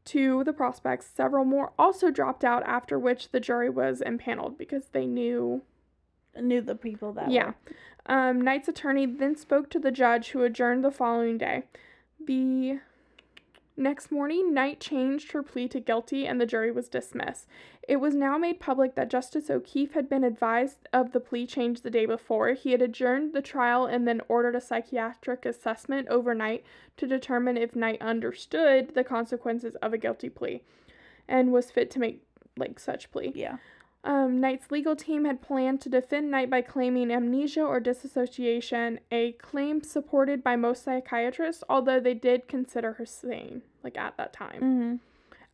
to 0.06 0.44
the 0.44 0.52
prospects, 0.52 1.06
several 1.06 1.44
more 1.44 1.72
also 1.78 2.10
dropped 2.10 2.44
out, 2.44 2.62
after 2.66 2.98
which 2.98 3.30
the 3.30 3.40
jury 3.40 3.70
was 3.70 4.00
impaneled 4.00 4.58
because 4.58 4.88
they 4.88 5.06
knew. 5.06 5.62
Knew 6.38 6.60
the 6.60 6.74
people 6.74 7.12
that 7.12 7.30
Yeah. 7.30 7.46
were. 7.48 7.54
Um, 8.06 8.40
Knight's 8.40 8.68
attorney 8.68 9.06
then 9.06 9.36
spoke 9.36 9.70
to 9.70 9.78
the 9.78 9.90
judge, 9.92 10.30
who 10.30 10.42
adjourned 10.42 10.84
the 10.84 10.90
following 10.90 11.38
day. 11.38 11.64
The 12.22 12.80
Next 13.76 14.12
morning, 14.12 14.54
Knight 14.54 14.78
changed 14.78 15.32
her 15.32 15.42
plea 15.42 15.66
to 15.68 15.80
guilty 15.80 16.26
and 16.28 16.40
the 16.40 16.46
jury 16.46 16.70
was 16.70 16.88
dismissed. 16.88 17.48
It 17.88 17.96
was 17.96 18.14
now 18.14 18.38
made 18.38 18.60
public 18.60 18.94
that 18.94 19.10
Justice 19.10 19.50
O'Keefe 19.50 19.94
had 19.94 20.08
been 20.08 20.22
advised 20.22 20.86
of 20.92 21.10
the 21.10 21.18
plea 21.18 21.44
change 21.44 21.80
the 21.80 21.90
day 21.90 22.06
before. 22.06 22.50
He 22.52 22.70
had 22.70 22.80
adjourned 22.80 23.32
the 23.32 23.42
trial 23.42 23.86
and 23.86 24.06
then 24.06 24.20
ordered 24.28 24.54
a 24.54 24.60
psychiatric 24.60 25.44
assessment 25.44 26.06
overnight 26.08 26.64
to 26.98 27.06
determine 27.08 27.56
if 27.56 27.74
Knight 27.74 28.00
understood 28.00 28.94
the 28.94 29.02
consequences 29.02 29.74
of 29.82 29.92
a 29.92 29.98
guilty 29.98 30.28
plea 30.28 30.62
and 31.26 31.52
was 31.52 31.72
fit 31.72 31.90
to 31.90 31.98
make 31.98 32.22
like 32.56 32.78
such 32.78 33.10
plea. 33.10 33.32
Yeah. 33.34 33.56
Um, 34.04 34.38
Knight's 34.38 34.70
legal 34.70 34.94
team 34.94 35.24
had 35.24 35.40
planned 35.40 35.80
to 35.80 35.88
defend 35.88 36.30
Knight 36.30 36.50
by 36.50 36.60
claiming 36.60 37.10
amnesia 37.10 37.62
or 37.64 37.80
disassociation, 37.80 39.00
a 39.10 39.32
claim 39.32 39.82
supported 39.82 40.44
by 40.44 40.56
most 40.56 40.84
psychiatrists, 40.84 41.64
although 41.70 42.00
they 42.00 42.12
did 42.12 42.46
consider 42.46 42.92
her 42.92 43.06
sane, 43.06 43.62
like 43.82 43.96
at 43.96 44.18
that 44.18 44.34
time. 44.34 44.60
Mm-hmm. 44.60 44.94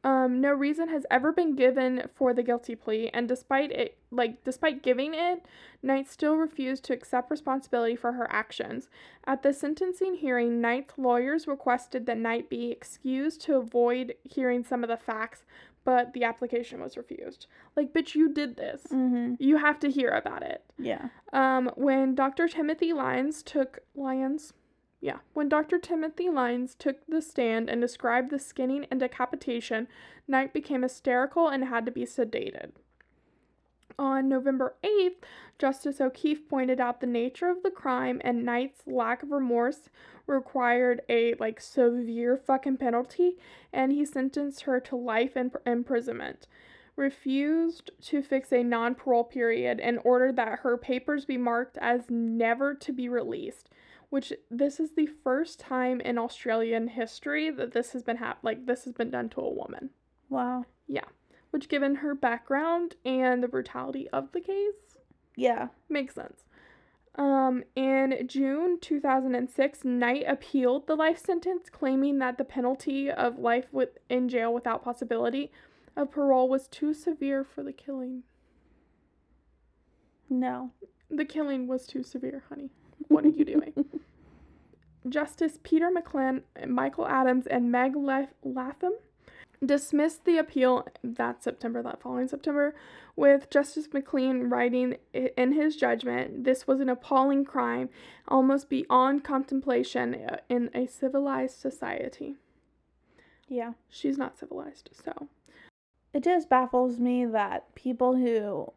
Um, 0.02 0.40
no 0.40 0.52
reason 0.52 0.88
has 0.88 1.04
ever 1.10 1.30
been 1.30 1.54
given 1.54 2.08
for 2.14 2.32
the 2.32 2.42
guilty 2.42 2.74
plea, 2.74 3.10
and 3.12 3.28
despite 3.28 3.70
it, 3.70 3.98
like 4.10 4.42
despite 4.44 4.82
giving 4.82 5.12
it, 5.12 5.44
Knight 5.82 6.08
still 6.08 6.36
refused 6.36 6.84
to 6.84 6.94
accept 6.94 7.30
responsibility 7.30 7.96
for 7.96 8.12
her 8.12 8.26
actions. 8.32 8.88
At 9.26 9.42
the 9.42 9.52
sentencing 9.52 10.14
hearing, 10.14 10.60
Knight's 10.60 10.94
lawyers 10.96 11.46
requested 11.46 12.06
that 12.06 12.16
Knight 12.16 12.48
be 12.48 12.70
excused 12.70 13.42
to 13.42 13.56
avoid 13.56 14.14
hearing 14.24 14.64
some 14.64 14.82
of 14.82 14.88
the 14.88 14.96
facts, 14.96 15.44
but 15.84 16.14
the 16.14 16.24
application 16.24 16.80
was 16.80 16.96
refused. 16.96 17.46
Like, 17.76 17.92
bitch, 17.92 18.14
you 18.14 18.32
did 18.32 18.56
this. 18.56 18.82
Mm-hmm. 18.90 19.34
You 19.38 19.58
have 19.58 19.78
to 19.80 19.90
hear 19.90 20.10
about 20.10 20.42
it. 20.42 20.64
Yeah. 20.78 21.08
Um, 21.34 21.70
when 21.76 22.14
Dr. 22.14 22.48
Timothy 22.48 22.94
Lyons 22.94 23.42
took 23.42 23.80
Lyons, 23.94 24.54
yeah, 25.00 25.18
when 25.32 25.48
Dr. 25.48 25.78
Timothy 25.78 26.28
Lyons 26.28 26.74
took 26.74 27.06
the 27.06 27.22
stand 27.22 27.70
and 27.70 27.80
described 27.80 28.30
the 28.30 28.38
skinning 28.38 28.86
and 28.90 29.00
decapitation, 29.00 29.88
Knight 30.28 30.52
became 30.52 30.82
hysterical 30.82 31.48
and 31.48 31.64
had 31.64 31.86
to 31.86 31.92
be 31.92 32.04
sedated. 32.04 32.72
On 33.98 34.28
November 34.28 34.76
8th, 34.84 35.22
Justice 35.58 36.00
O'Keefe 36.00 36.48
pointed 36.48 36.80
out 36.80 37.00
the 37.00 37.06
nature 37.06 37.48
of 37.48 37.62
the 37.62 37.70
crime 37.70 38.20
and 38.24 38.44
Knight's 38.44 38.86
lack 38.86 39.22
of 39.22 39.30
remorse 39.30 39.88
required 40.26 41.02
a 41.08 41.34
like 41.34 41.60
severe 41.60 42.36
fucking 42.36 42.76
penalty 42.76 43.36
and 43.72 43.92
he 43.92 44.04
sentenced 44.04 44.62
her 44.62 44.80
to 44.80 44.96
life 44.96 45.36
in- 45.36 45.50
imprisonment 45.66 46.46
refused 47.00 47.90
to 48.02 48.22
fix 48.22 48.52
a 48.52 48.62
non 48.62 48.94
parole 48.94 49.24
period 49.24 49.80
and 49.80 49.98
ordered 50.04 50.36
that 50.36 50.60
her 50.60 50.76
papers 50.76 51.24
be 51.24 51.36
marked 51.36 51.78
as 51.78 52.10
never 52.10 52.74
to 52.74 52.92
be 52.92 53.08
released. 53.08 53.70
Which 54.10 54.32
this 54.50 54.80
is 54.80 54.90
the 54.96 55.06
first 55.06 55.58
time 55.60 56.00
in 56.00 56.18
Australian 56.18 56.88
history 56.88 57.50
that 57.50 57.72
this 57.72 57.92
has 57.92 58.02
been 58.02 58.16
hap- 58.16 58.42
like 58.42 58.66
this 58.66 58.84
has 58.84 58.92
been 58.92 59.10
done 59.10 59.28
to 59.30 59.40
a 59.40 59.50
woman. 59.52 59.90
Wow. 60.28 60.64
Yeah. 60.86 61.04
Which, 61.50 61.68
given 61.68 61.96
her 61.96 62.14
background 62.14 62.96
and 63.04 63.42
the 63.42 63.48
brutality 63.48 64.08
of 64.10 64.32
the 64.32 64.40
case, 64.40 64.74
Yeah. 65.36 65.68
makes 65.88 66.14
sense. 66.14 66.44
Um, 67.16 67.64
in 67.74 68.26
June 68.28 68.78
2006, 68.80 69.84
Knight 69.84 70.24
appealed 70.26 70.86
the 70.86 70.94
life 70.96 71.18
sentence, 71.18 71.68
claiming 71.68 72.18
that 72.18 72.38
the 72.38 72.44
penalty 72.44 73.10
of 73.10 73.38
life 73.38 73.66
with, 73.72 73.98
in 74.08 74.28
jail 74.28 74.54
without 74.54 74.84
possibility 74.84 75.50
of 75.96 76.10
parole 76.12 76.48
was 76.48 76.68
too 76.68 76.94
severe 76.94 77.42
for 77.44 77.62
the 77.64 77.72
killing. 77.72 78.22
No. 80.28 80.70
The 81.10 81.24
killing 81.24 81.66
was 81.66 81.86
too 81.86 82.02
severe, 82.04 82.44
honey. 82.48 82.70
What 83.08 83.24
are 83.24 83.28
you 83.30 83.44
doing? 83.44 83.72
Justice 85.10 85.58
Peter 85.62 85.90
McClan, 85.90 86.42
Michael 86.66 87.06
Adams, 87.06 87.46
and 87.46 87.70
Meg 87.70 87.94
Latham 88.42 88.94
dismissed 89.64 90.24
the 90.24 90.38
appeal 90.38 90.86
that 91.04 91.42
September, 91.42 91.82
that 91.82 92.00
following 92.00 92.28
September, 92.28 92.74
with 93.16 93.50
Justice 93.50 93.88
McLean 93.92 94.48
writing 94.48 94.96
in 95.12 95.52
his 95.52 95.76
judgment, 95.76 96.44
this 96.44 96.66
was 96.66 96.80
an 96.80 96.88
appalling 96.88 97.44
crime, 97.44 97.90
almost 98.26 98.70
beyond 98.70 99.24
contemplation 99.24 100.14
uh, 100.14 100.38
in 100.48 100.70
a 100.74 100.86
civilized 100.86 101.58
society. 101.58 102.36
Yeah. 103.48 103.72
She's 103.88 104.16
not 104.16 104.38
civilized, 104.38 104.90
so. 104.92 105.28
It 106.14 106.24
just 106.24 106.48
baffles 106.48 106.98
me 106.98 107.26
that 107.26 107.74
people 107.74 108.16
who 108.16 108.72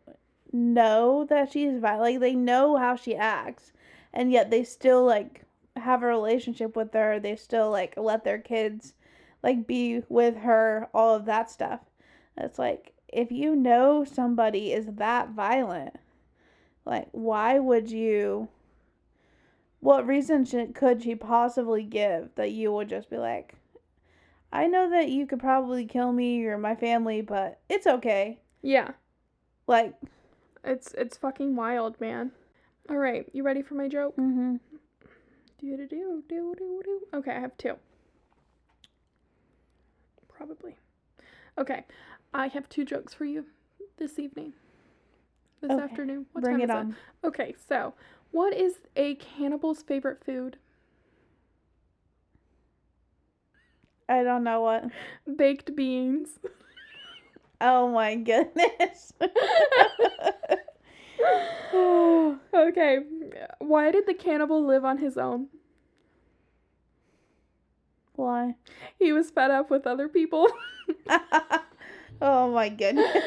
know 0.52 1.26
that 1.30 1.52
she's 1.52 1.80
violent, 1.80 2.02
like 2.02 2.20
they 2.20 2.36
know 2.36 2.76
how 2.76 2.96
she 2.96 3.16
acts, 3.16 3.72
and 4.14 4.32
yet 4.32 4.52
they 4.52 4.64
still 4.64 5.04
like 5.06 5.44
have 5.76 6.04
a 6.04 6.08
relationship 6.08 6.76
with 6.76 6.94
her. 6.94 7.20
They 7.20 7.36
still 7.36 7.70
like 7.72 7.94
let 7.98 8.24
their 8.24 8.40
kids 8.40 8.94
like 9.42 9.68
be 9.68 10.02
with 10.10 10.38
her, 10.38 10.90
all 10.94 11.16
of 11.16 11.26
that 11.26 11.50
stuff. 11.50 11.82
It's 12.38 12.60
like 12.60 12.94
if 13.08 13.32
you 13.32 13.56
know 13.56 14.04
somebody 14.04 14.72
is 14.74 14.88
that 14.88 15.30
violent, 15.30 15.96
like 16.86 17.08
why 17.12 17.60
would 17.60 17.90
you? 17.92 18.50
What 19.80 20.08
reason 20.08 20.46
should, 20.46 20.74
could 20.76 21.04
she 21.04 21.14
possibly 21.14 21.84
give 21.84 22.30
that 22.36 22.52
you 22.52 22.72
would 22.72 22.88
just 22.88 23.10
be 23.10 23.18
like, 23.18 23.56
I 24.52 24.68
know 24.68 24.90
that 24.90 25.10
you 25.10 25.28
could 25.28 25.40
probably 25.40 25.86
kill 25.86 26.14
me 26.14 26.46
or 26.46 26.58
my 26.58 26.74
family, 26.76 27.22
but 27.22 27.60
it's 27.68 27.86
okay. 27.88 28.40
Yeah, 28.62 28.92
Like, 29.68 29.96
it's 30.64 30.94
it's 30.94 31.18
fucking 31.18 31.56
wild, 31.58 32.00
man. 32.00 32.32
All 32.90 32.98
right, 32.98 33.26
you 33.34 33.44
ready 33.44 33.62
for 33.62 33.74
my 33.76 33.90
joke? 33.90 34.16
mm-hmm. 34.18 34.56
Do 35.64 35.78
do 35.78 35.88
do 35.88 36.24
do 36.28 36.56
do 36.58 36.82
do. 36.84 37.02
Okay, 37.14 37.32
I 37.32 37.40
have 37.40 37.58
two. 37.58 37.76
Probably. 40.28 40.76
Okay, 41.58 41.86
I 42.34 42.48
have 42.48 42.68
two 42.70 42.84
jokes 42.86 43.14
for 43.14 43.26
you 43.26 43.46
this 43.98 44.20
evening. 44.20 44.54
This 45.62 45.72
Okay, 45.72 45.82
afternoon. 45.82 46.26
What 46.34 46.44
bring 46.44 46.56
time 46.56 46.62
it 46.62 46.70
is 46.70 46.76
on. 46.76 46.90
it? 47.24 47.28
Okay, 47.28 47.56
so 47.68 47.94
what 48.32 48.54
is 48.54 48.82
a 48.96 49.16
cannibal's 49.16 49.82
favorite 49.84 50.24
food? 50.26 50.58
I 54.10 54.24
don't 54.24 54.44
know 54.44 54.62
what. 54.62 54.86
Baked 55.38 55.76
beans. 55.76 56.40
Oh 57.62 57.90
my 57.90 58.16
goodness. 58.16 59.14
okay, 62.54 63.00
why 63.60 63.92
did 63.92 64.06
the 64.06 64.14
cannibal 64.14 64.66
live 64.66 64.86
on 64.86 64.98
his 64.98 65.18
own? 65.18 65.48
Why? 68.16 68.56
He 69.00 69.12
was 69.12 69.32
fed 69.32 69.52
up 69.52 69.72
with 69.72 69.88
other 69.88 70.08
people. 70.08 70.48
oh 72.22 72.52
my 72.52 72.70
goodness. 72.70 73.18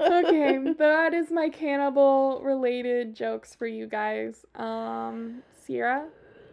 okay, 0.00 0.58
that 0.78 1.14
is 1.14 1.30
my 1.30 1.48
cannibal 1.48 2.40
related 2.42 3.14
jokes 3.14 3.54
for 3.54 3.66
you 3.66 3.86
guys. 3.86 4.44
Um, 4.56 5.42
Sierra, 5.64 6.06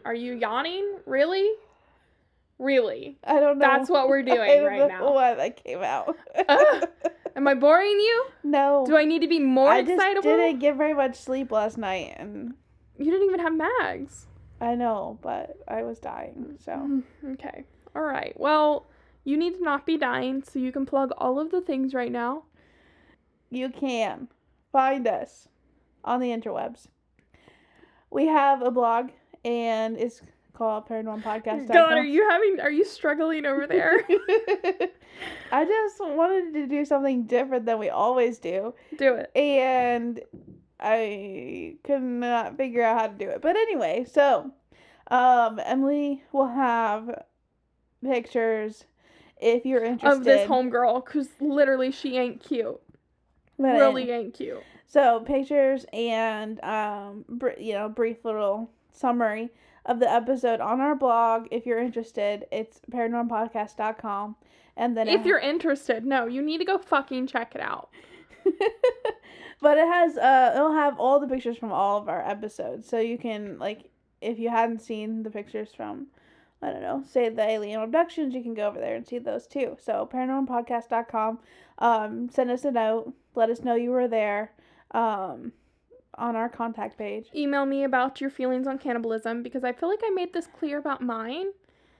are 0.05 0.13
you 0.13 0.33
yawning? 0.33 0.97
Really? 1.05 1.49
Really? 2.59 3.17
I 3.23 3.39
don't 3.39 3.57
know. 3.57 3.67
That's 3.67 3.89
what 3.89 4.07
we're 4.07 4.23
doing 4.23 4.39
I 4.39 4.55
don't 4.57 4.65
right 4.65 4.79
know 4.79 4.87
now. 4.87 5.13
Why 5.13 5.33
that 5.33 5.63
came 5.63 5.81
out? 5.81 6.15
Ugh. 6.47 6.89
Am 7.35 7.47
I 7.47 7.53
boring 7.55 7.99
you? 7.99 8.25
no. 8.43 8.83
Do 8.85 8.95
I 8.97 9.05
need 9.05 9.21
to 9.21 9.27
be 9.27 9.39
more 9.39 9.73
excitable? 9.75 10.03
I 10.03 10.13
just 10.13 10.23
didn't 10.23 10.59
get 10.59 10.75
very 10.75 10.93
much 10.93 11.15
sleep 11.15 11.51
last 11.51 11.77
night, 11.77 12.15
and 12.17 12.53
You 12.97 13.05
didn't 13.05 13.25
even 13.27 13.39
have 13.39 13.55
mags. 13.55 14.27
I 14.61 14.75
know, 14.75 15.17
but 15.21 15.57
I 15.67 15.83
was 15.83 15.99
dying. 15.99 16.57
So 16.63 17.01
Okay. 17.33 17.65
All 17.95 18.03
right. 18.03 18.33
Well, 18.39 18.85
you 19.23 19.37
need 19.37 19.55
to 19.55 19.63
not 19.63 19.85
be 19.85 19.97
dying, 19.97 20.43
so 20.43 20.59
you 20.59 20.71
can 20.71 20.85
plug 20.85 21.11
all 21.17 21.39
of 21.39 21.49
the 21.51 21.61
things 21.61 21.93
right 21.93 22.11
now. 22.11 22.43
you 23.49 23.69
can 23.69 24.27
find 24.71 25.07
us 25.07 25.47
on 26.03 26.19
the 26.19 26.29
interwebs. 26.29 26.87
We 28.09 28.27
have 28.27 28.61
a 28.61 28.71
blog, 28.71 29.09
and 29.45 29.97
it's 29.97 30.21
called 30.53 30.87
Paranormal 30.87 31.23
Podcast. 31.23 31.67
God, 31.71 31.93
are 31.93 32.03
you 32.03 32.29
having? 32.29 32.59
Are 32.59 32.71
you 32.71 32.85
struggling 32.85 33.45
over 33.45 33.67
there? 33.67 34.03
I 35.51 35.65
just 35.65 35.99
wanted 35.99 36.53
to 36.53 36.67
do 36.67 36.85
something 36.85 37.23
different 37.23 37.65
than 37.65 37.79
we 37.79 37.89
always 37.89 38.39
do, 38.39 38.73
Do 38.97 39.15
it. 39.15 39.31
and 39.35 40.21
I 40.79 41.75
could 41.83 42.01
not 42.01 42.57
figure 42.57 42.83
out 42.83 42.99
how 42.99 43.07
to 43.07 43.13
do 43.13 43.29
it. 43.29 43.41
But 43.41 43.55
anyway, 43.55 44.05
so 44.11 44.51
um, 45.09 45.59
Emily 45.63 46.23
will 46.31 46.47
have 46.47 47.23
pictures 48.03 48.85
if 49.41 49.65
you're 49.65 49.83
interested. 49.83 50.19
Of 50.19 50.23
this 50.23 50.47
homegirl, 50.47 51.05
cause 51.05 51.29
literally 51.39 51.91
she 51.91 52.17
ain't 52.17 52.43
cute. 52.43 52.79
But 53.57 53.73
really 53.73 54.09
ain't 54.09 54.33
cute. 54.33 54.61
So 54.87 55.21
pictures 55.21 55.85
and 55.93 56.63
um, 56.63 57.25
br- 57.29 57.59
you 57.59 57.73
know, 57.73 57.89
brief 57.89 58.25
little 58.25 58.69
summary 58.91 59.49
of 59.85 59.99
the 59.99 60.11
episode 60.11 60.61
on 60.61 60.79
our 60.79 60.95
blog. 60.95 61.47
If 61.51 61.65
you're 61.65 61.79
interested, 61.79 62.45
it's 62.51 62.79
paranormalpodcast.com. 62.91 64.35
And 64.75 64.97
then 64.97 65.07
If 65.07 65.25
you're 65.25 65.39
interested, 65.39 66.05
no, 66.05 66.25
you 66.25 66.41
need 66.41 66.57
to 66.59 66.65
go 66.65 66.77
fucking 66.77 67.27
check 67.27 67.53
it 67.55 67.61
out. 67.61 67.89
but 69.61 69.77
it 69.77 69.87
has 69.87 70.17
uh 70.17 70.51
it'll 70.53 70.73
have 70.73 70.99
all 70.99 71.19
the 71.19 71.27
pictures 71.27 71.57
from 71.57 71.71
all 71.71 71.97
of 71.97 72.09
our 72.09 72.27
episodes 72.27 72.89
so 72.89 72.99
you 72.99 73.17
can 73.17 73.57
like 73.57 73.89
if 74.19 74.37
you 74.37 74.49
hadn't 74.49 74.81
seen 74.81 75.23
the 75.23 75.29
pictures 75.29 75.69
from 75.73 76.07
I 76.63 76.71
don't 76.71 76.81
know, 76.81 77.03
say 77.05 77.27
the 77.29 77.43
alien 77.43 77.81
abductions, 77.81 78.33
you 78.33 78.41
can 78.41 78.53
go 78.53 78.67
over 78.67 78.79
there 78.79 78.95
and 78.95 79.05
see 79.05 79.19
those 79.19 79.47
too. 79.47 79.75
So 79.81 80.07
paranormalpodcast.com. 80.11 81.39
Um, 81.79 82.29
send 82.29 82.51
us 82.51 82.63
a 82.63 82.71
note. 82.71 83.13
Let 83.35 83.49
us 83.49 83.63
know 83.63 83.75
you 83.75 83.91
were 83.91 84.07
there. 84.07 84.53
Um, 84.91 85.51
on 86.15 86.35
our 86.35 86.49
contact 86.49 86.97
page. 86.97 87.27
Email 87.35 87.65
me 87.65 87.83
about 87.83 88.21
your 88.21 88.29
feelings 88.29 88.67
on 88.67 88.77
cannibalism 88.77 89.43
because 89.43 89.63
I 89.63 89.71
feel 89.71 89.89
like 89.89 90.01
I 90.03 90.09
made 90.09 90.33
this 90.33 90.47
clear 90.47 90.77
about 90.77 91.01
mine. 91.01 91.47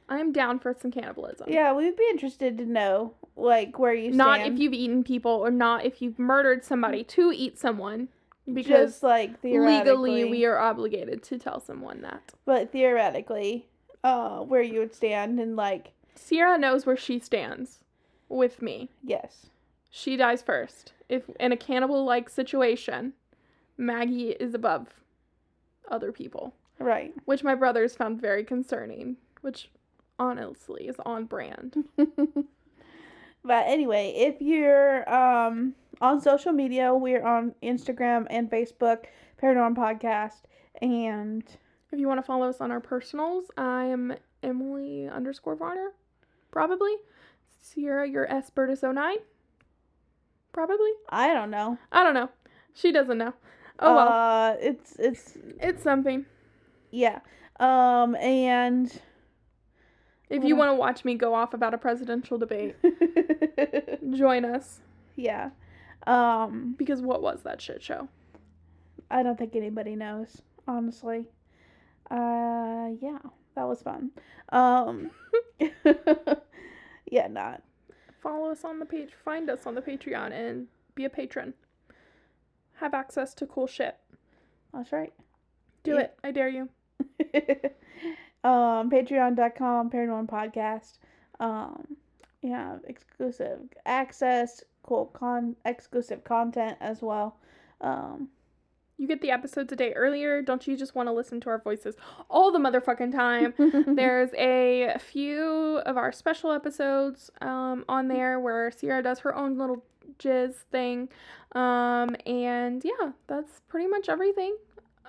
I'm 0.10 0.32
down 0.32 0.60
for 0.60 0.76
some 0.80 0.92
cannibalism. 0.92 1.48
Yeah, 1.50 1.74
we'd 1.74 1.96
be 1.96 2.08
interested 2.12 2.58
to 2.58 2.66
know 2.66 3.14
like 3.36 3.80
where 3.80 3.94
you 3.94 4.10
stand. 4.10 4.18
Not 4.18 4.40
stand. 4.42 4.54
if 4.54 4.60
you've 4.60 4.74
eaten 4.74 5.04
people 5.04 5.32
or 5.32 5.50
not 5.50 5.86
if 5.86 6.02
you've 6.02 6.20
murdered 6.20 6.64
somebody 6.64 7.04
to 7.06 7.32
eat 7.34 7.58
someone. 7.58 8.10
Because 8.52 8.92
just 8.92 9.04
like 9.04 9.40
theoretically, 9.40 10.12
legally 10.12 10.26
we 10.26 10.46
are 10.46 10.60
obligated 10.60 11.24
to 11.24 11.40
tell 11.40 11.62
someone 11.62 12.02
that. 12.02 12.34
but 12.46 12.72
theoretically, 12.72 13.68
uh, 14.04 14.40
where 14.40 14.62
you 14.62 14.80
would 14.80 14.94
stand 14.94 15.40
and 15.40 15.56
like 15.56 15.94
Sierra 16.16 16.58
knows 16.58 16.86
where 16.86 16.98
she 16.98 17.20
stands 17.20 17.80
with 18.28 18.62
me. 18.62 18.90
yes, 19.02 19.48
She 19.90 20.18
dies 20.18 20.42
first. 20.42 20.92
If 21.08 21.24
in 21.40 21.52
a 21.54 21.58
cannibal 21.58 22.04
like 22.04 22.30
situation, 22.30 23.14
Maggie 23.78 24.30
is 24.32 24.54
above 24.54 24.88
other 25.90 26.12
people, 26.12 26.54
right. 26.80 27.14
which 27.26 27.44
my 27.44 27.56
brothers 27.56 27.96
found 27.96 28.22
very 28.22 28.44
concerning, 28.44 29.18
which 29.42 29.70
honestly 30.20 30.88
is 30.88 30.96
on 31.06 31.26
brand. 31.26 31.84
But 33.46 33.68
anyway, 33.68 34.14
if 34.16 34.42
you're 34.42 35.10
um 35.14 35.76
on 36.02 36.22
social 36.22 36.52
media, 36.52 36.94
we're 36.94 37.26
on 37.26 37.54
Instagram 37.62 38.26
and 38.30 38.50
Facebook, 38.50 39.06
Paranormal 39.42 39.76
Podcast, 39.76 40.44
and 40.82 41.44
If 41.92 42.00
you 42.00 42.08
want 42.08 42.18
to 42.20 42.24
follow 42.26 42.48
us 42.50 42.60
on 42.62 42.72
our 42.72 42.80
personals, 42.80 43.52
I'm 43.56 44.14
Emily 44.42 45.08
underscore 45.08 45.56
Varner. 45.56 45.92
Probably. 46.52 46.96
Sierra, 47.62 48.08
your 48.10 48.30
S 48.32 48.50
Burtis 48.50 48.82
09. 48.84 49.18
Probably. 50.52 50.92
I 51.10 51.34
don't 51.34 51.52
know. 51.52 51.78
I 51.92 52.04
don't 52.04 52.14
know. 52.16 52.30
She 52.74 52.92
doesn't 52.92 53.18
know. 53.18 53.34
Oh 53.80 53.96
well. 53.96 54.08
Uh, 54.08 54.56
it's 54.60 54.96
it's 55.00 55.38
it's 55.60 55.84
something. 55.84 56.26
yeah. 56.92 57.20
Um 57.60 58.16
and 58.16 58.92
If 60.30 60.44
you 60.44 60.56
want 60.56 60.70
to 60.72 60.76
watch 60.76 61.06
me 61.06 61.16
go 61.16 61.34
off 61.36 61.54
about 61.54 61.74
a 61.74 61.78
presidential 61.78 62.38
debate, 62.38 62.76
join 64.12 64.46
us. 64.46 64.80
yeah. 65.16 65.50
Um 66.08 66.76
Because 66.78 67.02
what 67.02 67.22
was 67.22 67.44
that 67.44 67.62
shit 67.62 67.82
show? 67.84 68.08
I 69.12 69.22
don't 69.24 69.38
think 69.38 69.56
anybody 69.56 69.96
knows, 69.96 70.42
honestly. 70.68 71.26
Uh 72.10 72.90
yeah, 73.02 73.20
that 73.56 73.68
was 73.68 73.82
fun. 73.82 74.12
Um 74.50 75.12
Yeah, 77.12 77.28
not. 77.28 77.62
Follow 78.22 78.50
us 78.52 78.64
on 78.64 78.80
the 78.80 78.86
page, 78.86 79.10
find 79.26 79.50
us 79.50 79.68
on 79.68 79.76
the 79.76 79.82
Patreon, 79.82 80.32
and 80.32 80.68
be 80.96 81.06
a 81.06 81.10
patron. 81.10 81.54
Have 82.84 82.94
access 82.94 83.34
to 83.36 83.46
cool 83.48 83.66
shit. 83.66 83.96
That's 84.74 84.92
right. 84.92 85.14
Do 85.84 85.92
Yeah. 85.94 86.02
it. 86.02 86.20
I 86.22 86.32
dare 86.32 86.50
you. 86.50 86.68
um, 88.44 88.90
patreon.com, 88.92 89.90
paranormal 89.90 90.28
podcast. 90.28 90.98
Um, 91.40 91.96
you 92.42 92.52
have 92.52 92.82
exclusive 92.86 93.60
access, 93.86 94.64
cool 94.84 95.06
con 95.06 95.56
exclusive 95.64 96.26
content 96.26 96.78
as 96.82 97.02
well. 97.02 97.38
Um, 97.80 98.28
You 98.98 99.08
get 99.08 99.22
the 99.22 99.32
episodes 99.32 99.72
a 99.72 99.76
day 99.78 99.94
earlier. 99.94 100.42
Don't 100.42 100.68
you 100.68 100.76
just 100.78 100.94
want 100.94 101.08
to 101.08 101.14
listen 101.14 101.40
to 101.42 101.50
our 101.50 101.60
voices 101.60 101.96
all 102.30 102.52
the 102.52 102.60
motherfucking 102.60 103.12
time? 103.14 103.54
There's 103.96 104.30
a 104.38 104.98
few 105.00 105.78
of 105.86 105.96
our 105.98 106.12
special 106.12 106.52
episodes 106.52 107.32
um, 107.42 107.86
on 107.88 108.10
there 108.10 108.40
where 108.42 108.72
Sierra 108.72 109.02
does 109.02 109.20
her 109.20 109.34
own 109.36 109.58
little 109.58 109.84
jizz 110.24 110.56
thing. 110.72 111.10
Um, 111.54 112.16
and 112.26 112.84
yeah, 112.84 113.12
that's 113.28 113.62
pretty 113.68 113.88
much 113.88 114.10
everything. 114.10 114.56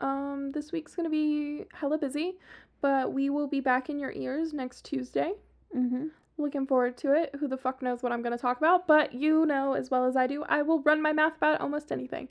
Um, 0.01 0.51
this 0.53 0.73
week's 0.73 0.95
going 0.95 1.05
to 1.07 1.11
be 1.11 1.65
hella 1.73 1.99
busy, 1.99 2.35
but 2.81 3.13
we 3.13 3.31
will 3.31 3.47
be 3.47 3.61
back 3.61 3.89
in 3.89 3.99
your 3.99 4.13
ears 4.13 4.53
next 4.53 4.85
Tuesday. 4.85 5.33
mm-hmm. 5.75 6.07
Looking 6.37 6.67
forward 6.67 6.97
to 6.99 7.13
it. 7.13 7.31
Who 7.39 7.47
the 7.47 7.57
fuck 7.57 7.81
knows 7.81 8.03
what 8.03 8.11
I'm 8.11 8.21
going 8.21 8.37
to 8.37 8.43
talk 8.43 8.59
about? 8.59 8.89
But 8.89 9.15
you 9.15 9.47
know 9.47 9.75
as 9.75 9.89
well 9.91 10.05
as 10.05 10.17
I 10.17 10.27
do, 10.27 10.43
I 10.49 10.63
will 10.63 10.81
run 10.83 11.01
my 11.01 11.13
mouth 11.13 11.37
about 11.37 11.61
almost 11.61 11.93
anything. 11.93 12.29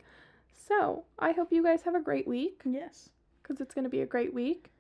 So 0.67 1.05
I 1.17 1.31
hope 1.31 1.53
you 1.53 1.63
guys 1.63 1.84
have 1.84 1.95
a 1.95 2.01
great 2.01 2.27
week 2.27 2.61
Yes. 2.65 3.09
because 3.41 3.61
it's 3.61 3.73
going 3.73 3.86
to 3.86 3.89
be 3.89 4.01
a 4.01 4.05
great 4.05 4.34
week. 4.34 4.71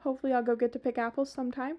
Hopefully, 0.00 0.32
I'll 0.32 0.42
go 0.42 0.56
get 0.56 0.72
to 0.72 0.78
pick 0.80 0.98
apples 0.98 1.30
sometime. 1.32 1.76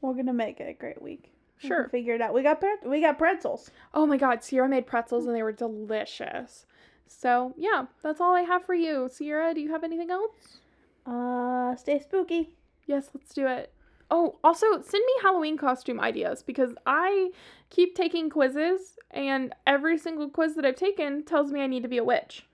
We're 0.00 0.14
gonna 0.14 0.32
make 0.32 0.60
it 0.60 0.68
a 0.68 0.72
great 0.74 1.02
week. 1.02 1.32
Sure. 1.58 1.88
Figure 1.88 2.14
it 2.14 2.20
out. 2.20 2.34
We 2.34 2.42
got 2.42 2.60
pre- 2.60 2.76
we 2.88 3.00
got 3.00 3.18
pretzels. 3.18 3.70
Oh 3.92 4.06
my 4.06 4.16
god, 4.16 4.42
Sierra 4.44 4.68
made 4.68 4.86
pretzels 4.86 5.26
and 5.26 5.34
they 5.34 5.42
were 5.42 5.52
delicious. 5.52 6.66
So, 7.06 7.54
yeah, 7.56 7.86
that's 8.02 8.20
all 8.20 8.34
I 8.34 8.42
have 8.42 8.64
for 8.64 8.74
you. 8.74 9.08
Sierra, 9.10 9.54
do 9.54 9.60
you 9.60 9.70
have 9.70 9.82
anything 9.82 10.10
else? 10.10 10.58
Uh, 11.06 11.74
stay 11.76 11.98
spooky. 11.98 12.50
Yes, 12.86 13.10
let's 13.14 13.32
do 13.32 13.46
it. 13.46 13.72
Oh, 14.10 14.38
also 14.42 14.66
send 14.80 15.04
me 15.04 15.12
Halloween 15.22 15.56
costume 15.58 16.00
ideas 16.00 16.42
because 16.42 16.74
I 16.86 17.30
keep 17.70 17.94
taking 17.94 18.30
quizzes 18.30 18.96
and 19.10 19.54
every 19.66 19.98
single 19.98 20.28
quiz 20.30 20.54
that 20.54 20.64
I've 20.64 20.76
taken 20.76 21.24
tells 21.24 21.50
me 21.50 21.60
I 21.60 21.66
need 21.66 21.82
to 21.82 21.88
be 21.88 21.98
a 21.98 22.04
witch. 22.04 22.44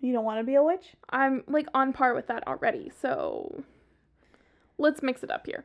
You 0.00 0.12
don't 0.12 0.24
want 0.24 0.40
to 0.40 0.44
be 0.44 0.54
a 0.54 0.62
witch? 0.62 0.94
I'm 1.10 1.44
like 1.46 1.66
on 1.74 1.92
par 1.92 2.14
with 2.14 2.26
that 2.28 2.46
already. 2.46 2.90
So, 3.00 3.62
let's 4.78 5.02
mix 5.02 5.22
it 5.22 5.30
up 5.30 5.46
here. 5.46 5.64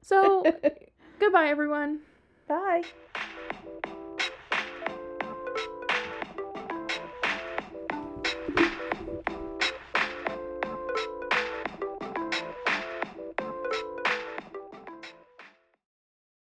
So, 0.00 0.44
goodbye 1.18 1.48
everyone. 1.48 2.00
Bye. 2.48 2.82